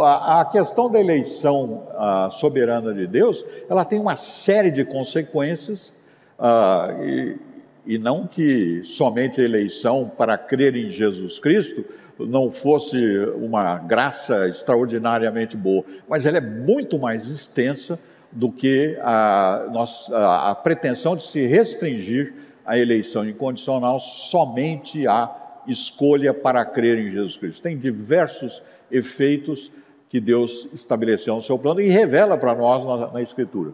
a, 0.02 0.40
a, 0.40 0.46
questão 0.46 0.90
da 0.90 0.98
eleição 0.98 1.90
ah, 1.98 2.30
soberana 2.32 2.94
de 2.94 3.06
Deus, 3.06 3.44
ela 3.70 3.84
tem 3.84 4.00
uma 4.00 4.16
série 4.16 4.72
de 4.72 4.86
consequências, 4.86 5.92
ah, 6.40 6.88
e, 7.02 7.38
e 7.86 7.98
não 7.98 8.26
que 8.26 8.82
somente 8.86 9.42
a 9.42 9.44
eleição 9.44 10.10
para 10.18 10.38
crer 10.38 10.74
em 10.74 10.90
Jesus 10.90 11.38
Cristo 11.38 11.84
não 12.18 12.50
fosse 12.50 12.98
uma 13.42 13.78
graça 13.78 14.48
extraordinariamente 14.48 15.58
boa, 15.58 15.84
mas 16.08 16.26
ela 16.26 16.38
é 16.38 16.42
muito 16.42 16.98
mais 16.98 17.28
extensa 17.28 18.00
do 18.34 18.52
que 18.52 18.98
a, 19.02 19.66
a, 20.12 20.52
a 20.52 20.56
pretensão 20.56 21.16
de 21.16 21.24
se 21.24 21.46
restringir 21.46 22.34
a 22.66 22.78
eleição 22.78 23.28
incondicional 23.28 24.00
somente 24.00 25.08
à 25.08 25.62
escolha 25.68 26.34
para 26.34 26.66
crer 26.66 26.98
em 26.98 27.12
Jesus 27.12 27.38
Cristo. 27.38 27.62
Tem 27.62 27.78
diversos 27.78 28.64
efeitos 28.92 29.72
que 30.10 30.20
Deus 30.20 30.72
estabeleceu 30.74 31.36
no 31.36 31.42
seu 31.42 31.58
plano 31.58 31.80
e 31.80 31.88
revela 31.88 32.38
para 32.38 32.56
nós 32.56 32.86
na, 32.86 33.14
na 33.14 33.22
Escritura. 33.22 33.74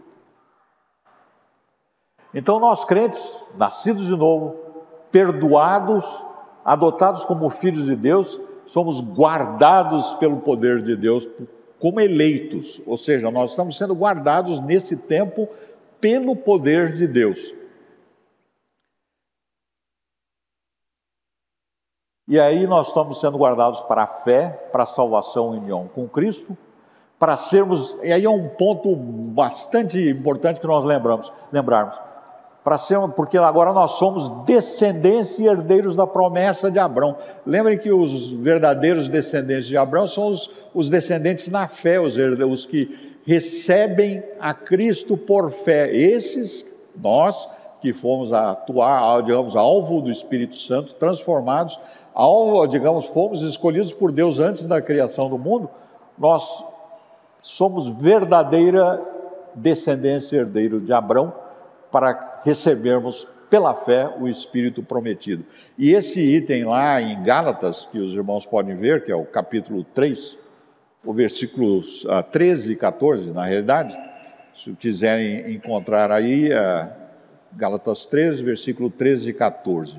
Então, 2.33 2.59
nós 2.59 2.85
crentes, 2.85 3.43
nascidos 3.57 4.05
de 4.05 4.15
novo, 4.15 4.55
perdoados, 5.11 6.23
adotados 6.63 7.25
como 7.25 7.49
filhos 7.49 7.85
de 7.85 7.95
Deus, 7.95 8.39
somos 8.65 9.01
guardados 9.01 10.13
pelo 10.15 10.37
poder 10.37 10.83
de 10.83 10.95
Deus 10.95 11.27
como 11.79 11.99
eleitos, 11.99 12.81
ou 12.85 12.97
seja, 12.97 13.31
nós 13.31 13.51
estamos 13.51 13.77
sendo 13.77 13.95
guardados 13.95 14.59
nesse 14.59 14.97
tempo 14.97 15.47
pelo 15.99 16.35
poder 16.35 16.93
de 16.93 17.07
Deus. 17.07 17.53
E 22.27 22.39
aí 22.39 22.67
nós 22.67 22.87
estamos 22.87 23.19
sendo 23.19 23.37
guardados 23.37 23.81
para 23.81 24.03
a 24.03 24.07
fé, 24.07 24.49
para 24.71 24.83
a 24.83 24.85
salvação 24.85 25.55
em 25.55 25.59
união 25.59 25.87
com 25.87 26.07
Cristo, 26.07 26.55
para 27.17 27.35
sermos, 27.35 27.97
e 28.03 28.13
aí 28.13 28.23
é 28.23 28.29
um 28.29 28.47
ponto 28.49 28.95
bastante 28.95 29.97
importante 30.09 30.59
que 30.59 30.67
nós 30.67 30.85
lembramos, 30.85 31.31
lembrarmos 31.51 31.99
para 32.63 32.77
ser, 32.77 32.99
porque 33.15 33.37
agora 33.37 33.71
nós 33.71 33.91
somos 33.91 34.29
descendentes 34.43 35.39
e 35.39 35.47
herdeiros 35.47 35.95
da 35.95 36.05
promessa 36.05 36.69
de 36.69 36.77
Abraão. 36.77 37.15
Lembrem 37.45 37.77
que 37.77 37.91
os 37.91 38.29
verdadeiros 38.31 39.07
descendentes 39.07 39.65
de 39.65 39.77
Abraão 39.77 40.05
são 40.05 40.27
os, 40.27 40.49
os 40.73 40.89
descendentes 40.89 41.47
na 41.47 41.67
fé, 41.67 41.99
os, 41.99 42.65
que 42.65 43.19
recebem 43.25 44.23
a 44.39 44.53
Cristo 44.53 45.15
por 45.15 45.51
fé. 45.51 45.89
Esses, 45.93 46.65
nós 46.95 47.47
que 47.81 47.93
fomos 47.93 48.33
atuar, 48.33 49.23
digamos, 49.23 49.55
alvo 49.55 50.01
do 50.01 50.11
Espírito 50.11 50.57
Santo, 50.57 50.93
transformados, 50.95 51.79
alvo, 52.13 52.67
digamos, 52.67 53.05
fomos 53.05 53.41
escolhidos 53.41 53.93
por 53.93 54.11
Deus 54.11 54.37
antes 54.37 54.65
da 54.65 54.81
criação 54.81 55.29
do 55.29 55.37
mundo, 55.37 55.69
nós 56.17 56.61
somos 57.41 57.87
verdadeira 57.87 59.01
descendência 59.55 60.37
herdeiro 60.37 60.81
de 60.81 60.91
Abraão 60.91 61.33
para 61.91 62.41
recebermos 62.43 63.27
pela 63.49 63.73
fé 63.73 64.07
o 64.19 64.27
Espírito 64.27 64.83
prometido. 64.83 65.43
E 65.77 65.91
esse 65.91 66.19
item 66.19 66.65
lá 66.65 67.01
em 67.01 67.21
Gálatas, 67.23 67.87
que 67.91 67.97
os 67.97 68.13
irmãos 68.13 68.45
podem 68.45 68.75
ver, 68.75 69.03
que 69.03 69.11
é 69.11 69.15
o 69.15 69.25
capítulo 69.25 69.83
3, 69.83 70.37
o 71.03 71.13
versículos 71.13 72.05
13 72.31 72.69
ah, 72.69 72.71
e 72.71 72.75
14, 72.75 73.31
na 73.31 73.45
realidade, 73.45 73.97
se 74.61 74.71
quiserem 74.73 75.53
encontrar 75.53 76.11
aí, 76.11 76.53
ah, 76.53 76.95
Gálatas 77.53 78.05
3, 78.05 78.41
versículo 78.41 78.89
13 78.91 79.29
e 79.29 79.33
14. 79.33 79.97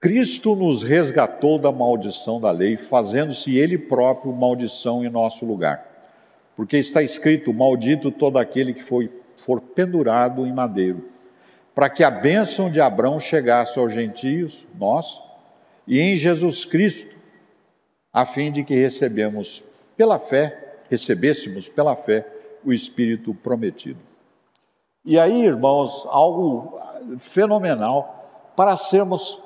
Cristo 0.00 0.54
nos 0.54 0.82
resgatou 0.82 1.58
da 1.58 1.72
maldição 1.72 2.40
da 2.40 2.50
lei, 2.50 2.76
fazendo-se 2.76 3.56
Ele 3.58 3.76
próprio 3.76 4.32
maldição 4.32 5.04
em 5.04 5.10
nosso 5.10 5.44
lugar 5.44 5.95
porque 6.56 6.78
está 6.78 7.02
escrito: 7.02 7.52
Maldito 7.52 8.10
todo 8.10 8.38
aquele 8.38 8.72
que 8.72 8.82
foi, 8.82 9.12
for 9.36 9.60
pendurado 9.60 10.46
em 10.46 10.52
madeiro, 10.52 11.08
para 11.74 11.90
que 11.90 12.02
a 12.02 12.10
bênção 12.10 12.70
de 12.70 12.80
Abraão 12.80 13.20
chegasse 13.20 13.78
aos 13.78 13.92
gentios, 13.92 14.66
nós, 14.74 15.20
e 15.86 16.00
em 16.00 16.16
Jesus 16.16 16.64
Cristo, 16.64 17.14
a 18.12 18.24
fim 18.24 18.50
de 18.50 18.64
que 18.64 18.74
recebemos 18.74 19.62
pela 19.96 20.18
fé, 20.18 20.78
recebêssemos 20.88 21.68
pela 21.68 21.94
fé 21.94 22.26
o 22.64 22.72
Espírito 22.72 23.34
prometido. 23.34 24.00
E 25.04 25.20
aí, 25.20 25.44
irmãos, 25.44 26.04
algo 26.06 26.80
fenomenal 27.18 28.52
para 28.56 28.76
sermos 28.76 29.40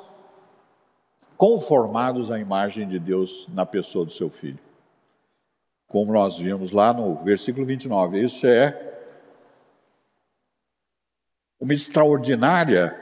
conformados 1.36 2.30
à 2.30 2.38
imagem 2.38 2.88
de 2.88 2.98
Deus 2.98 3.46
na 3.52 3.66
pessoa 3.66 4.04
do 4.04 4.12
seu 4.12 4.30
filho. 4.30 4.58
Como 5.90 6.12
nós 6.12 6.38
vimos 6.38 6.70
lá 6.70 6.92
no 6.92 7.16
versículo 7.16 7.66
29, 7.66 8.22
isso 8.22 8.46
é 8.46 8.90
uma 11.58 11.74
extraordinária 11.74 12.96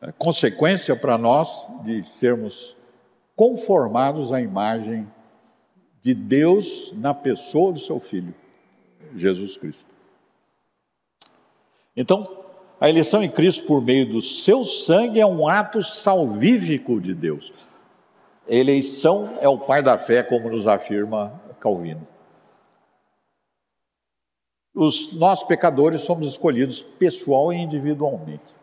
é, 0.00 0.10
consequência 0.12 0.96
para 0.96 1.18
nós 1.18 1.66
de 1.84 2.02
sermos 2.04 2.74
conformados 3.36 4.32
à 4.32 4.40
imagem 4.40 5.06
de 6.00 6.14
Deus 6.14 6.90
na 6.94 7.12
pessoa 7.12 7.74
do 7.74 7.78
seu 7.78 8.00
Filho, 8.00 8.34
Jesus 9.14 9.58
Cristo. 9.58 9.90
Então, 11.94 12.46
a 12.80 12.88
eleição 12.88 13.22
em 13.22 13.30
Cristo 13.30 13.66
por 13.66 13.82
meio 13.82 14.08
do 14.08 14.22
seu 14.22 14.64
sangue 14.64 15.20
é 15.20 15.26
um 15.26 15.46
ato 15.46 15.82
salvífico 15.82 16.98
de 16.98 17.12
Deus. 17.12 17.52
Eleição 18.48 19.38
é 19.40 19.48
o 19.48 19.58
pai 19.58 19.82
da 19.82 19.96
fé, 19.96 20.22
como 20.22 20.50
nos 20.50 20.66
afirma 20.66 21.40
Calvino. 21.60 22.06
Os 24.74 25.14
nós 25.14 25.42
pecadores 25.42 26.02
somos 26.02 26.28
escolhidos 26.28 26.82
pessoal 26.82 27.52
e 27.52 27.56
individualmente. 27.56 28.54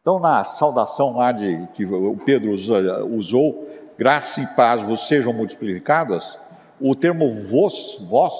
Então, 0.00 0.18
na 0.18 0.42
saudação 0.44 1.16
lá 1.16 1.32
de 1.32 1.66
que 1.74 1.84
o 1.84 2.16
Pedro 2.16 2.52
usou, 2.52 3.68
graça 3.98 4.40
e 4.40 4.46
paz 4.46 4.80
vos 4.80 5.06
sejam 5.06 5.32
multiplicadas, 5.34 6.38
o 6.80 6.94
termo 6.94 7.34
vos, 7.34 7.98
vós, 8.08 8.32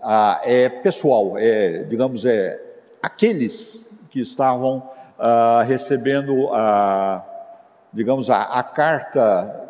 ah, 0.00 0.40
é 0.44 0.68
pessoal, 0.68 1.36
é, 1.36 1.82
digamos, 1.82 2.24
é 2.24 2.62
aqueles 3.02 3.84
que 4.10 4.20
estavam 4.20 4.88
ah, 5.18 5.64
recebendo 5.66 6.48
a, 6.52 7.24
digamos, 7.92 8.30
a, 8.30 8.42
a 8.42 8.62
carta 8.62 9.69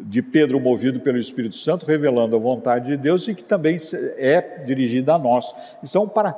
de 0.00 0.20
Pedro 0.22 0.60
movido 0.60 1.00
pelo 1.00 1.18
Espírito 1.18 1.56
Santo, 1.56 1.86
revelando 1.86 2.36
a 2.36 2.38
vontade 2.38 2.86
de 2.86 2.96
Deus 2.96 3.26
e 3.28 3.34
que 3.34 3.42
também 3.42 3.76
é 4.16 4.40
dirigida 4.64 5.14
a 5.14 5.18
nós. 5.18 5.54
Então, 5.82 6.08
para 6.08 6.36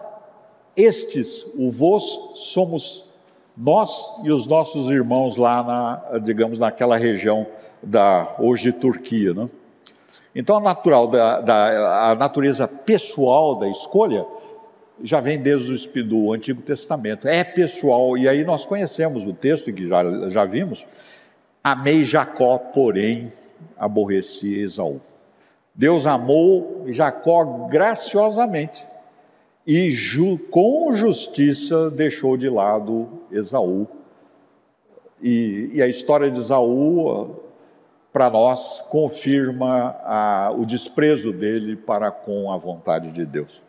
estes, 0.77 1.45
o 1.57 1.71
vós 1.71 2.03
somos 2.37 3.09
nós 3.57 4.21
e 4.23 4.31
os 4.31 4.47
nossos 4.47 4.89
irmãos 4.89 5.37
lá 5.37 5.63
na, 5.63 6.19
digamos, 6.21 6.59
naquela 6.59 6.97
região 6.97 7.47
da 7.83 8.37
hoje 8.39 8.71
Turquia, 8.71 9.35
né? 9.35 9.49
Então, 10.35 10.57
a 10.57 10.61
natural 10.61 11.09
da, 11.09 11.41
da 11.41 12.11
a 12.11 12.15
natureza 12.15 12.69
pessoal 12.69 13.57
da 13.57 13.69
escolha 13.69 14.25
já 15.03 15.21
vem 15.21 15.39
desde 15.39 15.73
o 15.73 16.05
do 16.05 16.33
Antigo 16.33 16.63
Testamento. 16.63 17.27
É 17.27 17.43
pessoal, 17.43 18.17
e 18.17 18.29
aí 18.29 18.45
nós 18.45 18.65
conhecemos 18.65 19.27
o 19.27 19.33
texto 19.33 19.73
que 19.73 19.89
já, 19.89 20.29
já 20.29 20.45
vimos. 20.45 20.87
Amei 21.63 22.05
Jacó, 22.05 22.59
porém 22.59 23.33
aborreci 23.77 24.61
Esaú. 24.61 25.01
Deus 25.75 26.07
amou 26.07 26.85
Jacó 26.89 27.69
graciosamente 27.69 28.87
e 29.67 29.91
ju, 29.91 30.39
com 30.51 30.93
justiça 30.95 31.91
deixou 31.91 32.39
de 32.39 32.49
lado 32.49 33.07
Esaú. 33.31 33.87
E, 35.23 35.71
e 35.75 35.83
a 35.83 35.87
história 35.87 36.31
de 36.31 36.39
Esaú, 36.39 37.37
para 38.11 38.31
nós, 38.31 38.81
confirma 38.89 39.95
a, 40.05 40.55
o 40.57 40.65
desprezo 40.65 41.33
dele 41.33 41.77
para 41.77 42.11
com 42.11 42.51
a 42.51 42.57
vontade 42.57 43.13
de 43.13 43.27
Deus. 43.27 43.63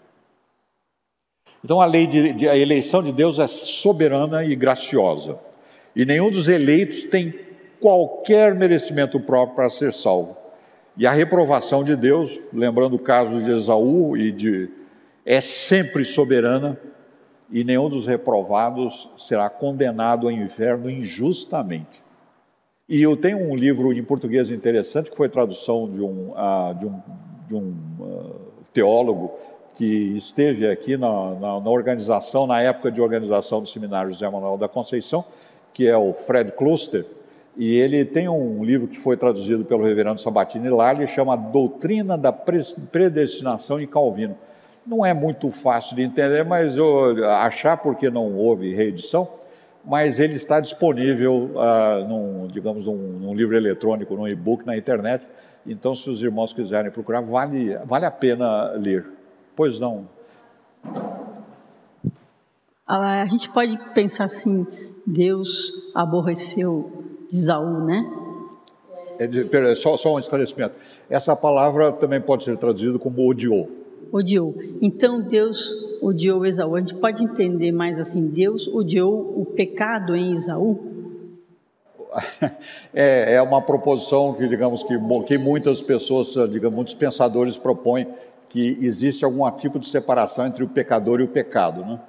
Então 1.64 1.82
a 1.82 1.86
lei 1.86 2.08
de, 2.08 2.32
de, 2.32 2.48
a 2.48 2.58
eleição 2.58 3.04
de 3.04 3.12
Deus 3.12 3.38
é 3.38 3.48
soberana 3.48 4.46
e 4.46 4.56
graciosa. 4.56 5.38
E 5.94 6.06
nenhum 6.06 6.32
dos 6.32 6.48
eleitos 6.48 7.04
tem 7.04 7.49
qualquer 7.80 8.54
merecimento 8.56 9.20
próprio 9.20 9.56
para 9.56 9.70
ser 9.70 9.94
salvo. 9.94 10.38
E 10.98 11.08
a 11.08 11.12
reprovação 11.12 11.84
de 11.84 11.96
Deus, 11.96 12.40
lembrando 12.52 12.96
o 12.96 13.00
caso 13.00 13.42
de 13.42 13.52
Esaú 13.52 14.18
e 14.18 14.32
de 14.32 14.70
é 15.26 15.40
sempre 15.40 16.04
soberana 16.04 16.78
e 17.52 17.64
nenhum 17.64 17.90
dos 17.90 18.06
reprovados 18.06 19.10
será 19.18 19.50
condenado 19.50 20.28
ao 20.28 20.32
inferno 20.32 20.90
injustamente. 20.90 22.04
E 22.88 23.02
eu 23.02 23.16
tenho 23.16 23.38
um 23.38 23.56
livro 23.56 23.94
em 23.94 24.04
português 24.04 24.50
interessante 24.50 25.12
que 25.12 25.16
foi 25.16 25.30
tradução 25.30 25.90
de 25.90 26.02
um, 26.02 26.32
uh, 26.32 26.74
de 26.78 26.86
um, 26.88 27.02
de 27.48 27.56
um 27.56 27.76
uh, 28.00 28.36
teólogo 28.74 29.32
que 29.76 30.18
esteve 30.18 30.68
aqui 30.68 30.98
na, 30.98 31.36
na, 31.36 31.60
na, 31.60 31.70
organização, 31.70 32.46
na 32.46 32.62
época 32.62 32.92
de 32.92 33.00
organização 33.00 33.62
do 33.62 33.70
seminário 33.70 34.12
José 34.12 34.28
Manuel 34.30 34.58
da 34.58 34.68
Conceição, 34.68 35.24
que 35.74 35.88
é 35.88 35.98
o 35.98 36.14
Fred 36.14 36.52
Kloster, 36.52 37.06
e 37.58 37.76
ele 37.76 38.06
tem 38.06 38.30
um 38.30 38.64
livro 38.64 38.88
que 38.88 38.98
foi 38.98 39.18
traduzido 39.18 39.66
pelo 39.66 39.84
reverendo 39.84 40.22
Sabatini 40.22 40.70
lá, 40.70 40.94
ele 40.94 41.08
chama 41.08 41.36
Doutrina 41.36 42.18
da 42.18 42.32
Predestinação 42.32 43.80
em 43.82 43.88
Calvino. 43.88 44.38
Não 44.86 45.06
é 45.06 45.14
muito 45.14 45.52
fácil 45.52 45.96
de 45.96 46.02
entender, 46.02 46.44
mas 46.44 46.76
eu 46.76 47.26
achar 47.26 47.78
porque 47.78 48.10
não 48.10 48.36
houve 48.36 48.74
reedição, 48.74 49.28
mas 49.84 50.20
ele 50.20 50.36
está 50.36 50.60
disponível, 50.60 51.52
uh, 51.56 52.08
num, 52.08 52.48
digamos, 52.48 52.86
num, 52.86 52.96
num, 52.96 53.34
livro 53.34 53.56
eletrônico, 53.56 54.16
num 54.16 54.28
e-book 54.28 54.66
na 54.66 54.78
internet. 54.78 55.28
Então, 55.66 55.94
se 55.94 56.10
os 56.10 56.22
irmãos 56.22 56.54
quiserem 56.54 56.92
procurar, 56.92 57.22
vale, 57.22 57.78
vale 57.86 58.06
a 58.06 58.12
pena 58.12 58.72
ler. 58.72 59.06
Pois 59.56 59.80
não? 59.80 60.08
A 62.88 63.26
gente 63.28 63.50
pode 63.52 63.78
pensar 63.94 64.24
assim: 64.24 64.66
Deus 65.06 65.72
aborreceu 65.94 67.09
Isaú, 67.32 67.86
né? 67.86 68.10
É 69.20 69.28
de, 69.28 69.44
pera, 69.46 69.76
só, 69.76 69.98
só 69.98 70.16
um 70.16 70.20
esclarecimento. 70.20 70.76
Essa 71.10 71.36
palavra 71.36 71.92
também 71.92 72.22
pode 72.22 72.46
ser 72.46 72.58
traduzida 72.58 72.98
como 72.98 73.28
odiou. 73.28 73.70
Odiou. 74.12 74.56
Então 74.82 75.22
Deus 75.22 75.72
odiou 76.02 76.46
Esaú. 76.46 76.76
A 76.76 76.80
gente 76.80 76.96
pode 76.96 77.24
entender 77.24 77.72
mais 77.72 78.00
assim: 78.00 78.28
Deus 78.28 78.68
odiou 78.68 79.34
o 79.40 79.46
pecado 79.46 80.16
em 80.16 80.36
Esaú? 80.36 80.80
É, 82.92 83.36
é 83.36 83.42
uma 83.42 83.62
proposição 83.62 84.34
que, 84.34 84.48
digamos, 84.48 84.82
que, 84.82 84.98
que 85.28 85.38
muitas 85.38 85.80
pessoas, 85.80 86.34
digamos, 86.50 86.76
muitos 86.76 86.96
pensadores 86.96 87.56
propõem 87.56 88.08
que 88.50 88.80
existe 88.82 89.24
algum 89.24 89.50
tipo 89.52 89.78
de 89.78 89.88
separação 89.88 90.48
entre 90.48 90.64
o 90.64 90.68
pecador 90.68 91.20
e 91.20 91.24
o 91.24 91.28
pecado. 91.28 91.82
Né? 91.82 92.00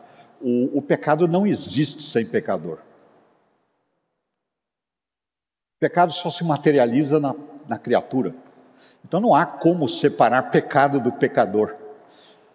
O, 0.40 0.78
o 0.78 0.82
pecado 0.82 1.28
não 1.28 1.46
existe 1.46 2.02
sem 2.02 2.24
pecador. 2.24 2.78
Pecado 5.80 6.12
só 6.12 6.30
se 6.30 6.44
materializa 6.44 7.18
na, 7.18 7.34
na 7.66 7.78
criatura. 7.78 8.34
Então 9.02 9.18
não 9.18 9.34
há 9.34 9.46
como 9.46 9.88
separar 9.88 10.50
pecado 10.50 11.00
do 11.00 11.10
pecador. 11.10 11.74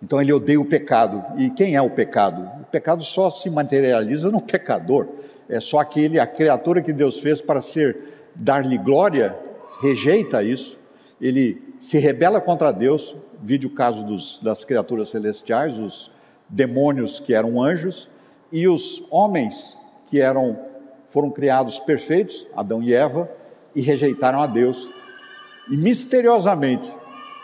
Então 0.02 0.22
ele 0.22 0.32
odeia 0.32 0.62
o 0.62 0.66
pecado. 0.66 1.24
E 1.36 1.50
quem 1.50 1.76
é 1.76 1.82
o 1.82 1.90
pecado? 1.90 2.48
O 2.62 2.66
pecado 2.66 3.04
só 3.04 3.32
se 3.32 3.50
materializa 3.50 4.30
no 4.30 4.40
pecador. 4.40 5.08
É 5.50 5.60
só 5.60 5.80
aquele, 5.80 6.20
a 6.20 6.28
criatura 6.28 6.84
que 6.84 6.94
Deus 6.94 7.18
fez 7.18 7.42
para 7.42 7.62
ser 7.62 8.30
dar-lhe 8.36 8.78
glória, 8.78 9.36
rejeita 9.82 10.44
isso. 10.44 10.80
Ele 11.20 11.76
se 11.80 11.98
rebela 11.98 12.40
contra 12.40 12.72
Deus. 12.72 13.16
Vide 13.42 13.66
o 13.66 13.72
caso 13.72 14.06
dos, 14.06 14.40
das 14.44 14.64
criaturas 14.64 15.10
celestiais, 15.10 15.80
os 15.80 16.12
demônios 16.48 17.20
que 17.20 17.34
eram 17.34 17.62
anjos 17.62 18.08
e 18.52 18.68
os 18.68 19.04
homens 19.10 19.78
que 20.12 20.22
eram 20.22 20.75
foram 21.16 21.32
criados 21.32 21.80
perfeitos, 21.80 22.46
Adão 22.54 22.84
e 22.84 22.94
Eva, 22.94 23.32
e 23.74 23.80
rejeitaram 23.80 24.42
a 24.42 24.46
Deus. 24.46 24.86
E 25.72 25.78
misteriosamente, 25.78 26.94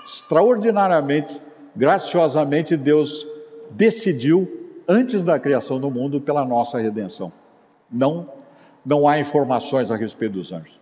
extraordinariamente, 0.05 1.41
graciosamente, 1.73 2.75
Deus 2.75 3.25
decidiu, 3.69 4.67
antes 4.85 5.23
da 5.23 5.39
criação 5.39 5.79
do 5.79 5.89
mundo, 5.89 6.19
pela 6.19 6.43
nossa 6.43 6.79
redenção. 6.79 7.31
Não, 7.89 8.29
não 8.85 9.07
há 9.07 9.21
informações 9.21 9.89
a 9.89 9.95
respeito 9.95 10.33
dos 10.33 10.51
anjos. 10.51 10.77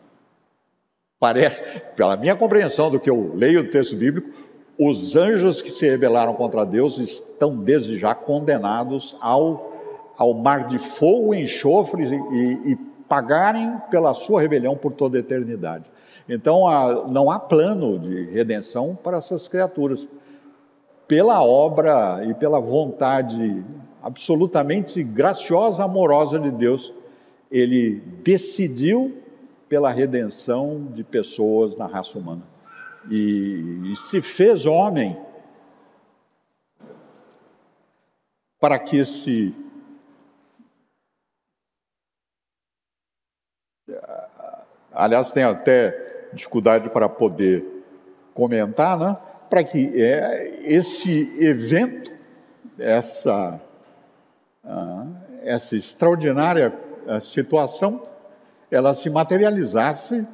Parece, 1.20 1.62
pela 1.96 2.18
minha 2.18 2.36
compreensão 2.36 2.90
do 2.90 3.00
que 3.00 3.12
eu 3.12 3.36
leio 3.36 3.62
do 3.66 3.70
texto 3.70 3.96
bíblico, 3.96 4.32
os 4.80 5.16
anjos 5.16 5.62
que 5.62 5.70
se 5.70 5.88
rebelaram 5.88 6.34
contra 6.34 6.66
Deus 6.66 6.98
estão 6.98 7.56
desde 7.56 8.00
já 8.00 8.16
condenados 8.16 9.16
ao 9.22 9.69
ao 10.20 10.34
mar 10.34 10.68
de 10.68 10.78
fogo 10.78 11.34
e 11.34 11.44
enxofre 11.44 12.04
e, 12.04 12.72
e 12.72 12.76
pagarem 13.08 13.78
pela 13.90 14.14
sua 14.14 14.42
rebelião 14.42 14.76
por 14.76 14.92
toda 14.92 15.16
a 15.16 15.22
eternidade. 15.22 15.86
Então, 16.28 16.68
há, 16.68 17.08
não 17.08 17.32
há 17.32 17.40
plano 17.40 17.98
de 17.98 18.26
redenção 18.26 19.00
para 19.02 19.18
essas 19.18 19.48
criaturas. 19.48 20.06
Pela 21.08 21.42
obra 21.42 22.22
e 22.26 22.34
pela 22.34 22.60
vontade 22.60 23.64
absolutamente 24.04 25.02
graciosa, 25.02 25.86
amorosa 25.86 26.38
de 26.38 26.52
Deus, 26.52 26.94
ele 27.50 28.04
decidiu 28.22 29.24
pela 29.70 29.90
redenção 29.90 30.86
de 30.94 31.04
pessoas 31.04 31.78
na 31.78 31.88
raça 31.88 32.20
humana. 32.20 32.44
E, 33.10 33.94
e 33.94 33.96
se 33.96 34.22
fez 34.22 34.66
homem 34.66 35.18
para 38.60 38.78
que 38.78 38.98
esse 38.98 39.56
aliás 44.92 45.32
tem 45.32 45.44
até 45.44 46.30
dificuldade 46.34 46.90
para 46.90 47.10
poder 47.10 47.66
comentar, 48.34 48.98
né? 48.98 49.18
Para 49.50 49.64
que 49.64 50.00
é, 50.02 50.60
esse 50.62 51.34
evento, 51.44 52.14
essa 52.78 53.60
ah, 54.64 55.08
essa 55.42 55.76
extraordinária 55.76 56.78
ah, 57.08 57.20
situação, 57.22 58.04
ela 58.70 58.94
se 58.94 59.10
materializasse 59.10 60.26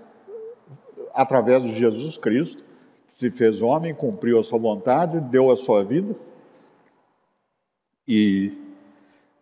através 1.14 1.64
de 1.64 1.74
Jesus 1.76 2.18
Cristo, 2.18 2.64
que 3.08 3.16
se 3.16 3.32
fez 3.32 3.62
homem, 3.62 3.94
cumpriu 3.94 4.40
a 4.40 4.44
sua 4.44 4.60
vontade, 4.60 5.20
deu 5.22 5.52
a 5.52 5.56
sua 5.56 5.84
vida 5.84 6.16
e 8.08 8.52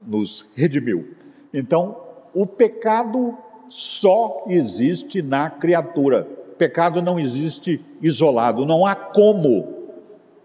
nos 0.01 0.45
redimiu. 0.55 1.15
Então, 1.53 1.99
o 2.33 2.45
pecado 2.45 3.37
só 3.67 4.45
existe 4.47 5.21
na 5.21 5.49
criatura. 5.49 6.27
Pecado 6.57 7.01
não 7.01 7.19
existe 7.19 7.83
isolado, 8.01 8.65
não 8.65 8.85
há 8.85 8.95
como 8.95 9.91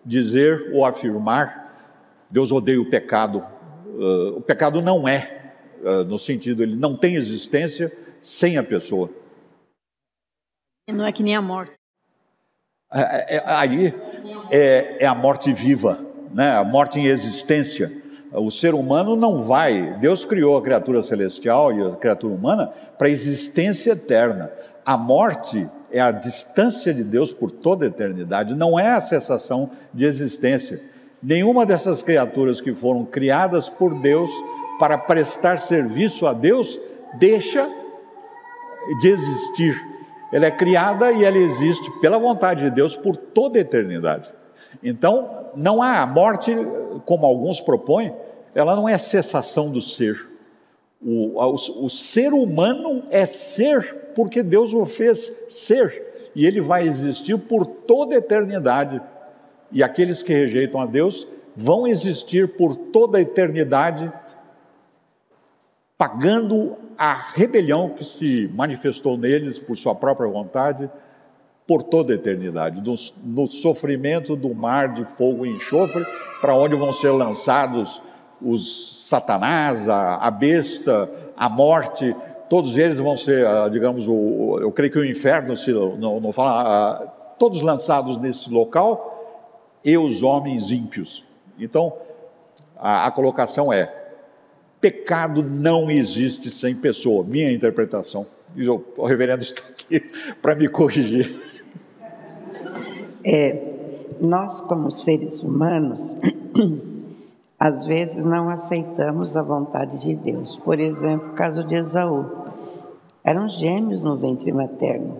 dizer 0.04 0.70
ou 0.72 0.84
afirmar 0.84 1.68
Deus 2.30 2.52
odeia 2.52 2.80
o 2.80 2.88
pecado. 2.88 3.44
Uh, 3.86 4.36
o 4.36 4.40
pecado 4.40 4.82
não 4.82 5.08
é, 5.08 5.52
uh, 5.82 6.04
no 6.04 6.18
sentido, 6.18 6.62
ele 6.62 6.76
não 6.76 6.96
tem 6.96 7.14
existência 7.14 7.90
sem 8.20 8.58
a 8.58 8.62
pessoa. 8.62 9.10
Não 10.88 11.04
é 11.04 11.12
que 11.12 11.22
nem 11.22 11.36
a 11.36 11.42
morte. 11.42 11.72
É, 12.92 13.36
é, 13.36 13.42
aí 13.44 13.94
é, 14.50 15.04
é, 15.04 15.06
a 15.06 15.14
morte 15.14 15.52
viva, 15.52 16.04
né? 16.32 16.52
a 16.52 16.64
morte 16.64 16.98
em 16.98 17.06
existência. 17.06 17.92
O 18.32 18.50
ser 18.50 18.74
humano 18.74 19.16
não 19.16 19.42
vai. 19.42 19.98
Deus 20.00 20.24
criou 20.24 20.56
a 20.56 20.62
criatura 20.62 21.02
celestial 21.02 21.72
e 21.72 21.82
a 21.82 21.96
criatura 21.96 22.34
humana 22.34 22.72
para 22.98 23.08
a 23.08 23.10
existência 23.10 23.92
eterna. 23.92 24.50
A 24.84 24.96
morte 24.96 25.68
é 25.90 26.00
a 26.00 26.10
distância 26.10 26.92
de 26.92 27.02
Deus 27.02 27.32
por 27.32 27.50
toda 27.50 27.84
a 27.84 27.88
eternidade, 27.88 28.54
não 28.54 28.78
é 28.78 28.92
a 28.92 29.00
cessação 29.00 29.70
de 29.92 30.04
existência. 30.04 30.80
Nenhuma 31.22 31.66
dessas 31.66 32.02
criaturas 32.02 32.60
que 32.60 32.74
foram 32.74 33.04
criadas 33.04 33.68
por 33.68 34.00
Deus 34.00 34.30
para 34.78 34.96
prestar 34.96 35.58
serviço 35.58 36.26
a 36.26 36.32
Deus 36.32 36.78
deixa 37.18 37.68
de 39.00 39.08
existir. 39.08 39.74
Ela 40.32 40.46
é 40.46 40.50
criada 40.50 41.10
e 41.10 41.24
ela 41.24 41.38
existe 41.38 41.90
pela 42.00 42.18
vontade 42.18 42.64
de 42.64 42.70
Deus 42.70 42.94
por 42.94 43.16
toda 43.16 43.58
a 43.58 43.62
eternidade. 43.62 44.30
Então, 44.82 45.48
não 45.56 45.82
há 45.82 46.00
a 46.00 46.06
morte, 46.06 46.54
como 47.04 47.26
alguns 47.26 47.60
propõem, 47.60 48.14
ela 48.54 48.74
não 48.74 48.88
é 48.88 48.96
cessação 48.98 49.70
do 49.70 49.80
ser. 49.80 50.28
O, 51.00 51.38
o, 51.40 51.54
o 51.54 51.90
ser 51.90 52.32
humano 52.32 53.04
é 53.10 53.24
ser 53.24 54.12
porque 54.14 54.42
Deus 54.42 54.74
o 54.74 54.84
fez 54.84 55.46
ser, 55.50 56.30
e 56.34 56.44
ele 56.44 56.60
vai 56.60 56.86
existir 56.86 57.38
por 57.38 57.64
toda 57.64 58.14
a 58.14 58.18
eternidade. 58.18 59.00
E 59.70 59.82
aqueles 59.82 60.22
que 60.22 60.32
rejeitam 60.32 60.80
a 60.80 60.86
Deus 60.86 61.26
vão 61.54 61.86
existir 61.86 62.56
por 62.56 62.74
toda 62.74 63.18
a 63.18 63.20
eternidade, 63.20 64.12
pagando 65.96 66.76
a 66.96 67.14
rebelião 67.32 67.90
que 67.90 68.04
se 68.04 68.50
manifestou 68.54 69.16
neles 69.16 69.58
por 69.58 69.76
sua 69.76 69.94
própria 69.94 70.28
vontade 70.28 70.90
por 71.68 71.82
toda 71.82 72.14
a 72.14 72.16
eternidade, 72.16 72.80
no, 72.80 72.94
no 73.24 73.46
sofrimento 73.46 74.34
do 74.34 74.54
mar 74.54 74.94
de 74.94 75.04
fogo 75.04 75.44
e 75.44 75.50
enxofre, 75.50 76.02
para 76.40 76.56
onde 76.56 76.74
vão 76.74 76.90
ser 76.90 77.10
lançados 77.10 78.02
os 78.40 79.06
Satanás, 79.06 79.86
a, 79.86 80.16
a 80.16 80.30
besta, 80.30 81.10
a 81.36 81.46
morte, 81.46 82.16
todos 82.48 82.76
eles 82.78 82.98
vão 82.98 83.18
ser, 83.18 83.46
ah, 83.46 83.68
digamos, 83.68 84.08
o, 84.08 84.58
eu 84.62 84.72
creio 84.72 84.90
que 84.90 84.98
o 84.98 85.04
inferno, 85.04 85.54
se 85.56 85.70
não, 85.70 86.18
não 86.18 86.32
fala, 86.32 86.62
ah, 86.62 87.06
todos 87.38 87.60
lançados 87.60 88.16
nesse 88.16 88.50
local, 88.50 89.14
e 89.84 89.96
os 89.98 90.22
homens 90.22 90.70
ímpios. 90.70 91.22
Então, 91.58 91.92
a, 92.76 93.06
a 93.06 93.10
colocação 93.10 93.70
é: 93.70 93.92
pecado 94.80 95.42
não 95.42 95.90
existe 95.90 96.50
sem 96.50 96.74
pessoa, 96.74 97.24
minha 97.24 97.52
interpretação. 97.52 98.26
E 98.56 98.66
o, 98.68 98.82
o 98.96 99.04
reverendo 99.04 99.42
está 99.42 99.62
aqui 99.68 100.00
para 100.40 100.54
me 100.54 100.66
corrigir. 100.68 101.47
É, 103.30 104.14
nós, 104.22 104.62
como 104.62 104.90
seres 104.90 105.42
humanos, 105.42 106.16
às 107.60 107.84
vezes 107.84 108.24
não 108.24 108.48
aceitamos 108.48 109.36
a 109.36 109.42
vontade 109.42 109.98
de 109.98 110.16
Deus. 110.16 110.56
Por 110.56 110.80
exemplo, 110.80 111.28
o 111.28 111.34
caso 111.34 111.62
de 111.64 111.74
Esaú. 111.74 112.24
Eram 113.22 113.46
gêmeos 113.46 114.02
no 114.02 114.16
ventre 114.16 114.50
materno. 114.50 115.18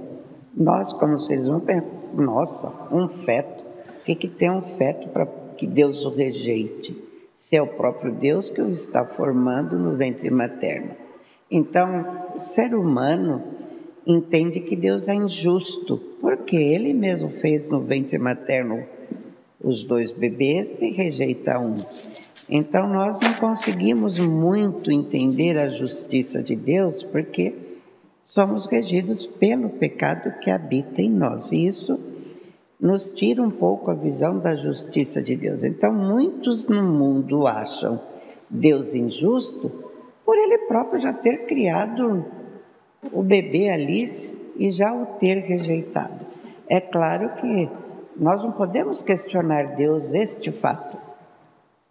Nós, 0.56 0.90
como 0.90 1.20
seres 1.20 1.46
humanos, 1.46 1.84
nossa, 2.14 2.72
um 2.90 3.10
feto. 3.10 3.62
O 4.00 4.04
que, 4.04 4.14
que 4.14 4.28
tem 4.28 4.50
um 4.50 4.62
feto 4.62 5.10
para 5.10 5.26
que 5.26 5.66
Deus 5.66 6.02
o 6.06 6.08
rejeite? 6.08 6.96
Se 7.36 7.56
é 7.56 7.62
o 7.62 7.66
próprio 7.66 8.10
Deus 8.10 8.48
que 8.48 8.62
o 8.62 8.70
está 8.70 9.04
formando 9.04 9.78
no 9.78 9.98
ventre 9.98 10.30
materno. 10.30 10.92
Então, 11.50 12.06
o 12.34 12.40
ser 12.40 12.74
humano 12.74 13.57
entende 14.08 14.60
que 14.60 14.74
Deus 14.74 15.06
é 15.06 15.14
injusto, 15.14 15.98
porque 16.18 16.56
ele 16.56 16.94
mesmo 16.94 17.28
fez 17.28 17.68
no 17.68 17.80
ventre 17.80 18.16
materno 18.16 18.82
os 19.62 19.84
dois 19.84 20.12
bebês 20.12 20.80
e 20.80 20.90
rejeita 20.90 21.58
um. 21.58 21.76
Então 22.48 22.88
nós 22.88 23.20
não 23.20 23.34
conseguimos 23.34 24.18
muito 24.18 24.90
entender 24.90 25.58
a 25.58 25.68
justiça 25.68 26.42
de 26.42 26.56
Deus, 26.56 27.02
porque 27.02 27.52
somos 28.24 28.64
regidos 28.64 29.26
pelo 29.26 29.68
pecado 29.68 30.32
que 30.40 30.50
habita 30.50 31.02
em 31.02 31.10
nós. 31.10 31.52
E 31.52 31.66
isso 31.66 32.00
nos 32.80 33.12
tira 33.12 33.42
um 33.42 33.50
pouco 33.50 33.90
a 33.90 33.94
visão 33.94 34.38
da 34.38 34.54
justiça 34.54 35.22
de 35.22 35.36
Deus. 35.36 35.62
Então 35.62 35.92
muitos 35.92 36.66
no 36.66 36.82
mundo 36.82 37.46
acham 37.46 38.00
Deus 38.48 38.94
injusto 38.94 39.70
por 40.24 40.38
ele 40.38 40.58
próprio 40.66 40.98
já 40.98 41.12
ter 41.12 41.44
criado 41.44 42.24
o 43.12 43.22
bebê 43.22 43.68
ali 43.70 44.06
e 44.56 44.70
já 44.70 44.92
o 44.92 45.06
ter 45.18 45.38
rejeitado. 45.38 46.26
É 46.68 46.80
claro 46.80 47.30
que 47.36 47.68
nós 48.16 48.42
não 48.42 48.52
podemos 48.52 49.02
questionar 49.02 49.76
Deus 49.76 50.12
este 50.12 50.50
fato. 50.50 50.98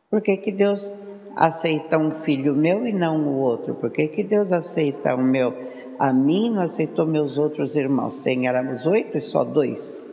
Por 0.10 0.22
que, 0.22 0.38
que 0.38 0.51
Deus 0.51 0.91
aceita 1.36 1.97
um 1.97 2.12
filho 2.12 2.55
meu 2.55 2.86
e 2.86 2.93
não 2.93 3.28
o 3.28 3.38
outro? 3.38 3.76
Por 3.76 3.89
que, 3.91 4.08
que 4.08 4.24
Deus 4.24 4.51
aceita 4.51 5.16
o 5.16 5.22
meu 5.22 5.68
a 5.99 6.14
mim 6.14 6.51
não 6.51 6.62
aceitou 6.62 7.05
meus 7.05 7.38
outros 7.38 7.76
irmãos? 7.76 8.20
Tem, 8.20 8.47
éramos 8.47 8.86
oito 8.86 9.18
e 9.18 9.22
só 9.22 9.43
dois. 9.43 10.08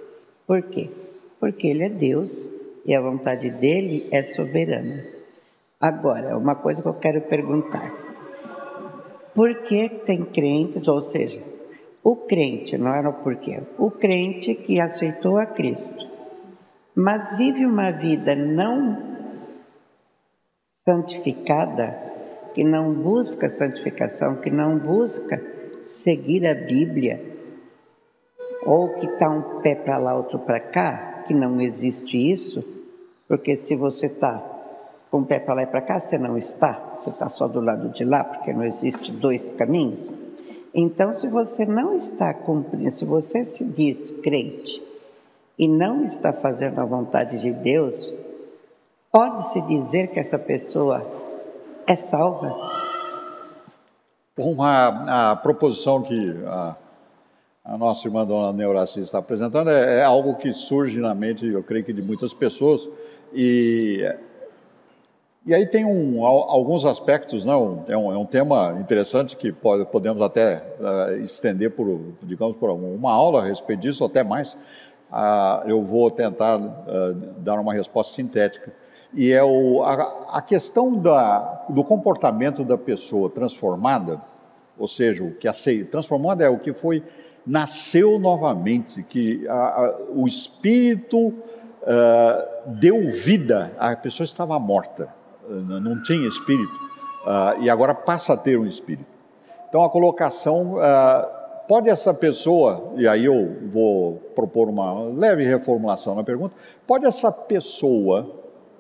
Por 0.47 0.63
quê? 0.63 0.91
Porque 1.39 1.67
Ele 1.67 1.85
é 1.85 1.89
Deus 1.89 2.49
e 2.87 2.95
a 2.95 3.01
vontade 3.01 3.51
dele 3.51 4.09
é 4.11 4.23
soberana. 4.23 5.05
Agora, 5.81 6.39
uma 6.39 6.55
coisa 6.55 6.81
que 6.81 6.89
eu 6.89 6.95
quero 6.95 7.21
perguntar. 7.23 8.04
Porque 9.35 9.89
tem 9.89 10.25
crentes, 10.25 10.87
ou 10.87 11.03
seja, 11.03 11.43
o 12.03 12.17
crente, 12.17 12.79
não 12.79 12.95
era 12.95 13.09
o 13.09 13.15
porquê, 13.15 13.63
o 13.79 13.91
crente 13.91 14.55
que 14.55 14.79
aceitou 14.79 15.39
a 15.39 15.47
Cristo, 15.47 16.07
mas 16.95 17.37
vive 17.37 17.67
uma 17.67 17.91
vida 17.91 18.37
não 18.37 19.15
santificada, 20.85 21.99
que 22.55 22.63
não 22.63 22.93
busca 22.93 23.51
santificação, 23.51 24.37
que 24.37 24.51
não 24.51 24.79
busca 24.79 25.43
seguir 25.83 26.47
a 26.47 26.55
Bíblia, 26.55 27.21
ou 28.65 28.91
que 28.95 29.07
está 29.07 29.29
um 29.29 29.61
pé 29.61 29.75
para 29.75 29.99
lá, 29.99 30.15
outro 30.15 30.39
para 30.39 30.61
cá, 30.61 31.25
que 31.27 31.35
não 31.35 31.61
existe 31.61 32.17
isso, 32.31 32.63
porque 33.27 33.57
se 33.57 33.75
você 33.75 34.07
está 34.07 34.54
com 35.15 35.21
o 35.21 35.25
pé 35.25 35.39
para 35.39 35.55
lá 35.55 35.63
e 35.63 35.67
para 35.69 35.81
cá, 35.81 36.01
você 36.01 36.19
não 36.19 36.37
está 36.37 36.95
você 36.99 37.11
está 37.11 37.31
só 37.31 37.47
do 37.47 37.61
lado 37.61 37.89
de 37.91 38.05
lá, 38.05 38.25
porque 38.25 38.53
não 38.53 38.65
existe 38.65 39.13
dois 39.13 39.53
caminhos. 39.53 40.11
Então, 40.75 41.15
se 41.15 41.29
você 41.29 41.65
não 41.65 41.95
está 41.95 42.35
cumprindo, 42.35 42.91
se 42.91 43.05
você 43.05 43.45
se 43.45 43.63
diz 43.63 44.11
crente 44.11 44.83
e 45.57 45.69
não 45.69 46.05
está 46.05 46.33
fazendo 46.33 46.81
a 46.81 46.85
vontade 46.85 47.41
de 47.41 47.53
Deus, 47.53 48.13
pode-se 49.13 49.61
dizer 49.69 50.09
que 50.09 50.19
essa 50.19 50.37
pessoa 50.37 51.07
é 51.87 51.95
salva? 51.95 52.53
Bom, 54.37 54.61
a, 54.65 55.31
a 55.31 55.37
proposição 55.37 56.03
que 56.03 56.43
a, 56.45 56.75
a, 57.67 57.79
nossa 57.79 58.09
irmã 58.09 58.27
dona 58.27 58.53
Neuraci 58.53 59.01
está 59.01 59.19
apresentando 59.19 59.71
é, 59.71 59.99
é 59.99 60.03
algo 60.03 60.35
que 60.35 60.53
surge 60.53 60.99
na 60.99 61.15
mente, 61.15 61.47
eu 61.47 61.63
creio 61.63 61.85
que 61.85 61.93
de 61.93 62.03
muitas 62.03 62.35
pessoas, 62.35 62.89
e 63.33 64.03
E 65.47 65.53
aí 65.53 65.67
tem 65.67 65.85
um, 65.85 66.25
alguns 66.25 66.87
aspectos, 66.87 67.45
né? 67.45 67.53
É, 67.89 67.97
um, 67.97 68.11
é 68.11 68.17
um 68.17 68.25
tema 68.25 68.79
interessante 68.81 69.37
que 69.37 69.53
pode, 69.53 69.85
podemos 69.85 70.23
até 70.23 70.63
uh, 70.81 71.23
estender 71.23 71.71
por, 71.71 72.15
digamos, 72.23 72.57
por 72.57 72.71
uma 72.71 73.13
aula 73.13 73.43
a 73.43 73.45
respeito 73.45 73.81
disso, 73.81 74.03
ou 74.03 74.09
até 74.09 74.25
mais. 74.25 74.55
Uh, 74.55 75.69
eu 75.69 75.83
vou 75.83 76.11
tentar 76.11 76.59
uh, 76.59 77.15
dar 77.41 77.61
uma 77.61 77.75
resposta 77.75 78.15
sintética. 78.15 78.73
E 79.13 79.33
é 79.33 79.45
o, 79.45 79.83
a, 79.83 80.39
a 80.39 80.41
questão 80.41 80.97
da, 80.97 81.67
do 81.69 81.85
comportamento 81.85 82.65
da 82.65 82.79
pessoa 82.79 83.29
transformada, 83.29 84.23
ou 84.79 84.89
seja, 84.89 85.23
o 85.23 85.35
que 85.35 85.47
aceita, 85.47 85.91
transformada 85.91 86.43
é 86.43 86.49
o 86.49 86.59
que 86.59 86.73
foi, 86.73 87.05
nasceu 87.47 88.19
novamente, 88.19 89.03
que 89.03 89.47
a, 89.47 89.53
a, 89.53 89.97
o 90.09 90.27
Espírito 90.27 91.35
deu 92.67 93.13
vida, 93.13 93.73
a 93.79 93.95
pessoa 93.95 94.25
estava 94.25 94.59
morta 94.59 95.13
não 95.49 96.03
tinha 96.03 96.27
espírito, 96.27 96.73
uh, 97.25 97.61
e 97.61 97.69
agora 97.69 97.95
passa 97.95 98.35
a 98.35 98.37
ter 98.37 98.59
um 98.59 98.67
espírito. 98.67 99.07
Então 99.69 99.83
a 99.83 99.91
colocação, 99.91 100.75
uh, 100.75 101.67
pode 101.69 101.89
essa 101.89 102.15
pessoa, 102.15 102.93
e 102.97 103.07
aí 103.09 103.25
eu 103.25 103.57
vou 103.67 104.17
propor 104.35 104.69
uma 104.69 105.03
leve 105.11 105.45
reformulação 105.45 106.15
na 106.15 106.25
pergunta, 106.25 106.55
pode 106.87 107.07
essa 107.07 107.33
pessoa 107.33 108.31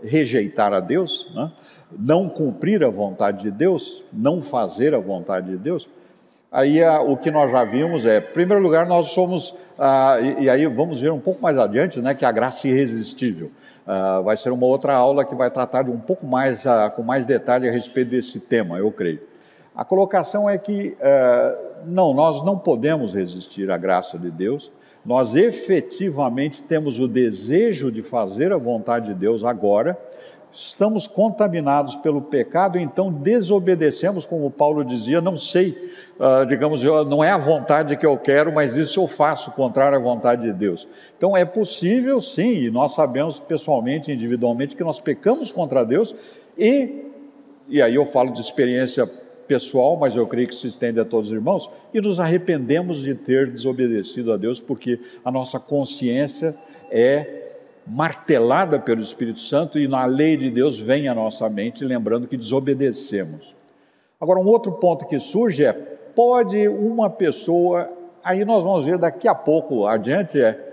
rejeitar 0.03 0.73
a 0.73 0.81
Deus, 0.81 1.31
né? 1.35 1.51
não 1.97 2.29
cumprir 2.29 2.83
a 2.85 2.91
vontade 2.91 3.43
de 3.43 3.51
Deus, 3.51 4.05
não 4.13 4.41
fazer 4.41 4.95
a 4.95 4.99
vontade 4.99 5.51
de 5.51 5.57
Deus? 5.57 5.89
Aí 6.51 6.83
uh, 6.83 7.11
o 7.11 7.17
que 7.17 7.31
nós 7.31 7.51
já 7.51 7.65
vimos 7.65 8.05
é, 8.05 8.19
em 8.19 8.33
primeiro 8.33 8.63
lugar, 8.63 8.87
nós 8.87 9.09
somos, 9.09 9.55
e, 10.39 10.45
e 10.45 10.51
aí 10.51 10.67
vamos 10.67 11.01
ver 11.01 11.11
um 11.11 11.19
pouco 11.19 11.43
mais 11.43 11.59
adiante, 11.59 12.01
né, 12.01 12.15
que 12.15 12.25
a 12.25 12.31
graça 12.31 12.69
irresistível. 12.69 13.51
Uh, 13.87 14.23
vai 14.23 14.37
ser 14.37 14.51
uma 14.51 14.65
outra 14.65 14.95
aula 14.95 15.25
que 15.25 15.35
vai 15.35 15.51
tratar 15.51 15.83
de 15.83 15.91
um 15.91 15.99
pouco 15.99 16.27
mais, 16.27 16.65
uh, 16.65 16.91
com 16.97 17.03
mais 17.03 17.27
detalhe 17.27 17.69
a 17.69 17.73
respeito 17.73 18.11
desse 18.11 18.41
tema, 18.41 18.79
eu 18.79 18.91
creio. 18.91 19.21
A 19.77 19.85
colocação 19.85 20.49
é 20.49 20.57
que, 20.57 20.97
uh, 21.01 21.85
não, 21.85 22.15
nós 22.15 22.43
não 22.43 22.59
podemos 22.59 23.13
resistir 23.13 23.71
à 23.71 23.77
graça 23.77 24.19
de 24.19 24.31
Deus, 24.31 24.73
nós 25.05 25.37
efetivamente 25.37 26.63
temos 26.63 26.99
o 26.99 27.07
desejo 27.07 27.93
de 27.93 28.03
fazer 28.03 28.53
a 28.53 28.57
vontade 28.57 29.09
de 29.09 29.15
Deus 29.15 29.45
agora, 29.45 29.99
estamos 30.55 31.07
contaminados 31.07 31.97
pelo 31.97 32.23
pecado, 32.23 32.79
então 32.79 33.13
desobedecemos, 33.13 34.25
como 34.25 34.51
Paulo 34.51 34.85
dizia, 34.85 35.21
não 35.21 35.37
sei 35.37 35.93
uh, 36.19 36.47
digamos, 36.47 36.83
não 36.83 37.23
é 37.23 37.31
a 37.31 37.39
vontade 37.39 37.97
que 37.97 38.07
eu 38.07 38.17
quero, 38.17 38.53
mas 38.53 38.77
isso 38.77 39.01
eu 39.01 39.07
faço 39.07 39.51
contrário 39.53 39.99
à 39.99 40.01
vontade 40.01 40.43
de 40.43 40.53
Deus. 40.53 40.87
Então 41.17 41.37
é 41.37 41.45
possível 41.45 42.21
sim, 42.21 42.65
e 42.65 42.71
nós 42.71 42.95
sabemos 42.95 43.39
pessoalmente, 43.39 44.13
individualmente, 44.13 44.77
que 44.77 44.85
nós 44.85 45.01
pecamos 45.01 45.51
contra 45.51 45.85
Deus 45.85 46.15
e, 46.57 47.07
e 47.69 47.83
aí 47.83 47.95
eu 47.95 48.07
falo 48.07 48.33
de 48.33 48.41
experiência 48.41 49.07
pessoal, 49.47 49.97
mas 49.97 50.17
eu 50.17 50.27
creio 50.27 50.49
que 50.49 50.55
se 50.55 50.69
estende 50.69 50.99
a 50.99 51.05
todos 51.05 51.29
os 51.29 51.35
irmãos, 51.35 51.69
e 51.93 52.01
nos 52.01 52.19
arrependemos 52.19 53.03
de 53.03 53.15
ter 53.15 53.51
desobedecido 53.51 54.33
a 54.33 54.39
Deus, 54.39 54.59
porque 54.59 54.99
a 55.23 55.31
nossa 55.31 55.61
consciência 55.61 56.57
é 56.91 57.44
martelada 57.87 58.79
pelo 58.79 59.03
Espírito 59.03 59.41
Santo 59.41 59.79
e 59.79 59.87
na 59.87 60.05
lei 60.05 60.37
de 60.37 60.51
Deus 60.51 60.79
vem 60.79 61.09
à 61.09 61.15
nossa 61.15 61.49
mente, 61.49 61.85
lembrando 61.85 62.27
que 62.27 62.37
desobedecemos. 62.37 63.55
Agora, 64.21 64.41
um 64.41 64.47
outro 64.47 64.73
ponto 64.73 65.07
que 65.07 65.19
surge 65.19 65.65
é 65.65 65.73
pode 65.73 66.67
uma 66.69 67.11
pessoa, 67.11 67.91
aí 68.23 68.45
nós 68.45 68.65
vamos 68.65 68.85
ver 68.85 68.97
daqui 68.97 69.29
a 69.29 69.35
pouco 69.35 69.87
adiante, 69.87 70.41
é 70.41 70.73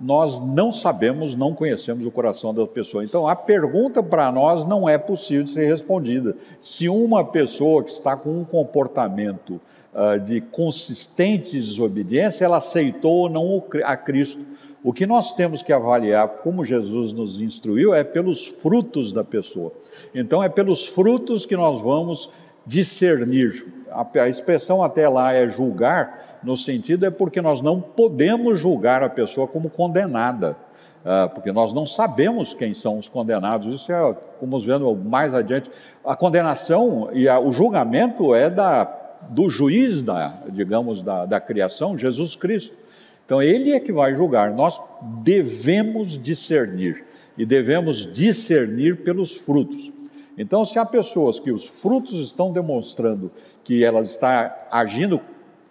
nós 0.00 0.38
não 0.44 0.70
sabemos, 0.70 1.34
não 1.34 1.54
conhecemos 1.54 2.04
o 2.04 2.10
coração 2.10 2.52
da 2.52 2.66
pessoa. 2.66 3.04
Então, 3.04 3.26
a 3.26 3.34
pergunta 3.34 4.02
para 4.02 4.30
nós 4.30 4.64
não 4.64 4.88
é 4.88 4.98
possível 4.98 5.44
de 5.44 5.50
ser 5.50 5.66
respondida. 5.66 6.36
Se 6.60 6.88
uma 6.88 7.24
pessoa 7.24 7.82
que 7.82 7.90
está 7.90 8.16
com 8.16 8.30
um 8.30 8.44
comportamento 8.44 9.60
uh, 9.94 10.18
de 10.20 10.40
consistente 10.40 11.52
desobediência, 11.52 12.44
ela 12.44 12.58
aceitou 12.58 13.22
ou 13.22 13.30
não 13.30 13.62
a 13.84 13.96
Cristo. 13.96 14.44
O 14.84 14.92
que 14.92 15.06
nós 15.06 15.32
temos 15.32 15.62
que 15.62 15.72
avaliar, 15.72 16.28
como 16.28 16.62
Jesus 16.62 17.10
nos 17.10 17.40
instruiu, 17.40 17.94
é 17.94 18.04
pelos 18.04 18.46
frutos 18.46 19.14
da 19.14 19.24
pessoa. 19.24 19.72
Então, 20.14 20.42
é 20.42 20.48
pelos 20.50 20.86
frutos 20.86 21.46
que 21.46 21.56
nós 21.56 21.80
vamos 21.80 22.30
discernir. 22.66 23.66
A, 23.90 24.06
a 24.20 24.28
expressão 24.28 24.84
até 24.84 25.08
lá 25.08 25.32
é 25.32 25.48
julgar, 25.48 26.38
no 26.42 26.54
sentido 26.54 27.06
é 27.06 27.10
porque 27.10 27.40
nós 27.40 27.62
não 27.62 27.80
podemos 27.80 28.58
julgar 28.60 29.02
a 29.02 29.08
pessoa 29.08 29.48
como 29.48 29.70
condenada, 29.70 30.54
uh, 31.00 31.30
porque 31.30 31.50
nós 31.50 31.72
não 31.72 31.86
sabemos 31.86 32.52
quem 32.52 32.74
são 32.74 32.98
os 32.98 33.08
condenados. 33.08 33.74
Isso 33.74 33.90
é, 33.90 34.14
como 34.38 34.60
vendo 34.60 34.94
mais 34.94 35.32
adiante, 35.32 35.70
a 36.04 36.14
condenação 36.14 37.08
e 37.14 37.26
a, 37.26 37.40
o 37.40 37.52
julgamento 37.52 38.34
é 38.34 38.50
da, 38.50 38.84
do 39.30 39.48
juiz, 39.48 40.02
da, 40.02 40.34
digamos, 40.50 41.00
da, 41.00 41.24
da 41.24 41.40
criação, 41.40 41.96
Jesus 41.96 42.36
Cristo. 42.36 42.83
Então, 43.24 43.42
ele 43.42 43.72
é 43.72 43.80
que 43.80 43.92
vai 43.92 44.14
julgar. 44.14 44.50
Nós 44.52 44.80
devemos 45.22 46.18
discernir 46.18 47.04
e 47.36 47.46
devemos 47.46 48.12
discernir 48.12 49.02
pelos 49.02 49.36
frutos. 49.36 49.90
Então, 50.36 50.64
se 50.64 50.78
há 50.78 50.84
pessoas 50.84 51.38
que 51.38 51.50
os 51.50 51.66
frutos 51.66 52.20
estão 52.20 52.52
demonstrando 52.52 53.30
que 53.62 53.84
ela 53.84 54.00
está 54.00 54.66
agindo 54.70 55.20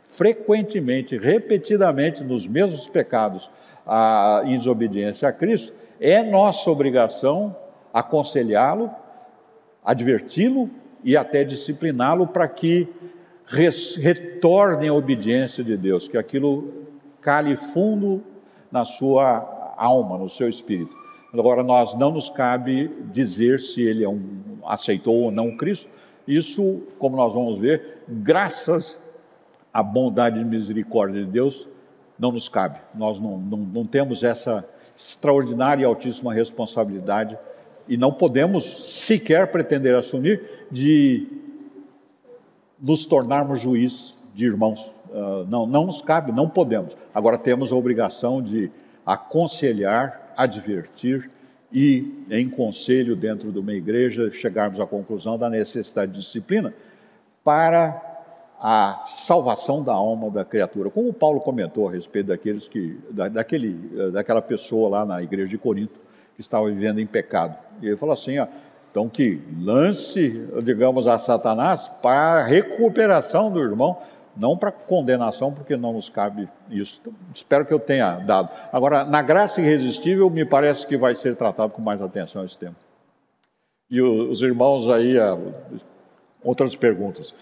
frequentemente, 0.09 1.17
repetidamente 1.17 2.23
nos 2.23 2.47
mesmos 2.47 2.87
pecados, 2.87 3.49
a, 3.85 4.43
em 4.45 4.57
desobediência 4.57 5.27
a 5.27 5.33
Cristo, 5.33 5.73
é 5.99 6.23
nossa 6.23 6.69
obrigação 6.71 7.55
aconselhá-lo, 7.93 8.89
adverti-lo 9.83 10.69
e 11.03 11.17
até 11.17 11.43
discipliná-lo 11.43 12.27
para 12.27 12.47
que 12.47 12.87
retorne 13.45 14.87
à 14.87 14.93
obediência 14.93 15.63
de 15.63 15.75
Deus, 15.75 16.07
que 16.07 16.17
aquilo 16.17 16.82
cale 17.23 17.55
fundo 17.55 18.21
na 18.71 18.85
sua 18.85 19.73
alma, 19.77 20.17
no 20.17 20.29
seu 20.29 20.47
espírito. 20.49 20.93
Agora, 21.33 21.63
nós 21.63 21.95
não 21.95 22.11
nos 22.11 22.29
cabe 22.29 22.89
dizer 23.11 23.59
se 23.59 23.81
ele 23.81 24.03
é 24.03 24.09
um, 24.09 24.21
aceitou 24.65 25.15
ou 25.15 25.31
não 25.31 25.57
Cristo. 25.57 25.89
Isso, 26.27 26.83
como 26.99 27.17
nós 27.17 27.33
vamos 27.33 27.57
ver, 27.57 28.03
graças 28.07 29.01
à 29.73 29.81
bondade 29.81 30.39
e 30.39 30.45
misericórdia 30.45 31.23
de 31.25 31.31
Deus, 31.31 31.67
não 32.19 32.31
nos 32.31 32.47
cabe. 32.47 32.77
Nós 32.93 33.19
não, 33.19 33.37
não, 33.39 33.57
não 33.57 33.85
temos 33.85 34.21
essa 34.21 34.63
extraordinária 34.95 35.81
e 35.81 35.85
altíssima 35.85 36.33
responsabilidade 36.33 37.37
e 37.87 37.97
não 37.97 38.13
podemos 38.13 38.89
sequer 38.89 39.51
pretender 39.51 39.95
assumir 39.95 40.67
de 40.71 41.27
nos 42.79 43.05
tornarmos 43.05 43.59
juiz 43.59 44.15
de 44.35 44.45
irmãos. 44.45 44.91
Uh, 45.13 45.45
não, 45.47 45.67
não 45.67 45.85
nos 45.85 46.01
cabe, 46.01 46.31
não 46.31 46.49
podemos. 46.49 46.97
Agora 47.13 47.37
temos 47.37 47.71
a 47.71 47.75
obrigação 47.75 48.41
de 48.41 48.71
aconselhar 49.05 50.33
advertir 50.35 51.29
e, 51.71 52.25
em 52.29 52.49
conselho 52.49 53.15
dentro 53.15 53.51
de 53.51 53.59
uma 53.59 53.73
igreja, 53.73 54.31
chegarmos 54.31 54.79
à 54.79 54.87
conclusão 54.87 55.37
da 55.37 55.49
necessidade 55.49 56.11
de 56.11 56.19
disciplina 56.19 56.73
para 57.43 58.01
a 58.59 59.01
salvação 59.03 59.83
da 59.83 59.93
alma 59.93 60.29
da 60.29 60.45
criatura. 60.45 60.89
Como 60.89 61.09
o 61.09 61.13
Paulo 61.13 61.41
comentou 61.41 61.87
a 61.87 61.91
respeito 61.91 62.27
daqueles 62.27 62.67
que, 62.67 62.97
da, 63.11 63.27
daquele, 63.27 63.73
daquela 64.11 64.41
pessoa 64.41 64.89
lá 64.89 65.05
na 65.05 65.21
igreja 65.21 65.49
de 65.49 65.57
Corinto 65.57 65.99
que 66.35 66.41
estava 66.41 66.67
vivendo 66.67 66.99
em 66.99 67.05
pecado. 67.05 67.57
E 67.81 67.87
ele 67.87 67.97
falou 67.97 68.13
assim: 68.13 68.39
ó, 68.39 68.47
então 68.91 69.09
que 69.09 69.41
lance, 69.59 70.47
digamos, 70.63 71.07
a 71.07 71.17
Satanás 71.17 71.87
para 72.01 72.41
a 72.41 72.43
recuperação 72.45 73.51
do 73.51 73.59
irmão, 73.61 73.97
não 74.35 74.57
para 74.57 74.71
condenação, 74.71 75.51
porque 75.51 75.77
não 75.77 75.93
nos 75.93 76.09
cabe 76.09 76.49
isso. 76.69 76.99
Então, 77.01 77.13
espero 77.33 77.65
que 77.65 77.73
eu 77.73 77.79
tenha 77.79 78.17
dado. 78.19 78.49
Agora, 78.71 79.05
na 79.05 79.21
graça 79.21 79.61
irresistível, 79.61 80.29
me 80.29 80.45
parece 80.45 80.85
que 80.87 80.97
vai 80.97 81.15
ser 81.15 81.35
tratado 81.35 81.73
com 81.73 81.81
mais 81.81 82.01
atenção 82.01 82.43
esse 82.43 82.57
tema. 82.57 82.75
E 83.89 84.01
os 84.01 84.41
irmãos 84.41 84.89
aí, 84.89 85.15
outras 86.43 86.75
perguntas. 86.75 87.33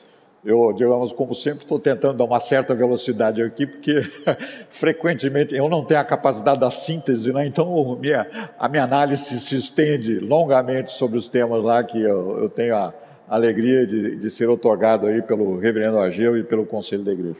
Eu, 0.43 0.73
digamos, 0.73 1.13
como 1.13 1.35
sempre, 1.35 1.63
estou 1.63 1.77
tentando 1.77 2.17
dar 2.17 2.23
uma 2.23 2.39
certa 2.39 2.73
velocidade 2.73 3.43
aqui, 3.43 3.67
porque 3.67 4.01
frequentemente 4.69 5.55
eu 5.55 5.69
não 5.69 5.85
tenho 5.85 5.99
a 5.99 6.03
capacidade 6.03 6.59
da 6.59 6.71
síntese, 6.71 7.31
né? 7.31 7.45
então 7.45 7.95
minha, 7.95 8.27
a 8.57 8.67
minha 8.67 8.83
análise 8.83 9.39
se 9.39 9.55
estende 9.55 10.19
longamente 10.19 10.93
sobre 10.93 11.19
os 11.19 11.29
temas 11.29 11.61
lá 11.61 11.83
que 11.83 12.01
eu, 12.01 12.39
eu 12.39 12.49
tenho 12.49 12.75
a, 12.75 12.91
alegria 13.32 13.88
de, 13.88 14.17
de 14.17 14.29
ser 14.29 14.49
otorgado 14.49 15.07
aí 15.07 15.21
pelo 15.21 15.57
reverendo 15.57 15.97
Ageu 15.97 16.38
e 16.38 16.43
pelo 16.43 16.65
conselho 16.65 17.03
da 17.03 17.13
igreja. 17.13 17.38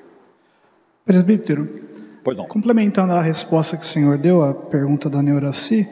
Presbítero, 1.05 1.67
complementando 2.47 3.11
a 3.11 3.21
resposta 3.21 3.75
que 3.75 3.83
o 3.83 3.87
senhor 3.87 4.17
deu 4.17 4.41
à 4.41 4.53
pergunta 4.53 5.09
da 5.09 5.21
Neuraci, 5.21 5.85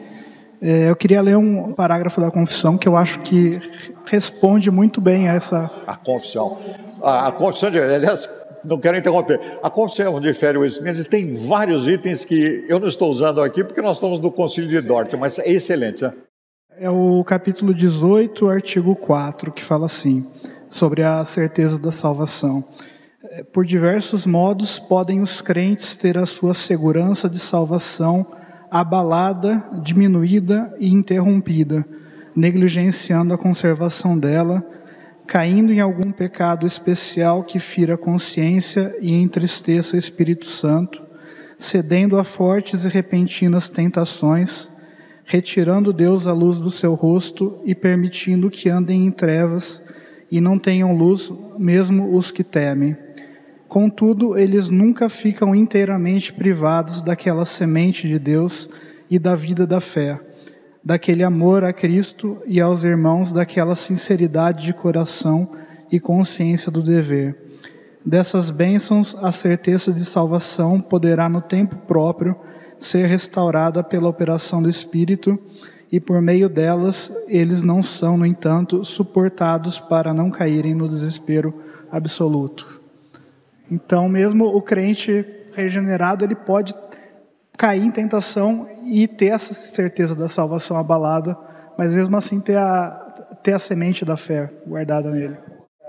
é, 0.62 0.88
eu 0.88 0.96
queria 0.96 1.20
ler 1.20 1.36
um 1.36 1.72
parágrafo 1.72 2.18
da 2.18 2.30
confissão 2.30 2.78
que 2.78 2.88
eu 2.88 2.96
acho 2.96 3.20
que 3.20 3.58
responde 4.06 4.70
muito 4.70 5.02
bem 5.02 5.28
a 5.28 5.34
essa. 5.34 5.70
A 5.86 5.96
confissão. 5.96 6.56
A, 7.02 7.28
a 7.28 7.32
confissão, 7.32 7.70
de, 7.70 7.78
aliás, 7.78 8.28
não 8.64 8.78
quero 8.78 8.96
interromper. 8.96 9.38
A 9.62 9.68
confissão 9.68 10.18
de 10.18 10.32
Fé 10.32 10.52
e 10.52 11.04
tem 11.04 11.34
vários 11.34 11.86
itens 11.86 12.24
que 12.24 12.64
eu 12.68 12.78
não 12.78 12.88
estou 12.88 13.10
usando 13.10 13.42
aqui 13.42 13.62
porque 13.62 13.82
nós 13.82 13.96
estamos 13.96 14.18
no 14.18 14.30
Concílio 14.30 14.70
de 14.70 14.80
Dort, 14.80 15.12
mas 15.14 15.38
é 15.38 15.50
excelente. 15.50 16.02
Né? 16.02 16.12
É 16.82 16.88
o 16.88 17.22
capítulo 17.24 17.74
18, 17.74 18.48
artigo 18.48 18.96
4, 18.96 19.52
que 19.52 19.62
fala 19.62 19.84
assim, 19.84 20.26
sobre 20.70 21.02
a 21.02 21.22
certeza 21.26 21.78
da 21.78 21.92
salvação. 21.92 22.64
É, 23.22 23.42
por 23.42 23.66
diversos 23.66 24.24
modos 24.24 24.78
podem 24.78 25.20
os 25.20 25.42
crentes 25.42 25.94
ter 25.94 26.16
a 26.16 26.24
sua 26.24 26.54
segurança 26.54 27.28
de 27.28 27.38
salvação 27.38 28.26
abalada, 28.70 29.62
diminuída 29.82 30.74
e 30.80 30.90
interrompida, 30.90 31.84
negligenciando 32.34 33.34
a 33.34 33.38
conservação 33.38 34.18
dela, 34.18 34.66
caindo 35.26 35.74
em 35.74 35.80
algum 35.80 36.10
pecado 36.10 36.64
especial 36.64 37.44
que 37.44 37.58
fira 37.58 37.92
a 37.92 37.98
consciência 37.98 38.96
e 39.02 39.12
entristeça 39.12 39.96
o 39.96 39.98
Espírito 39.98 40.46
Santo, 40.46 41.02
cedendo 41.58 42.16
a 42.16 42.24
fortes 42.24 42.86
e 42.86 42.88
repentinas 42.88 43.68
tentações, 43.68 44.70
retirando 45.30 45.92
Deus 45.92 46.26
a 46.26 46.32
luz 46.32 46.58
do 46.58 46.72
seu 46.72 46.94
rosto 46.94 47.60
e 47.64 47.72
permitindo 47.72 48.50
que 48.50 48.68
andem 48.68 49.06
em 49.06 49.12
trevas 49.12 49.80
e 50.28 50.40
não 50.40 50.58
tenham 50.58 50.92
luz, 50.92 51.32
mesmo 51.56 52.16
os 52.16 52.32
que 52.32 52.42
temem. 52.42 52.96
Contudo, 53.68 54.36
eles 54.36 54.68
nunca 54.68 55.08
ficam 55.08 55.54
inteiramente 55.54 56.32
privados 56.32 57.00
daquela 57.00 57.44
semente 57.44 58.08
de 58.08 58.18
Deus 58.18 58.68
e 59.08 59.20
da 59.20 59.36
vida 59.36 59.64
da 59.68 59.80
fé, 59.80 60.18
daquele 60.82 61.22
amor 61.22 61.62
a 61.62 61.72
Cristo 61.72 62.38
e 62.44 62.60
aos 62.60 62.82
irmãos, 62.82 63.30
daquela 63.30 63.76
sinceridade 63.76 64.66
de 64.66 64.74
coração 64.74 65.52
e 65.92 66.00
consciência 66.00 66.72
do 66.72 66.82
dever. 66.82 67.36
Dessas 68.04 68.50
bênçãos, 68.50 69.14
a 69.22 69.30
certeza 69.30 69.92
de 69.92 70.04
salvação 70.04 70.80
poderá, 70.80 71.28
no 71.28 71.40
tempo 71.40 71.76
próprio, 71.86 72.34
ser 72.80 73.06
restaurada 73.06 73.84
pela 73.84 74.08
operação 74.08 74.62
do 74.62 74.68
Espírito, 74.68 75.38
e 75.92 76.00
por 76.00 76.20
meio 76.22 76.48
delas, 76.48 77.12
eles 77.26 77.62
não 77.62 77.82
são, 77.82 78.16
no 78.16 78.24
entanto, 78.24 78.84
suportados 78.84 79.80
para 79.80 80.14
não 80.14 80.30
caírem 80.30 80.74
no 80.74 80.88
desespero 80.88 81.54
absoluto. 81.90 82.80
Então, 83.70 84.08
mesmo 84.08 84.46
o 84.46 84.62
crente 84.62 85.24
regenerado, 85.52 86.24
ele 86.24 86.34
pode 86.34 86.74
cair 87.56 87.82
em 87.82 87.90
tentação 87.90 88.68
e 88.86 89.06
ter 89.06 89.26
essa 89.26 89.52
certeza 89.52 90.14
da 90.14 90.28
salvação 90.28 90.76
abalada, 90.76 91.36
mas 91.76 91.92
mesmo 91.92 92.16
assim 92.16 92.40
ter 92.40 92.56
a, 92.56 93.36
ter 93.42 93.52
a 93.52 93.58
semente 93.58 94.04
da 94.04 94.16
fé 94.16 94.50
guardada 94.66 95.10
nele. 95.10 95.36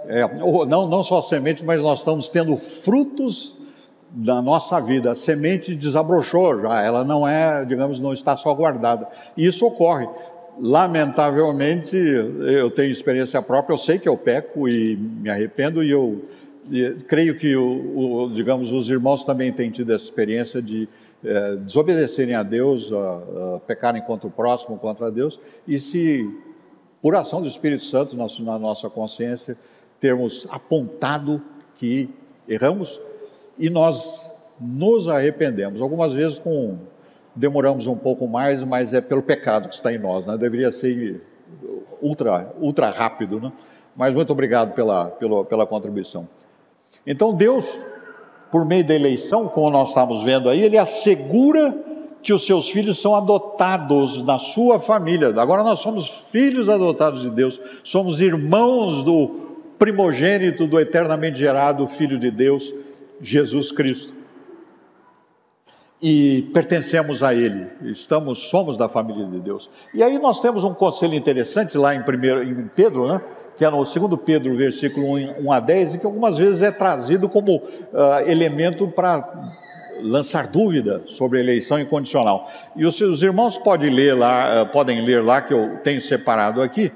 É, 0.07 0.21
não, 0.65 0.87
não 0.87 1.03
só 1.03 1.19
a 1.19 1.21
semente, 1.21 1.63
mas 1.63 1.81
nós 1.81 1.99
estamos 1.99 2.27
tendo 2.27 2.57
frutos 2.57 3.60
da 4.13 4.41
nossa 4.41 4.79
vida. 4.79 5.11
A 5.11 5.15
semente 5.15 5.75
desabrochou 5.75 6.61
já, 6.61 6.81
ela 6.81 7.03
não 7.03 7.27
é, 7.27 7.63
digamos, 7.65 7.99
não 7.99 8.13
está 8.13 8.35
só 8.35 8.53
guardada. 8.53 9.07
E 9.35 9.45
isso 9.45 9.65
ocorre. 9.65 10.07
Lamentavelmente, 10.59 11.95
eu 11.95 12.69
tenho 12.69 12.91
experiência 12.91 13.41
própria, 13.41 13.73
eu 13.73 13.77
sei 13.77 13.97
que 13.97 14.07
eu 14.07 14.17
peco 14.17 14.67
e 14.67 14.97
me 14.97 15.29
arrependo 15.29 15.81
e 15.81 15.89
eu 15.89 16.25
creio 17.07 17.37
que, 17.37 17.55
o, 17.55 18.23
o, 18.23 18.33
digamos, 18.33 18.71
os 18.71 18.89
irmãos 18.89 19.23
também 19.23 19.51
têm 19.51 19.71
tido 19.71 19.93
essa 19.93 20.03
experiência 20.03 20.61
de 20.61 20.87
é, 21.23 21.55
desobedecerem 21.55 22.35
a 22.35 22.43
Deus, 22.43 22.91
a, 22.91 23.55
a 23.55 23.59
pecarem 23.59 24.01
contra 24.01 24.27
o 24.27 24.31
próximo, 24.31 24.77
contra 24.77 25.11
Deus, 25.11 25.39
e 25.67 25.79
se, 25.79 26.29
por 27.01 27.15
ação 27.15 27.41
do 27.41 27.47
Espírito 27.47 27.83
Santo 27.83 28.15
na, 28.15 28.25
na 28.41 28.59
nossa 28.59 28.89
consciência, 28.89 29.57
termos 29.99 30.47
apontado 30.49 31.41
que 31.77 32.09
erramos 32.47 32.99
e 33.61 33.69
nós 33.69 34.27
nos 34.59 35.07
arrependemos. 35.07 35.81
Algumas 35.81 36.13
vezes 36.13 36.39
com 36.39 36.77
demoramos 37.35 37.85
um 37.85 37.95
pouco 37.95 38.27
mais, 38.27 38.61
mas 38.63 38.91
é 38.91 38.99
pelo 38.99 39.21
pecado 39.21 39.69
que 39.69 39.75
está 39.75 39.93
em 39.93 39.99
nós, 39.99 40.25
né? 40.25 40.35
Deveria 40.35 40.71
ser 40.71 41.21
ultra 42.01 42.51
ultra 42.59 42.89
rápido, 42.89 43.39
né? 43.39 43.51
Mas 43.95 44.13
muito 44.13 44.33
obrigado 44.33 44.73
pela, 44.73 45.05
pela, 45.05 45.45
pela 45.45 45.65
contribuição. 45.65 46.27
Então 47.05 47.33
Deus, 47.33 47.79
por 48.51 48.65
meio 48.65 48.83
da 48.83 48.95
eleição, 48.95 49.47
como 49.47 49.69
nós 49.69 49.89
estamos 49.89 50.23
vendo 50.23 50.49
aí, 50.49 50.61
ele 50.61 50.77
assegura 50.77 51.73
que 52.23 52.33
os 52.33 52.45
seus 52.45 52.69
filhos 52.69 52.99
são 52.99 53.15
adotados 53.15 54.23
na 54.23 54.39
sua 54.39 54.79
família. 54.79 55.27
Agora 55.39 55.63
nós 55.63 55.79
somos 55.79 56.07
filhos 56.31 56.67
adotados 56.67 57.21
de 57.21 57.29
Deus, 57.29 57.61
somos 57.83 58.19
irmãos 58.19 59.03
do 59.03 59.51
primogênito 59.77 60.67
do 60.67 60.79
eternamente 60.79 61.39
gerado 61.39 61.87
Filho 61.87 62.19
de 62.19 62.29
Deus, 62.29 62.71
Jesus 63.21 63.71
Cristo. 63.71 64.13
E 66.01 66.49
pertencemos 66.51 67.21
a 67.21 67.33
Ele, 67.33 67.67
estamos, 67.83 68.49
somos 68.49 68.75
da 68.75 68.89
família 68.89 69.25
de 69.27 69.39
Deus. 69.39 69.69
E 69.93 70.01
aí 70.01 70.17
nós 70.17 70.39
temos 70.39 70.63
um 70.63 70.73
conselho 70.73 71.13
interessante 71.13 71.77
lá 71.77 71.93
em, 71.93 72.01
primeiro, 72.01 72.41
em 72.43 72.67
Pedro, 72.67 73.07
né? 73.07 73.21
que 73.55 73.63
é 73.63 73.69
no 73.69 73.83
2 73.83 73.95
Pedro, 74.25 74.57
versículo 74.57 75.13
1 75.13 75.51
a 75.51 75.59
10, 75.59 75.93
e 75.93 75.97
que 75.99 76.05
algumas 76.07 76.39
vezes 76.39 76.63
é 76.63 76.71
trazido 76.71 77.29
como 77.29 77.57
uh, 77.57 78.27
elemento 78.27 78.87
para 78.87 79.53
lançar 80.01 80.47
dúvida 80.47 81.03
sobre 81.05 81.39
eleição 81.39 81.79
incondicional. 81.79 82.49
E 82.75 82.83
os, 82.83 82.99
os 82.99 83.21
irmãos 83.21 83.59
podem 83.59 83.91
ler 83.91 84.15
lá, 84.15 84.63
uh, 84.63 84.65
podem 84.71 85.05
ler 85.05 85.23
lá 85.23 85.43
que 85.43 85.53
eu 85.53 85.77
tenho 85.83 86.01
separado 86.01 86.59
aqui, 86.63 86.91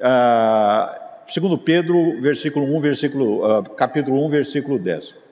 uh, 0.00 1.40
2 1.40 1.60
Pedro, 1.62 2.18
versículo 2.22 2.64
1, 2.78 2.80
versículo, 2.80 3.44
uh, 3.44 3.62
capítulo 3.62 4.24
1, 4.24 4.30
versículo 4.30 4.78
10. 4.78 5.27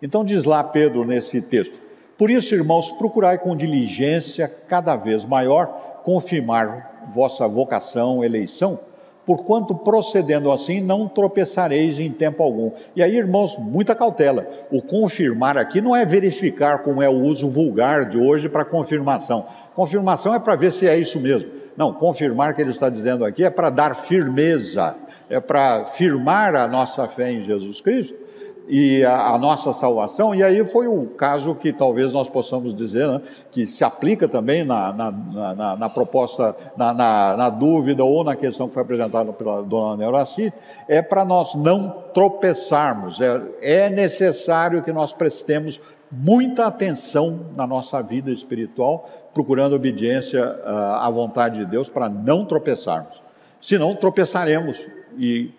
Então 0.00 0.24
diz 0.24 0.44
lá 0.44 0.62
Pedro 0.62 1.04
nesse 1.04 1.40
texto: 1.40 1.76
Por 2.18 2.30
isso, 2.30 2.54
irmãos, 2.54 2.90
procurai 2.90 3.38
com 3.38 3.56
diligência 3.56 4.48
cada 4.68 4.96
vez 4.96 5.24
maior 5.24 6.00
confirmar 6.04 7.08
vossa 7.12 7.48
vocação, 7.48 8.22
eleição, 8.22 8.78
porquanto 9.24 9.74
procedendo 9.74 10.52
assim 10.52 10.80
não 10.80 11.08
tropeçareis 11.08 11.98
em 11.98 12.12
tempo 12.12 12.42
algum. 12.42 12.70
E 12.94 13.02
aí, 13.02 13.16
irmãos, 13.16 13.56
muita 13.58 13.94
cautela. 13.94 14.46
O 14.70 14.82
confirmar 14.82 15.56
aqui 15.56 15.80
não 15.80 15.96
é 15.96 16.04
verificar 16.04 16.82
como 16.82 17.02
é 17.02 17.08
o 17.08 17.20
uso 17.20 17.48
vulgar 17.48 18.08
de 18.08 18.18
hoje 18.18 18.48
para 18.48 18.64
confirmação. 18.64 19.46
Confirmação 19.74 20.34
é 20.34 20.38
para 20.38 20.54
ver 20.54 20.72
se 20.72 20.86
é 20.86 20.96
isso 20.96 21.18
mesmo. 21.18 21.50
Não, 21.76 21.92
confirmar 21.92 22.54
que 22.54 22.62
ele 22.62 22.70
está 22.70 22.88
dizendo 22.88 23.24
aqui 23.24 23.44
é 23.44 23.50
para 23.50 23.68
dar 23.68 23.94
firmeza, 23.94 24.94
é 25.28 25.40
para 25.40 25.86
firmar 25.86 26.54
a 26.54 26.66
nossa 26.66 27.06
fé 27.06 27.32
em 27.32 27.42
Jesus 27.42 27.80
Cristo 27.80 28.25
e 28.68 29.04
a, 29.04 29.28
a, 29.28 29.38
nossa 29.38 29.72
salvação, 29.72 30.34
e 30.34 30.42
aí 30.42 30.64
foi 30.64 30.88
o 30.88 31.06
caso 31.06 31.54
que 31.54 31.72
talvez 31.72 32.12
nós 32.12 32.28
possamos 32.28 32.74
dizer, 32.74 33.06
né, 33.06 33.20
que 33.52 33.66
se 33.66 33.84
aplica 33.84 34.26
também 34.26 34.64
na, 34.64 34.92
na, 34.92 35.10
na, 35.10 35.76
na 35.76 35.88
proposta, 35.88 36.56
na, 36.76 37.48
dúvida 37.48 38.04
ou 38.04 38.24
na 38.24 38.34
questão 38.34 38.66
que 38.66 38.74
foi 38.74 38.82
apresentada 38.82 39.32
pela 39.32 39.62
dona 39.62 39.96
Neuraci, 39.96 40.52
é 40.88 41.00
para 41.00 41.24
nós 41.24 41.54
não 41.54 41.90
tropeçarmos, 42.12 43.20
é, 43.20 43.40
é 43.60 43.90
necessário 43.90 44.82
que 44.82 44.92
nós 44.92 45.12
prestemos 45.12 45.80
muita 46.10 46.66
atenção 46.66 47.46
na 47.56 47.66
nossa 47.66 48.02
vida 48.02 48.30
espiritual, 48.30 49.08
procurando 49.34 49.74
obediência 49.74 50.44
uh, 50.44 50.94
à 51.02 51.10
vontade 51.10 51.58
de 51.58 51.66
Deus 51.66 51.88
para 51.88 52.08
não 52.08 52.44
tropeçarmos. 52.44 53.20
Senão 53.60 53.94
tropeçaremos 53.94 54.86
e, 55.18 55.50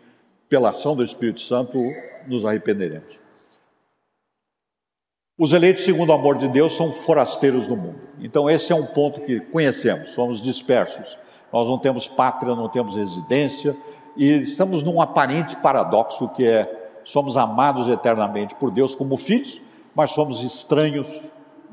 pela 0.49 0.70
ação 0.70 0.95
do 0.95 1.03
Espírito 1.03 1.41
Santo, 1.41 1.78
nos 2.28 2.46
arrependeremos. 2.46 3.20
Os 5.38 5.54
eleitos 5.54 5.84
segundo 5.84 6.10
o 6.10 6.14
amor 6.14 6.38
de 6.38 6.48
Deus 6.48 6.76
são 6.76 6.92
forasteiros 6.92 7.68
do 7.68 7.78
mundo. 7.78 8.00
Então, 8.20 8.50
esse 8.50 8.72
é 8.72 8.76
um 8.76 8.86
ponto 8.86 9.22
que 9.22 9.40
conhecemos, 9.40 10.12
somos 10.12 10.42
dispersos. 10.42 11.18
Nós 11.54 11.68
não 11.68 11.78
temos 11.78 12.08
pátria, 12.08 12.56
não 12.56 12.68
temos 12.68 12.96
residência 12.96 13.76
e 14.16 14.42
estamos 14.42 14.82
num 14.82 15.00
aparente 15.00 15.56
paradoxo 15.58 16.28
que 16.30 16.46
é 16.46 16.86
somos 17.04 17.38
amados 17.38 17.88
eternamente 17.88 18.54
por 18.56 18.70
Deus 18.70 18.94
como 18.94 19.16
filhos, 19.16 19.62
mas 19.96 20.12
somos 20.12 20.44
estranhos 20.44 21.22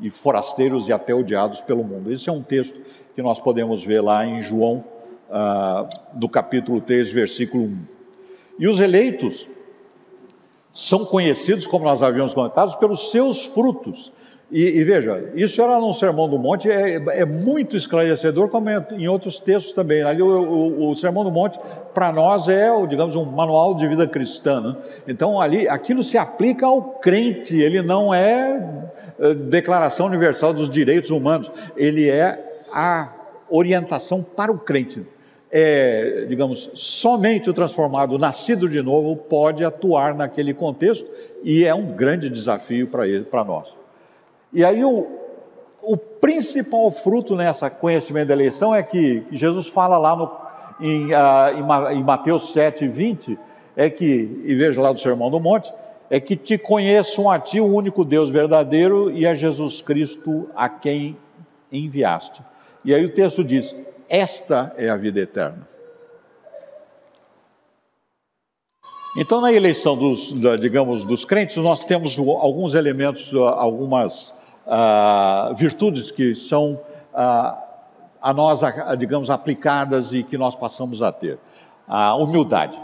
e 0.01 0.09
forasteiros 0.09 0.87
e 0.87 0.93
até 0.93 1.13
odiados 1.13 1.61
pelo 1.61 1.83
mundo. 1.83 2.13
Esse 2.13 2.29
é 2.29 2.33
um 2.33 2.43
texto 2.43 2.81
que 3.17 3.23
nós 3.23 3.41
podemos 3.41 3.85
ver 3.85 4.01
lá 4.01 4.25
em 4.25 4.41
João, 4.41 4.85
ah, 5.29 5.89
no 6.15 6.29
capítulo 6.29 6.81
3, 6.81 7.11
versículo 7.11 7.65
1. 7.65 7.79
E 8.61 8.69
os 8.69 8.79
eleitos 8.79 9.49
são 10.75 11.05
conhecidos, 11.05 11.69
como 11.69 11.85
nós 11.85 12.03
havíamos 12.03 12.35
comentado, 12.35 12.77
pelos 12.79 13.13
seus 13.13 13.45
frutos. 13.45 14.13
E, 14.51 14.63
e, 14.63 14.85
veja, 14.85 15.33
isso 15.35 15.63
era 15.63 15.79
no 15.79 15.93
Sermão 15.93 16.29
do 16.29 16.39
Monte, 16.39 16.69
é, 16.71 16.95
é 16.95 17.25
muito 17.25 17.77
esclarecedor, 17.77 18.49
como 18.49 18.69
em 18.69 19.09
outros 19.09 19.39
textos 19.39 19.73
também. 19.73 20.03
Ali, 20.03 20.21
o, 20.21 20.27
o, 20.27 20.91
o 20.91 20.97
Sermão 20.97 21.25
do 21.25 21.31
Monte, 21.31 21.59
para 21.95 22.13
nós, 22.13 22.49
é, 22.49 22.69
digamos, 22.87 23.15
um 23.15 23.25
manual 23.25 23.75
de 23.75 23.87
vida 23.87 24.07
cristã. 24.07 24.61
Né? 24.61 24.77
Então, 25.09 25.41
ali, 25.41 25.69
aquilo 25.69 26.03
se 26.03 26.19
aplica 26.19 26.67
ao 26.67 26.83
crente, 26.83 27.57
ele 27.57 27.81
não 27.81 28.13
é, 28.13 28.85
é 29.19 29.35
declaração 29.35 30.07
universal 30.07 30.53
dos 30.53 30.69
direitos 30.69 31.11
humanos, 31.11 31.51
ele 31.77 32.09
é 32.11 32.65
a 32.73 33.13
orientação 33.49 34.23
para 34.23 34.51
o 34.51 34.59
crente 34.59 35.07
é, 35.57 36.27
digamos, 36.29 36.69
somente 36.75 37.49
o 37.49 37.55
transformado, 37.55 38.17
o 38.17 38.19
nascido 38.19 38.69
de 38.69 38.83
novo, 38.83 39.15
pode 39.15 39.65
atuar 39.65 40.13
naquele 40.13 40.53
contexto 40.53 41.09
e 41.45 41.65
é 41.65 41.73
um 41.73 41.93
grande 41.93 42.29
desafio 42.29 42.89
para 42.89 43.45
nós. 43.45 43.77
E 44.53 44.65
aí 44.65 44.85
o, 44.85 45.07
o 45.81 45.97
principal 45.97 46.91
fruto 46.91 47.37
nessa 47.37 47.71
conhecimento 47.71 48.27
da 48.29 48.35
eleição 48.35 48.75
é 48.75 48.83
que 48.83 49.23
Jesus 49.31 49.69
fala 49.69 49.97
lá 49.97 50.17
no, 50.17 50.29
em, 50.81 51.15
uh, 51.15 51.93
em 51.93 52.03
Mateus 52.03 52.53
7, 52.53 52.89
20, 52.89 53.39
é 53.77 53.89
que, 53.89 54.43
e 54.45 54.57
veja 54.57 54.81
lá 54.81 54.93
do 54.93 54.99
Sermão 54.99 55.31
do 55.31 55.39
Monte, 55.39 55.73
é 56.11 56.19
que 56.19 56.35
te 56.35 56.59
conheçam 56.59 57.31
a 57.31 57.39
ti, 57.39 57.61
o 57.61 57.73
único 57.73 58.05
Deus 58.05 58.29
verdadeiro, 58.29 59.09
e 59.09 59.25
a 59.25 59.37
Jesus 59.37 59.81
Cristo 59.81 60.49
a 60.57 60.69
quem 60.69 61.17
enviaste. 61.71 62.43
E 62.85 62.93
aí 62.93 63.05
o 63.05 63.15
texto 63.15 63.45
diz: 63.45 63.75
Esta 64.09 64.75
é 64.77 64.89
a 64.89 64.97
vida 64.97 65.21
eterna. 65.21 65.69
Então, 69.17 69.41
na 69.41 69.53
eleição 69.53 69.97
dos, 69.97 70.35
digamos, 70.61 71.05
dos 71.05 71.25
crentes, 71.25 71.57
nós 71.59 71.85
temos 71.85 72.19
alguns 72.19 72.75
elementos, 72.75 73.33
algumas 73.35 74.31
uh, 74.67 75.55
virtudes 75.55 76.11
que 76.11 76.35
são 76.35 76.81
uh, 77.13 77.65
a 78.21 78.33
nós, 78.35 78.61
digamos, 78.99 79.31
aplicadas 79.31 80.13
e 80.13 80.25
que 80.25 80.37
nós 80.37 80.57
passamos 80.57 81.01
a 81.01 81.13
ter. 81.13 81.39
A 81.87 82.17
humildade. 82.17 82.77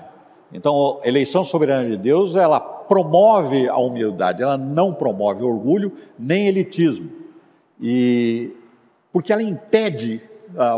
Então, 0.53 1.01
a 1.03 1.09
eleição 1.09 1.43
soberana 1.43 1.89
de 1.89 1.97
Deus, 1.97 2.37
ela 2.37 2.61
promove 2.61 3.69
a 3.69 3.79
humildade, 3.79 4.43
ela 4.43 4.59
não 4.59 4.93
promove 4.93 5.43
orgulho 5.43 5.97
nem 6.19 6.47
elitismo. 6.47 7.11
E 7.81 8.53
porque 9.13 9.33
ela 9.33 9.43
impede 9.43 10.23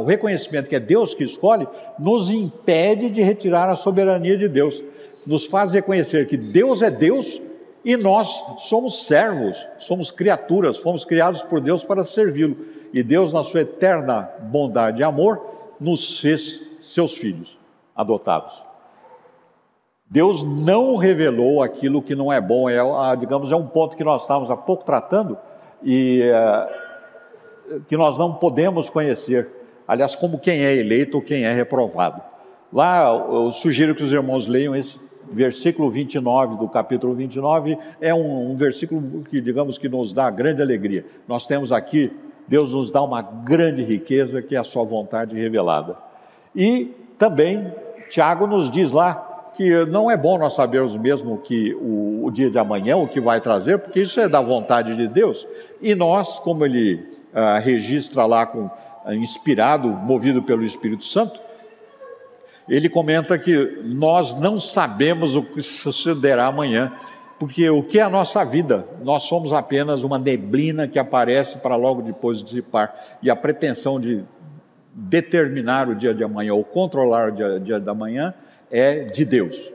o 0.00 0.04
reconhecimento 0.04 0.68
que 0.68 0.76
é 0.76 0.80
Deus 0.80 1.14
que 1.14 1.24
escolhe, 1.24 1.66
nos 1.98 2.30
impede 2.30 3.10
de 3.10 3.22
retirar 3.22 3.68
a 3.68 3.76
soberania 3.76 4.36
de 4.36 4.48
Deus. 4.48 4.82
Nos 5.26 5.46
faz 5.46 5.72
reconhecer 5.72 6.26
que 6.26 6.36
Deus 6.36 6.82
é 6.82 6.90
Deus 6.90 7.40
e 7.84 7.96
nós 7.96 8.28
somos 8.58 9.06
servos, 9.06 9.66
somos 9.78 10.10
criaturas, 10.10 10.78
fomos 10.78 11.04
criados 11.04 11.42
por 11.42 11.60
Deus 11.60 11.84
para 11.84 12.04
servi-lo. 12.04 12.56
E 12.92 13.02
Deus, 13.02 13.32
na 13.32 13.42
sua 13.42 13.62
eterna 13.62 14.28
bondade 14.40 15.00
e 15.00 15.04
amor, 15.04 15.40
nos 15.80 16.20
fez 16.20 16.60
seus 16.80 17.14
filhos 17.14 17.58
adotados. 17.96 18.62
Deus 20.08 20.42
não 20.42 20.96
revelou 20.96 21.62
aquilo 21.62 22.02
que 22.02 22.14
não 22.14 22.30
é 22.30 22.38
bom, 22.38 22.68
é, 22.68 22.76
digamos, 23.18 23.50
é 23.50 23.56
um 23.56 23.66
ponto 23.66 23.96
que 23.96 24.04
nós 24.04 24.22
estávamos 24.22 24.50
há 24.50 24.56
pouco 24.56 24.84
tratando 24.84 25.38
e 25.82 26.20
é, 26.22 27.80
que 27.88 27.96
nós 27.96 28.18
não 28.18 28.34
podemos 28.34 28.90
conhecer. 28.90 29.61
Aliás, 29.86 30.14
como 30.14 30.38
quem 30.38 30.64
é 30.64 30.74
eleito 30.74 31.16
ou 31.16 31.22
quem 31.22 31.44
é 31.44 31.52
reprovado. 31.52 32.20
Lá 32.72 33.12
eu 33.12 33.52
sugiro 33.52 33.94
que 33.94 34.02
os 34.02 34.12
irmãos 34.12 34.46
leiam 34.46 34.74
esse 34.74 34.98
versículo 35.30 35.90
29 35.90 36.56
do 36.56 36.68
capítulo 36.68 37.14
29, 37.14 37.78
é 38.00 38.14
um, 38.14 38.52
um 38.52 38.56
versículo 38.56 39.22
que, 39.30 39.40
digamos, 39.40 39.78
que 39.78 39.88
nos 39.88 40.12
dá 40.12 40.30
grande 40.30 40.62
alegria. 40.62 41.04
Nós 41.26 41.46
temos 41.46 41.72
aqui, 41.72 42.12
Deus 42.46 42.72
nos 42.72 42.90
dá 42.90 43.02
uma 43.02 43.22
grande 43.22 43.82
riqueza 43.82 44.42
que 44.42 44.54
é 44.54 44.58
a 44.58 44.64
sua 44.64 44.84
vontade 44.84 45.34
revelada. 45.34 45.96
E 46.54 46.92
também, 47.18 47.72
Tiago 48.10 48.46
nos 48.46 48.70
diz 48.70 48.90
lá 48.90 49.28
que 49.54 49.84
não 49.86 50.10
é 50.10 50.16
bom 50.16 50.38
nós 50.38 50.54
sabermos 50.54 50.96
mesmo 50.96 51.38
que 51.38 51.74
o, 51.74 52.24
o, 52.24 52.30
dia 52.30 52.50
de 52.50 52.58
amanhã, 52.58 52.96
o 52.96 53.06
que 53.06 53.20
vai 53.20 53.40
trazer, 53.40 53.78
porque 53.78 54.00
isso 54.00 54.18
é 54.20 54.28
da 54.28 54.40
vontade 54.40 54.96
de 54.96 55.06
Deus. 55.06 55.46
E 55.80 55.94
nós, 55.94 56.38
como 56.38 56.64
ele 56.64 57.06
ah, 57.34 57.58
registra 57.58 58.24
lá, 58.24 58.46
com, 58.46 58.70
inspirado, 59.08 59.88
movido 59.88 60.42
pelo 60.42 60.64
Espírito 60.64 61.04
Santo, 61.04 61.40
ele 62.68 62.88
comenta 62.88 63.38
que 63.38 63.80
nós 63.84 64.38
não 64.38 64.58
sabemos 64.60 65.34
o 65.34 65.42
que 65.42 65.62
sucederá 65.62 66.46
amanhã, 66.46 66.92
porque 67.38 67.68
o 67.68 67.82
que 67.82 67.98
é 67.98 68.02
a 68.02 68.08
nossa 68.08 68.44
vida? 68.44 68.86
Nós 69.02 69.24
somos 69.24 69.52
apenas 69.52 70.04
uma 70.04 70.18
neblina 70.18 70.86
que 70.86 70.98
aparece 70.98 71.58
para 71.58 71.74
logo 71.74 72.00
depois 72.00 72.42
dissipar. 72.42 72.94
E 73.20 73.28
a 73.28 73.34
pretensão 73.34 74.00
de 74.00 74.24
determinar 74.94 75.88
o 75.88 75.94
dia 75.94 76.14
de 76.14 76.22
amanhã 76.22 76.54
ou 76.54 76.62
controlar 76.62 77.30
o 77.30 77.32
dia, 77.32 77.60
dia 77.60 77.80
da 77.80 77.92
manhã 77.92 78.32
é 78.70 79.00
de 79.00 79.24
Deus. 79.24 79.72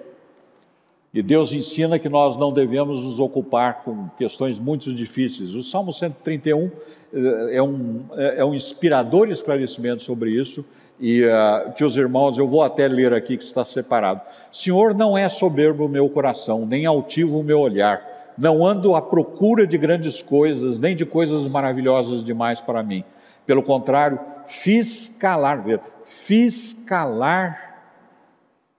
E 1.13 1.21
Deus 1.21 1.51
ensina 1.51 1.97
que 1.97 2.09
nós 2.09 2.37
não 2.37 2.51
devemos 2.51 3.01
nos 3.01 3.19
ocupar 3.19 3.83
com 3.83 4.09
questões 4.17 4.59
muito 4.59 4.93
difíceis. 4.93 5.55
O 5.55 5.63
Salmo 5.63 5.93
131 5.93 6.69
eh, 7.13 7.55
é 7.55 7.63
um, 7.63 8.05
é, 8.13 8.39
é 8.39 8.45
um 8.45 8.53
inspirador 8.53 9.29
esclarecimento 9.29 10.03
sobre 10.03 10.31
isso, 10.31 10.65
e 10.99 11.23
uh, 11.23 11.71
que 11.73 11.83
os 11.83 11.95
irmãos, 11.95 12.37
eu 12.37 12.47
vou 12.47 12.63
até 12.63 12.87
ler 12.87 13.13
aqui 13.13 13.37
que 13.37 13.43
está 13.43 13.63
separado. 13.63 14.21
Senhor, 14.51 14.95
não 14.95 15.15
é 15.15 15.29
soberbo 15.29 15.85
o 15.85 15.89
meu 15.89 16.09
coração, 16.09 16.65
nem 16.65 16.87
altivo 16.87 17.39
o 17.39 17.43
meu 17.43 17.59
olhar. 17.59 18.33
Não 18.35 18.65
ando 18.65 18.95
à 18.95 19.01
procura 19.01 19.65
de 19.67 19.77
grandes 19.77 20.21
coisas, 20.21 20.77
nem 20.77 20.95
de 20.95 21.05
coisas 21.05 21.45
maravilhosas 21.47 22.23
demais 22.23 22.59
para 22.59 22.81
mim. 22.81 23.03
Pelo 23.45 23.61
contrário, 23.61 24.19
fiz 24.47 25.07
calar, 25.19 25.63
fiz 26.03 26.73
calar 26.73 27.93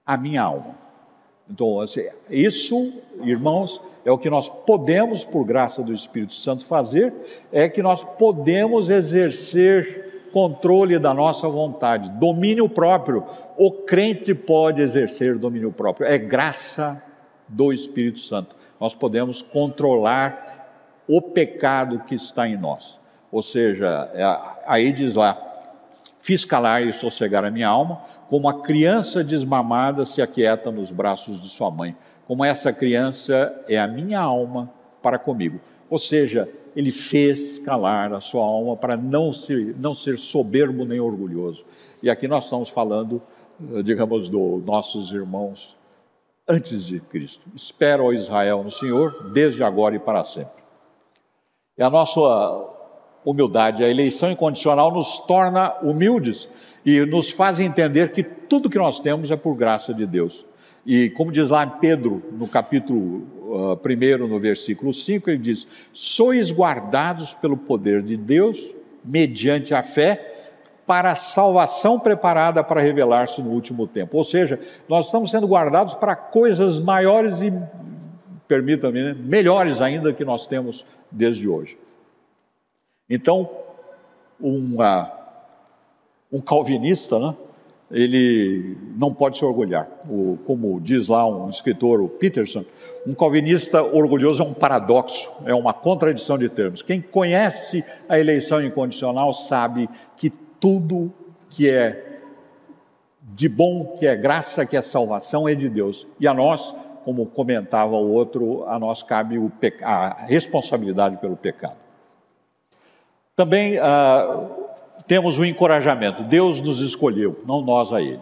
a 0.04 0.16
minha 0.16 0.42
alma. 0.42 0.88
Então, 1.51 1.78
isso, 2.30 2.92
irmãos, 3.22 3.80
é 4.05 4.12
o 4.12 4.18
que 4.18 4.30
nós 4.30 4.49
podemos, 4.49 5.24
por 5.24 5.44
graça 5.44 5.82
do 5.82 5.92
Espírito 5.92 6.34
Santo, 6.34 6.64
fazer, 6.64 7.12
é 7.53 7.68
que 7.68 7.82
nós 7.82 8.03
podemos 8.03 8.88
exercer 8.88 10.28
controle 10.32 10.99
da 10.99 11.14
nossa 11.14 11.49
vontade, 11.49 12.11
domínio 12.11 12.68
próprio. 12.68 13.24
O 13.57 13.72
crente 13.72 14.34
pode 14.34 14.82
exercer 14.82 15.38
domínio 15.38 15.72
próprio, 15.72 16.07
é 16.07 16.18
graça 16.18 17.03
do 17.49 17.72
Espírito 17.72 18.18
Santo. 18.18 18.55
Nós 18.80 18.94
podemos 18.94 19.42
controlar 19.42 20.49
o 21.09 21.20
pecado 21.20 22.01
que 22.01 22.14
está 22.14 22.46
em 22.46 22.57
nós. 22.57 22.99
Ou 23.32 23.42
seja, 23.42 24.11
é, 24.14 24.24
aí 24.66 24.92
diz 24.92 25.14
lá: 25.14 25.36
fiz 26.18 26.44
calar 26.44 26.82
e 26.82 26.92
sossegar 26.92 27.44
a 27.44 27.51
minha 27.51 27.68
alma, 27.68 28.01
como 28.28 28.48
a 28.48 28.60
criança 28.60 29.24
desmamada 29.24 30.04
se 30.04 30.20
aquieta 30.20 30.70
nos 30.70 30.90
braços 30.90 31.40
de 31.40 31.48
sua 31.48 31.70
mãe, 31.70 31.96
como 32.26 32.44
essa 32.44 32.72
criança 32.72 33.54
é 33.66 33.78
a 33.78 33.88
minha 33.88 34.20
alma 34.20 34.70
para 35.02 35.18
comigo. 35.18 35.60
Ou 35.88 35.98
seja, 35.98 36.48
ele 36.76 36.90
fez 36.90 37.58
calar 37.58 38.12
a 38.12 38.20
sua 38.20 38.44
alma 38.44 38.76
para 38.76 38.96
não 38.96 39.32
ser, 39.32 39.74
não 39.78 39.94
ser 39.94 40.18
soberbo 40.18 40.84
nem 40.84 41.00
orgulhoso. 41.00 41.64
E 42.02 42.10
aqui 42.10 42.28
nós 42.28 42.44
estamos 42.44 42.68
falando, 42.68 43.22
eh, 43.74 43.82
digamos, 43.82 44.28
dos 44.28 44.62
nossos 44.64 45.10
irmãos 45.10 45.74
antes 46.46 46.84
de 46.86 47.00
Cristo. 47.00 47.46
Espero 47.56 48.04
ao 48.04 48.12
Israel 48.12 48.62
no 48.62 48.70
Senhor, 48.70 49.30
desde 49.32 49.64
agora 49.64 49.96
e 49.96 49.98
para 49.98 50.22
sempre. 50.22 50.62
E 51.76 51.82
a 51.82 51.88
nossa 51.88 52.20
humildade, 53.24 53.82
a 53.82 53.88
eleição 53.88 54.30
incondicional 54.30 54.92
nos 54.92 55.18
torna 55.20 55.74
humildes 55.82 56.48
e 56.89 57.05
nos 57.05 57.30
faz 57.30 57.61
entender 57.61 58.12
que 58.12 58.22
tudo 58.22 58.70
que 58.70 58.78
nós 58.78 58.99
temos 58.99 59.30
é 59.30 59.36
por 59.36 59.55
graça 59.55 59.93
de 59.93 60.07
Deus. 60.07 60.47
E 60.86 61.11
como 61.11 61.30
diz 61.30 61.51
lá 61.51 61.62
em 61.62 61.68
Pedro, 61.80 62.22
no 62.32 62.49
capítulo 62.49 63.26
uh, 63.47 63.72
ah, 63.72 64.22
1, 64.22 64.26
no 64.26 64.41
versículo 64.41 64.90
5, 64.90 65.28
ele 65.28 65.39
diz: 65.39 65.66
Sois 65.93 66.51
guardados 66.51 67.35
pelo 67.35 67.59
poder 67.59 68.01
de 68.01 68.16
Deus, 68.16 68.74
mediante 69.05 69.74
a 69.74 69.82
fé, 69.82 70.55
para 70.86 71.12
a 71.12 71.15
salvação 71.15 72.01
preparada 72.01 72.65
para 72.65 72.81
revelar-se 72.81 73.43
no 73.43 73.51
último 73.51 73.86
tempo. 73.86 74.16
Ou 74.16 74.24
seja, 74.24 74.59
nós 74.89 75.06
estamos 75.06 75.31
sendo 75.31 75.47
guardados 75.47 75.93
para 75.93 76.16
coisas 76.16 76.78
maiores 76.78 77.43
e, 77.43 77.52
permita-me, 78.47 79.02
né, 79.02 79.15
melhores 79.15 79.82
ainda 79.82 80.10
que 80.15 80.24
nós 80.24 80.47
temos 80.47 80.86
desde 81.10 81.47
hoje. 81.47 81.77
Então, 83.10 83.51
uma 84.40 85.18
um 86.32 86.40
calvinista, 86.40 87.18
né? 87.18 87.34
ele 87.90 88.76
não 88.96 89.12
pode 89.12 89.38
se 89.38 89.44
orgulhar. 89.44 89.88
O, 90.09 90.38
como 90.46 90.80
diz 90.80 91.09
lá 91.09 91.26
um 91.26 91.48
escritor, 91.48 92.00
o 92.00 92.09
Peterson, 92.09 92.64
um 93.06 93.14
calvinista 93.14 93.82
orgulhoso 93.82 94.42
é 94.42 94.46
um 94.46 94.52
paradoxo, 94.52 95.30
é 95.46 95.55
uma 95.55 95.72
contradição 95.72 96.36
de 96.36 96.48
termos. 96.48 96.82
Quem 96.82 97.00
conhece 97.00 97.84
a 98.09 98.18
eleição 98.18 98.62
incondicional 98.62 99.32
sabe 99.32 99.88
que 100.16 100.30
tudo 100.30 101.12
que 101.50 101.68
é 101.68 102.20
de 103.22 103.48
bom, 103.48 103.96
que 103.98 104.06
é 104.06 104.14
graça, 104.16 104.66
que 104.66 104.76
é 104.76 104.82
salvação, 104.82 105.48
é 105.48 105.55
de 105.55 105.68
Deus. 105.68 106.06
E 106.20 106.26
a 106.26 106.34
nós, 106.34 106.74
como 107.05 107.24
comentava 107.24 107.96
o 107.96 108.10
outro, 108.10 108.64
a 108.66 108.78
nós 108.78 109.02
cabe 109.02 109.36
a 109.82 110.24
responsabilidade 110.24 111.16
pelo 111.18 111.36
pecado. 111.36 111.76
Também. 113.34 113.78
Uh, 113.78 114.57
temos 115.09 115.39
o 115.39 115.44
encorajamento. 115.44 116.22
Deus 116.22 116.60
nos 116.60 116.78
escolheu, 116.80 117.40
não 117.47 117.62
nós 117.62 117.93
a 117.93 118.01
Ele. 118.01 118.20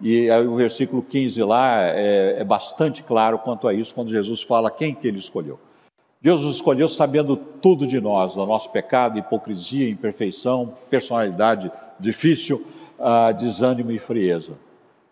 E 0.00 0.30
o 0.30 0.54
versículo 0.54 1.02
15 1.02 1.42
lá 1.42 1.80
é, 1.84 2.36
é, 2.38 2.44
bastante 2.44 3.02
claro 3.02 3.38
quanto 3.38 3.66
a 3.66 3.72
isso, 3.72 3.94
quando 3.94 4.10
Jesus 4.10 4.42
fala 4.42 4.70
quem 4.70 4.94
que 4.94 5.08
Ele 5.08 5.18
escolheu. 5.18 5.58
Deus 6.20 6.44
nos 6.44 6.56
escolheu 6.56 6.88
sabendo 6.88 7.36
tudo 7.36 7.86
de 7.86 7.98
nós, 8.00 8.34
do 8.34 8.44
nosso 8.44 8.70
pecado, 8.70 9.18
hipocrisia, 9.18 9.88
imperfeição, 9.88 10.74
personalidade 10.90 11.72
difícil, 11.98 12.66
uh, 12.98 13.32
desânimo 13.32 13.90
e 13.90 13.98
frieza. 13.98 14.52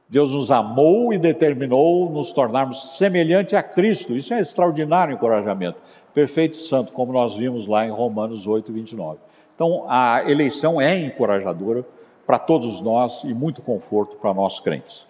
Deus 0.08 0.32
nos 0.32 0.50
amou 0.50 1.14
e 1.14 1.18
determinou 1.18 2.10
nos 2.10 2.30
tornarmos 2.32 2.96
semelhante 2.96 3.56
a 3.56 3.62
Cristo. 3.62 4.14
Isso 4.14 4.34
é 4.34 4.40
extraordinário 4.40 5.14
encorajamento. 5.14 5.78
Perfeito 6.12 6.58
e 6.58 6.62
santo, 6.62 6.92
como 6.92 7.12
nós 7.12 7.36
vimos 7.36 7.66
lá 7.66 7.86
em 7.86 7.90
Romanos 7.90 8.46
8, 8.46 8.70
29. 8.72 9.18
Então, 9.54 9.86
a 9.88 10.24
eleição 10.28 10.80
é 10.80 10.98
encorajadora 10.98 11.84
para 12.26 12.38
todos 12.38 12.80
nós 12.80 13.22
e 13.24 13.32
muito 13.32 13.62
conforto 13.62 14.16
para 14.16 14.34
nós 14.34 14.58
crentes. 14.58 15.06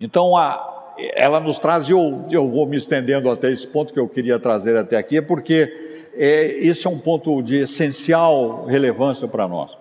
Então, 0.00 0.36
a, 0.36 0.94
ela 1.14 1.40
nos 1.40 1.58
traz, 1.58 1.88
e 1.88 1.92
eu, 1.92 2.24
eu 2.30 2.48
vou 2.48 2.66
me 2.66 2.76
estendendo 2.76 3.30
até 3.30 3.50
esse 3.50 3.66
ponto 3.66 3.92
que 3.92 4.00
eu 4.00 4.08
queria 4.08 4.38
trazer 4.38 4.76
até 4.76 4.96
aqui, 4.96 5.18
é 5.18 5.22
porque 5.22 6.10
é, 6.14 6.46
esse 6.64 6.86
é 6.86 6.90
um 6.90 6.98
ponto 6.98 7.42
de 7.42 7.56
essencial 7.56 8.64
relevância 8.66 9.26
para 9.26 9.48
nós. 9.48 9.76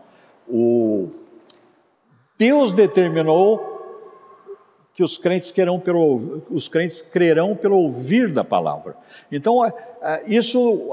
O, 0.48 1.10
Deus 2.38 2.72
determinou 2.72 3.77
que 4.98 5.04
os 5.04 5.16
crentes, 5.16 5.52
querão 5.52 5.80
pelo, 5.80 6.42
os 6.50 6.68
crentes 6.68 7.04
crerão 7.04 7.56
pelo 7.56 7.78
ouvir 7.78 8.34
da 8.34 8.44
palavra. 8.44 8.96
Então, 9.32 9.72
isso, 10.26 10.90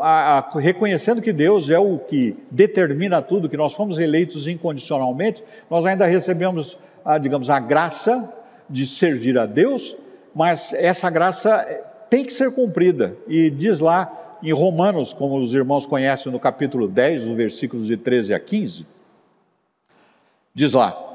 reconhecendo 0.57 1.23
que 1.23 1.33
Deus 1.33 1.71
é 1.71 1.79
o 1.79 1.99
que 1.99 2.37
determina 2.51 3.23
tudo, 3.23 3.49
que 3.49 3.57
nós 3.57 3.73
fomos 3.73 3.99
eleitos 3.99 4.47
incondicionalmente, 4.47 5.43
nós 5.71 5.87
ainda 5.87 6.05
recebemos, 6.05 6.77
digamos, 7.23 7.49
a 7.49 7.59
graça 7.59 8.31
de 8.69 8.87
servir 8.87 9.39
a 9.39 9.47
Deus, 9.47 9.97
mas 10.35 10.75
essa 10.75 11.09
graça 11.09 11.65
tem 12.11 12.27
que 12.27 12.35
ser 12.35 12.51
cumprida. 12.51 13.17
E 13.27 13.49
diz 13.49 13.81
lá 13.81 14.37
em 14.43 14.53
Romanos, 14.53 15.15
como 15.15 15.39
os 15.39 15.55
irmãos 15.55 15.87
conhecem 15.87 16.31
no 16.31 16.39
capítulo 16.39 16.87
10, 16.89 17.25
os 17.25 17.35
versículos 17.35 17.87
de 17.87 17.97
13 17.97 18.35
a 18.35 18.39
15, 18.39 18.87
diz 20.55 20.75
lá: 20.75 21.14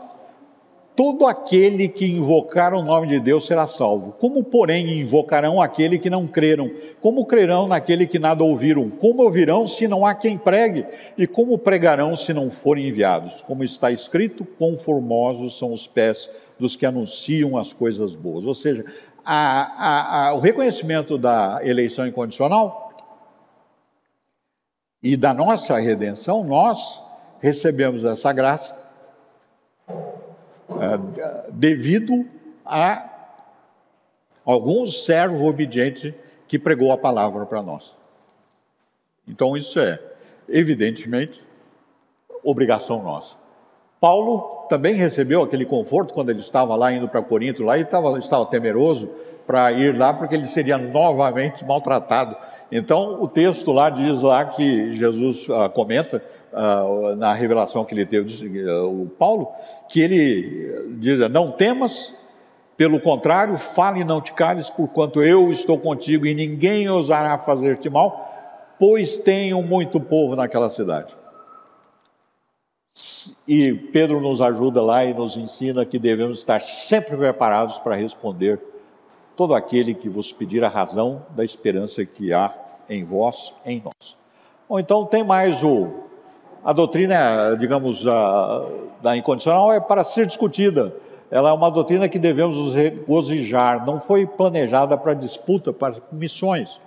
todo 1.00 1.26
aquele 1.28 1.88
que 1.88 2.06
invocar 2.06 2.74
o 2.74 2.84
nome 2.84 3.08
de 3.08 3.22
Deus 3.22 3.46
será 3.46 3.66
salvo. 3.70 4.12
Como, 4.20 4.44
porém, 4.44 5.00
invocarão 5.00 5.62
aquele 5.62 5.98
que 5.98 6.10
não 6.10 6.28
creram? 6.28 6.70
Como 7.00 7.26
crerão 7.26 7.70
naquele 7.70 8.06
que 8.06 8.20
nada 8.20 8.44
ouviram? 8.44 8.90
Como 8.90 9.24
ouvirão 9.24 9.66
se 9.66 9.88
não 9.88 10.06
há 10.06 10.14
quem 10.14 10.38
pregue? 10.38 10.86
E 11.18 11.26
como 11.26 11.58
pregarão 11.58 12.18
se 12.18 12.34
não 12.34 12.52
forem 12.52 12.90
enviados? 12.90 13.42
Como 13.42 13.64
está 13.64 13.90
escrito, 13.94 14.44
quão 14.58 14.78
formosos 14.78 15.58
são 15.58 15.72
os 15.72 15.88
pés 15.88 16.30
dos 16.60 16.76
que 16.76 16.86
anunciam 16.86 17.58
as 17.58 17.72
coisas 17.72 18.14
boas. 18.14 18.44
Ou 18.44 18.54
seja, 18.54 18.84
a, 19.24 19.62
a, 19.62 20.28
a, 20.28 20.34
o 20.34 20.40
reconhecimento 20.42 21.18
da 21.18 21.62
eleição 21.64 22.06
incondicional 22.06 22.92
e 25.02 25.16
da 25.16 25.34
nossa 25.34 25.80
redenção, 25.80 26.44
nós 26.44 27.02
recebemos 27.40 28.04
essa 28.04 28.34
graça 28.34 28.79
devido 31.50 32.26
a 32.66 33.10
algum 34.46 34.86
servo 34.86 35.48
obediente 35.48 36.14
que 36.48 36.58
pregou 36.58 36.92
a 36.92 36.98
palavra 36.98 37.46
para 37.46 37.62
nós. 37.62 37.96
Então, 39.28 39.56
isso 39.56 39.80
é, 39.80 40.00
evidentemente, 40.48 41.44
obrigação 42.44 43.04
nossa. 43.04 43.38
Paulo 44.00 44.66
também 44.70 44.96
recebeu 44.96 45.44
aquele 45.44 45.66
conforto 45.66 46.14
quando 46.14 46.30
ele 46.30 46.40
estava 46.40 46.76
lá 46.76 46.92
indo 46.92 47.08
para 47.08 47.22
Corinto, 47.22 47.64
lá 47.64 47.78
e 47.78 47.82
estava, 47.82 48.18
estava 48.18 48.46
temeroso 48.46 49.10
para 49.46 49.72
ir 49.72 49.98
lá, 49.98 50.14
porque 50.14 50.36
ele 50.36 50.46
seria 50.46 50.78
novamente 50.78 51.66
maltratado. 51.66 52.36
Então, 52.72 53.22
o 53.22 53.28
texto 53.28 53.72
lá 53.72 53.90
diz 53.90 54.22
lá 54.22 54.46
que 54.46 54.96
Jesus 54.96 55.48
ah, 55.50 55.70
comenta 55.70 56.24
uh, 56.54 57.16
na 57.16 57.34
revelação 57.34 57.84
que 57.84 57.94
ele 57.94 58.06
teve, 58.06 58.64
uh, 58.64 59.04
o 59.04 59.08
Paulo, 59.08 59.52
que 59.90 60.00
ele 60.00 60.96
diz: 61.00 61.20
Não 61.30 61.52
temas, 61.52 62.14
pelo 62.78 63.00
contrário, 63.02 63.58
fale 63.58 64.02
e 64.02 64.06
não 64.06 64.22
te 64.22 64.32
cales, 64.32 64.70
porquanto 64.70 65.22
eu 65.22 65.52
estou 65.52 65.78
contigo 65.78 66.26
e 66.26 66.34
ninguém 66.34 66.88
ousará 66.88 67.38
fazer-te 67.38 67.90
mal, 67.90 68.76
pois 68.80 69.18
tenho 69.18 69.62
muito 69.62 70.00
povo 70.00 70.36
naquela 70.36 70.70
cidade. 70.70 71.14
E 73.48 73.74
Pedro 73.74 74.20
nos 74.20 74.42
ajuda 74.42 74.82
lá 74.82 75.06
e 75.06 75.14
nos 75.14 75.38
ensina 75.38 75.86
que 75.86 75.98
devemos 75.98 76.38
estar 76.38 76.62
sempre 76.62 77.18
preparados 77.18 77.80
para 77.80 77.96
responder 77.96 78.60
todo 79.36 79.56
aquele 79.56 79.94
que 79.94 80.10
vos 80.10 80.34
pedir 80.34 80.64
a 80.64 80.70
razão 80.70 81.26
da 81.30 81.46
esperança 81.46 82.06
que 82.06 82.34
há 82.34 82.54
em 82.90 83.06
vós, 83.06 83.54
em 83.66 83.82
nós. 83.82 84.18
Ou 84.68 84.80
então 84.80 85.06
tem 85.06 85.24
mais 85.24 85.64
o 85.64 86.09
a 86.64 86.74
doutrina, 86.74 87.56
digamos, 87.58 88.06
a, 88.08 88.66
da 89.02 89.16
incondicional 89.16 89.72
é 89.72 89.80
para 89.80 90.04
ser 90.04 90.26
discutida. 90.26 90.94
Ela 91.32 91.50
é 91.50 91.54
uma 91.54 91.70
doutrina 91.70 92.10
que 92.10 92.18
devemos 92.18 92.58
nos 92.58 92.74
regozijar. 92.74 93.86
Não 93.86 94.00
foi 94.00 94.26
planejada 94.26 94.98
para 94.98 95.14
disputa, 95.14 95.72
para 95.72 95.96
missões. 96.12 96.80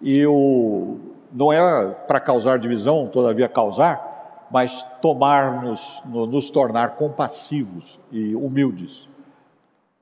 E 0.00 0.24
o, 0.26 0.98
não 1.32 1.52
é 1.52 1.86
para 2.06 2.20
causar 2.20 2.58
divisão, 2.58 3.08
todavia 3.08 3.48
causar, 3.48 4.46
mas 4.50 4.82
tomar-nos, 5.00 6.02
nos 6.06 6.50
tornar 6.50 6.96
compassivos 6.96 7.98
e 8.12 8.34
humildes. 8.34 9.08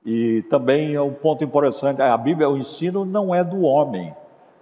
E 0.05 0.43
também 0.43 0.95
é 0.95 1.03
um 1.03 1.13
ponto 1.13 1.43
importante, 1.43 2.01
a 2.01 2.17
Bíblia, 2.17 2.49
o 2.49 2.57
ensino 2.57 3.05
não 3.05 3.35
é 3.35 3.43
do 3.43 3.63
homem, 3.63 4.15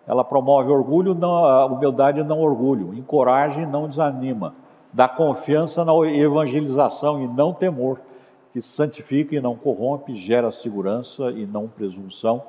ela 0.07 0.25
promove 0.25 0.71
orgulho, 0.71 1.15
não, 1.15 1.75
humildade 1.75 2.23
não 2.23 2.41
orgulho, 2.41 2.95
encoraja 2.95 3.61
e 3.61 3.67
não 3.67 3.89
desanima, 3.89 4.55
dá 4.93 5.09
confiança 5.09 5.85
na 5.85 5.93
evangelização 6.07 7.23
e 7.23 7.27
não 7.27 7.53
temor, 7.53 8.01
que 8.53 8.63
santifica 8.63 9.35
e 9.35 9.41
não 9.41 9.57
corrompe, 9.57 10.15
gera 10.15 10.51
segurança 10.51 11.31
e 11.31 11.47
não 11.47 11.67
presunção, 11.67 12.43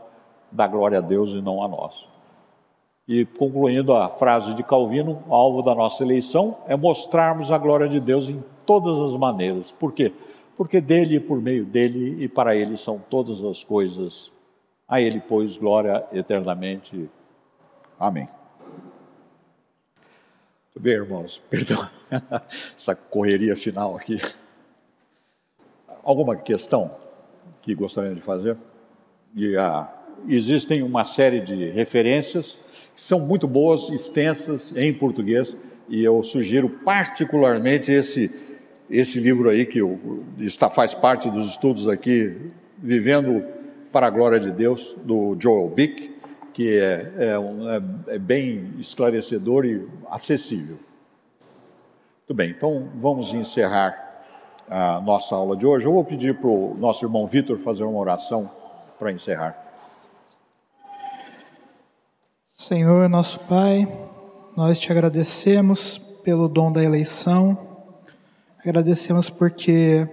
dá 0.51 0.67
glória 0.67 0.99
a 0.99 1.01
Deus 1.01 1.31
e 1.31 1.41
não 1.41 1.63
a 1.63 1.67
nós. 1.67 2.07
E 3.07 3.25
concluindo 3.25 3.93
a 3.93 4.09
frase 4.09 4.53
de 4.53 4.63
Calvino, 4.63 5.23
alvo 5.29 5.61
da 5.61 5.75
nossa 5.75 6.03
eleição 6.03 6.57
é 6.67 6.75
mostrarmos 6.75 7.51
a 7.51 7.57
glória 7.57 7.87
de 7.87 7.99
Deus 7.99 8.27
em 8.27 8.43
todas 8.65 8.97
as 8.99 9.17
maneiras. 9.17 9.71
Por 9.71 9.93
quê? 9.93 10.11
Porque 10.57 10.81
dele, 10.81 11.19
por 11.19 11.39
meio 11.39 11.65
dele 11.65 12.23
e 12.23 12.27
para 12.27 12.55
ele 12.55 12.77
são 12.77 12.99
todas 13.09 13.43
as 13.43 13.63
coisas. 13.63 14.31
A 14.87 15.01
ele, 15.01 15.19
pois, 15.19 15.57
glória 15.57 16.03
eternamente. 16.11 17.09
Amém. 17.99 18.27
Muito 20.65 20.83
bem, 20.83 20.93
irmãos, 20.93 21.41
perdão 21.49 21.89
essa 22.77 22.93
correria 22.93 23.55
final 23.55 23.95
aqui. 23.95 24.21
Alguma 26.03 26.35
questão 26.35 26.91
que 27.61 27.73
gostariam 27.73 28.13
de 28.13 28.21
fazer? 28.21 28.57
E, 29.33 29.55
ah, 29.55 29.91
existem 30.27 30.83
uma 30.83 31.03
série 31.03 31.39
de 31.39 31.69
referências 31.69 32.57
que 32.93 33.01
são 33.01 33.19
muito 33.19 33.47
boas, 33.47 33.89
extensas 33.89 34.75
em 34.75 34.93
português, 34.93 35.55
e 35.87 36.03
eu 36.03 36.21
sugiro 36.23 36.69
particularmente 36.69 37.91
esse, 37.91 38.29
esse 38.89 39.19
livro 39.19 39.49
aí, 39.49 39.65
que 39.65 39.79
está, 40.39 40.69
faz 40.69 40.93
parte 40.93 41.29
dos 41.29 41.49
estudos 41.49 41.87
aqui, 41.87 42.51
Vivendo 42.77 43.43
para 43.91 44.07
a 44.07 44.09
Glória 44.09 44.39
de 44.39 44.51
Deus, 44.51 44.95
do 45.05 45.37
Joel 45.39 45.69
Bick 45.69 46.14
que 46.55 46.79
é, 46.79 47.13
é, 47.17 47.37
um, 47.37 47.69
é, 47.69 47.81
é 48.07 48.17
bem 48.17 48.75
esclarecedor 48.79 49.65
e 49.65 49.85
acessível. 50.09 50.79
Muito 52.19 52.33
bem, 52.33 52.51
então 52.51 52.87
vamos 52.95 53.33
encerrar 53.33 54.23
a 54.69 55.01
nossa 55.01 55.35
aula 55.35 55.57
de 55.57 55.65
hoje. 55.65 55.85
Eu 55.85 55.91
vou 55.91 56.05
pedir 56.05 56.39
para 56.39 56.47
o 56.47 56.73
nosso 56.79 57.03
irmão 57.03 57.27
Vitor 57.27 57.59
fazer 57.59 57.83
uma 57.83 57.99
oração 57.99 58.49
para 58.97 59.11
encerrar. 59.11 59.53
Senhor, 62.51 63.09
nosso 63.09 63.37
Pai, 63.41 63.85
nós 64.55 64.79
te 64.79 64.89
agradecemos 64.93 65.97
pelo 66.23 66.47
dom 66.47 66.71
da 66.71 66.81
eleição, 66.81 67.57
agradecemos 68.63 69.29
porque 69.29 70.07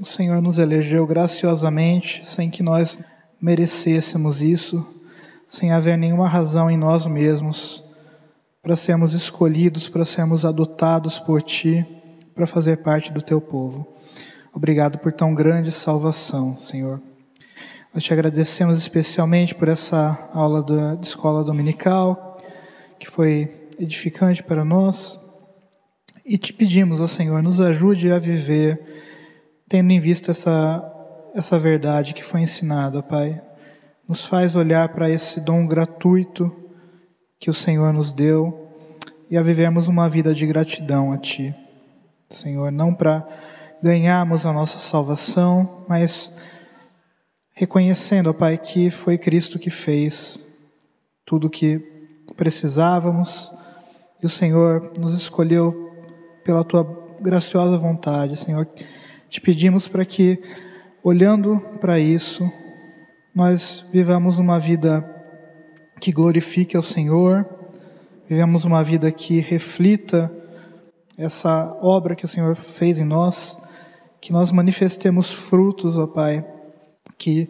o 0.00 0.06
Senhor 0.06 0.40
nos 0.40 0.58
elegeu 0.58 1.06
graciosamente, 1.06 2.26
sem 2.26 2.48
que 2.48 2.62
nós 2.62 2.98
merecêssemos 3.38 4.40
isso 4.40 5.01
sem 5.52 5.70
haver 5.70 5.98
nenhuma 5.98 6.26
razão 6.26 6.70
em 6.70 6.78
nós 6.78 7.04
mesmos 7.04 7.84
para 8.62 8.74
sermos 8.74 9.12
escolhidos, 9.12 9.86
para 9.86 10.02
sermos 10.02 10.46
adotados 10.46 11.18
por 11.18 11.42
Ti, 11.42 11.86
para 12.34 12.46
fazer 12.46 12.78
parte 12.78 13.12
do 13.12 13.20
Teu 13.20 13.38
povo. 13.38 13.86
Obrigado 14.50 14.96
por 14.96 15.12
tão 15.12 15.34
grande 15.34 15.70
salvação, 15.70 16.56
Senhor. 16.56 17.02
Nós 17.92 18.02
te 18.02 18.14
agradecemos 18.14 18.78
especialmente 18.78 19.54
por 19.54 19.68
essa 19.68 20.26
aula 20.32 20.64
de 20.96 21.06
escola 21.06 21.44
dominical, 21.44 22.40
que 22.98 23.06
foi 23.06 23.68
edificante 23.78 24.42
para 24.42 24.64
nós. 24.64 25.20
E 26.24 26.38
te 26.38 26.54
pedimos, 26.54 26.98
ó 26.98 27.06
Senhor, 27.06 27.42
nos 27.42 27.60
ajude 27.60 28.10
a 28.10 28.18
viver, 28.18 28.80
tendo 29.68 29.90
em 29.90 30.00
vista 30.00 30.30
essa, 30.30 30.82
essa 31.34 31.58
verdade 31.58 32.14
que 32.14 32.24
foi 32.24 32.40
ensinada, 32.40 33.02
Pai 33.02 33.51
nos 34.08 34.26
faz 34.26 34.56
olhar 34.56 34.88
para 34.90 35.08
esse 35.08 35.40
dom 35.40 35.66
gratuito 35.66 36.54
que 37.38 37.50
o 37.50 37.54
Senhor 37.54 37.92
nos 37.92 38.12
deu 38.12 38.70
e 39.30 39.36
a 39.36 39.42
vivemos 39.42 39.88
uma 39.88 40.08
vida 40.08 40.34
de 40.34 40.46
gratidão 40.46 41.12
a 41.12 41.18
Ti. 41.18 41.54
Senhor, 42.30 42.70
não 42.70 42.94
para 42.94 43.26
ganharmos 43.82 44.46
a 44.46 44.52
nossa 44.52 44.78
salvação, 44.78 45.84
mas 45.88 46.32
reconhecendo, 47.52 48.30
ó 48.30 48.32
Pai, 48.32 48.58
que 48.58 48.90
foi 48.90 49.18
Cristo 49.18 49.58
que 49.58 49.70
fez 49.70 50.44
tudo 51.24 51.46
o 51.46 51.50
que 51.50 51.78
precisávamos 52.36 53.52
e 54.22 54.26
o 54.26 54.28
Senhor 54.28 54.92
nos 54.98 55.12
escolheu 55.14 55.90
pela 56.44 56.64
tua 56.64 56.84
graciosa 57.20 57.76
vontade, 57.76 58.36
Senhor. 58.36 58.68
Te 59.28 59.40
pedimos 59.40 59.88
para 59.88 60.04
que, 60.04 60.40
olhando 61.02 61.58
para 61.80 61.98
isso, 61.98 62.50
nós 63.34 63.86
vivamos 63.90 64.38
uma 64.38 64.58
vida 64.58 65.02
que 65.98 66.12
glorifique 66.12 66.76
ao 66.76 66.82
Senhor, 66.82 67.48
vivamos 68.28 68.64
uma 68.64 68.84
vida 68.84 69.10
que 69.10 69.40
reflita 69.40 70.30
essa 71.16 71.74
obra 71.80 72.14
que 72.14 72.26
o 72.26 72.28
Senhor 72.28 72.54
fez 72.54 72.98
em 72.98 73.04
nós, 73.04 73.58
que 74.20 74.32
nós 74.32 74.52
manifestemos 74.52 75.32
frutos, 75.32 75.96
ó 75.96 76.06
Pai, 76.06 76.44
que 77.16 77.48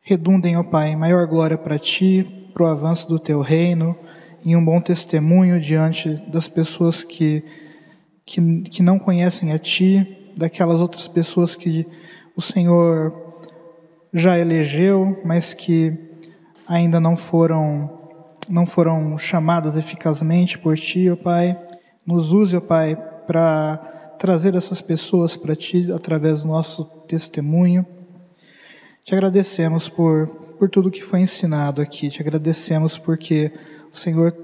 redundem, 0.00 0.56
ó 0.56 0.64
Pai, 0.64 0.88
em 0.88 0.96
maior 0.96 1.26
glória 1.28 1.56
para 1.56 1.78
Ti, 1.78 2.48
para 2.52 2.64
o 2.64 2.66
avanço 2.66 3.08
do 3.08 3.20
Teu 3.20 3.40
reino, 3.40 3.96
em 4.44 4.56
um 4.56 4.64
bom 4.64 4.80
testemunho 4.80 5.60
diante 5.60 6.10
das 6.28 6.48
pessoas 6.48 7.04
que, 7.04 7.44
que, 8.26 8.62
que 8.62 8.82
não 8.82 8.98
conhecem 8.98 9.52
a 9.52 9.58
Ti, 9.58 10.32
daquelas 10.36 10.80
outras 10.80 11.06
pessoas 11.06 11.54
que 11.54 11.86
o 12.34 12.40
Senhor 12.40 13.21
já 14.12 14.38
elegeu, 14.38 15.20
mas 15.24 15.54
que 15.54 15.96
ainda 16.66 17.00
não 17.00 17.16
foram 17.16 17.98
não 18.48 18.66
foram 18.66 19.16
chamadas 19.16 19.76
eficazmente 19.76 20.58
por 20.58 20.76
Ti, 20.76 21.08
ó 21.10 21.16
Pai. 21.16 21.58
Nos 22.04 22.32
use, 22.32 22.56
ó 22.56 22.60
Pai, 22.60 22.96
para 23.26 23.76
trazer 24.18 24.54
essas 24.54 24.80
pessoas 24.80 25.36
para 25.36 25.54
Ti 25.54 25.92
através 25.92 26.42
do 26.42 26.48
nosso 26.48 26.84
testemunho. 27.06 27.86
Te 29.04 29.14
agradecemos 29.14 29.88
por, 29.88 30.26
por 30.58 30.68
tudo 30.68 30.90
que 30.90 31.02
foi 31.02 31.20
ensinado 31.20 31.80
aqui, 31.80 32.08
te 32.08 32.20
agradecemos 32.20 32.98
porque 32.98 33.52
o 33.92 33.96
Senhor, 33.96 34.36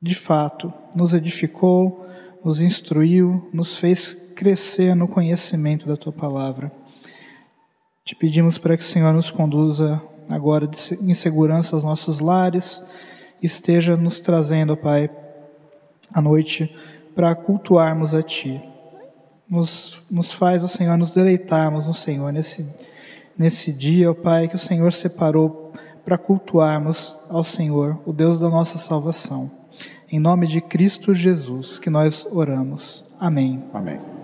de 0.00 0.14
fato, 0.14 0.72
nos 0.94 1.14
edificou, 1.14 2.06
nos 2.44 2.60
instruiu, 2.60 3.48
nos 3.52 3.78
fez 3.78 4.14
crescer 4.34 4.94
no 4.94 5.08
conhecimento 5.08 5.88
da 5.88 5.96
Tua 5.96 6.12
palavra. 6.12 6.70
Te 8.08 8.14
pedimos 8.14 8.56
para 8.56 8.74
que 8.74 8.82
o 8.82 8.86
Senhor 8.86 9.12
nos 9.12 9.30
conduza 9.30 10.00
agora 10.30 10.66
em 10.98 11.12
segurança 11.12 11.76
aos 11.76 11.84
nossos 11.84 12.20
lares, 12.20 12.82
esteja 13.42 13.98
nos 13.98 14.18
trazendo, 14.18 14.74
Pai, 14.74 15.10
à 16.14 16.22
noite 16.22 16.74
para 17.14 17.34
cultuarmos 17.34 18.14
a 18.14 18.22
Ti. 18.22 18.62
Nos, 19.46 20.00
nos 20.10 20.32
faz, 20.32 20.64
ó 20.64 20.66
Senhor, 20.66 20.96
nos 20.96 21.12
deleitarmos 21.12 21.86
no 21.86 21.92
Senhor 21.92 22.32
nesse, 22.32 22.66
nesse 23.36 23.74
dia, 23.74 24.10
ó 24.10 24.14
Pai, 24.14 24.48
que 24.48 24.56
o 24.56 24.58
Senhor 24.58 24.90
separou 24.90 25.74
para 26.02 26.16
cultuarmos 26.16 27.18
ao 27.28 27.44
Senhor, 27.44 28.00
o 28.06 28.12
Deus 28.14 28.38
da 28.38 28.48
nossa 28.48 28.78
salvação. 28.78 29.50
Em 30.10 30.18
nome 30.18 30.46
de 30.46 30.62
Cristo 30.62 31.12
Jesus 31.12 31.78
que 31.78 31.90
nós 31.90 32.26
oramos. 32.32 33.04
Amém. 33.20 33.62
Amém. 33.74 34.17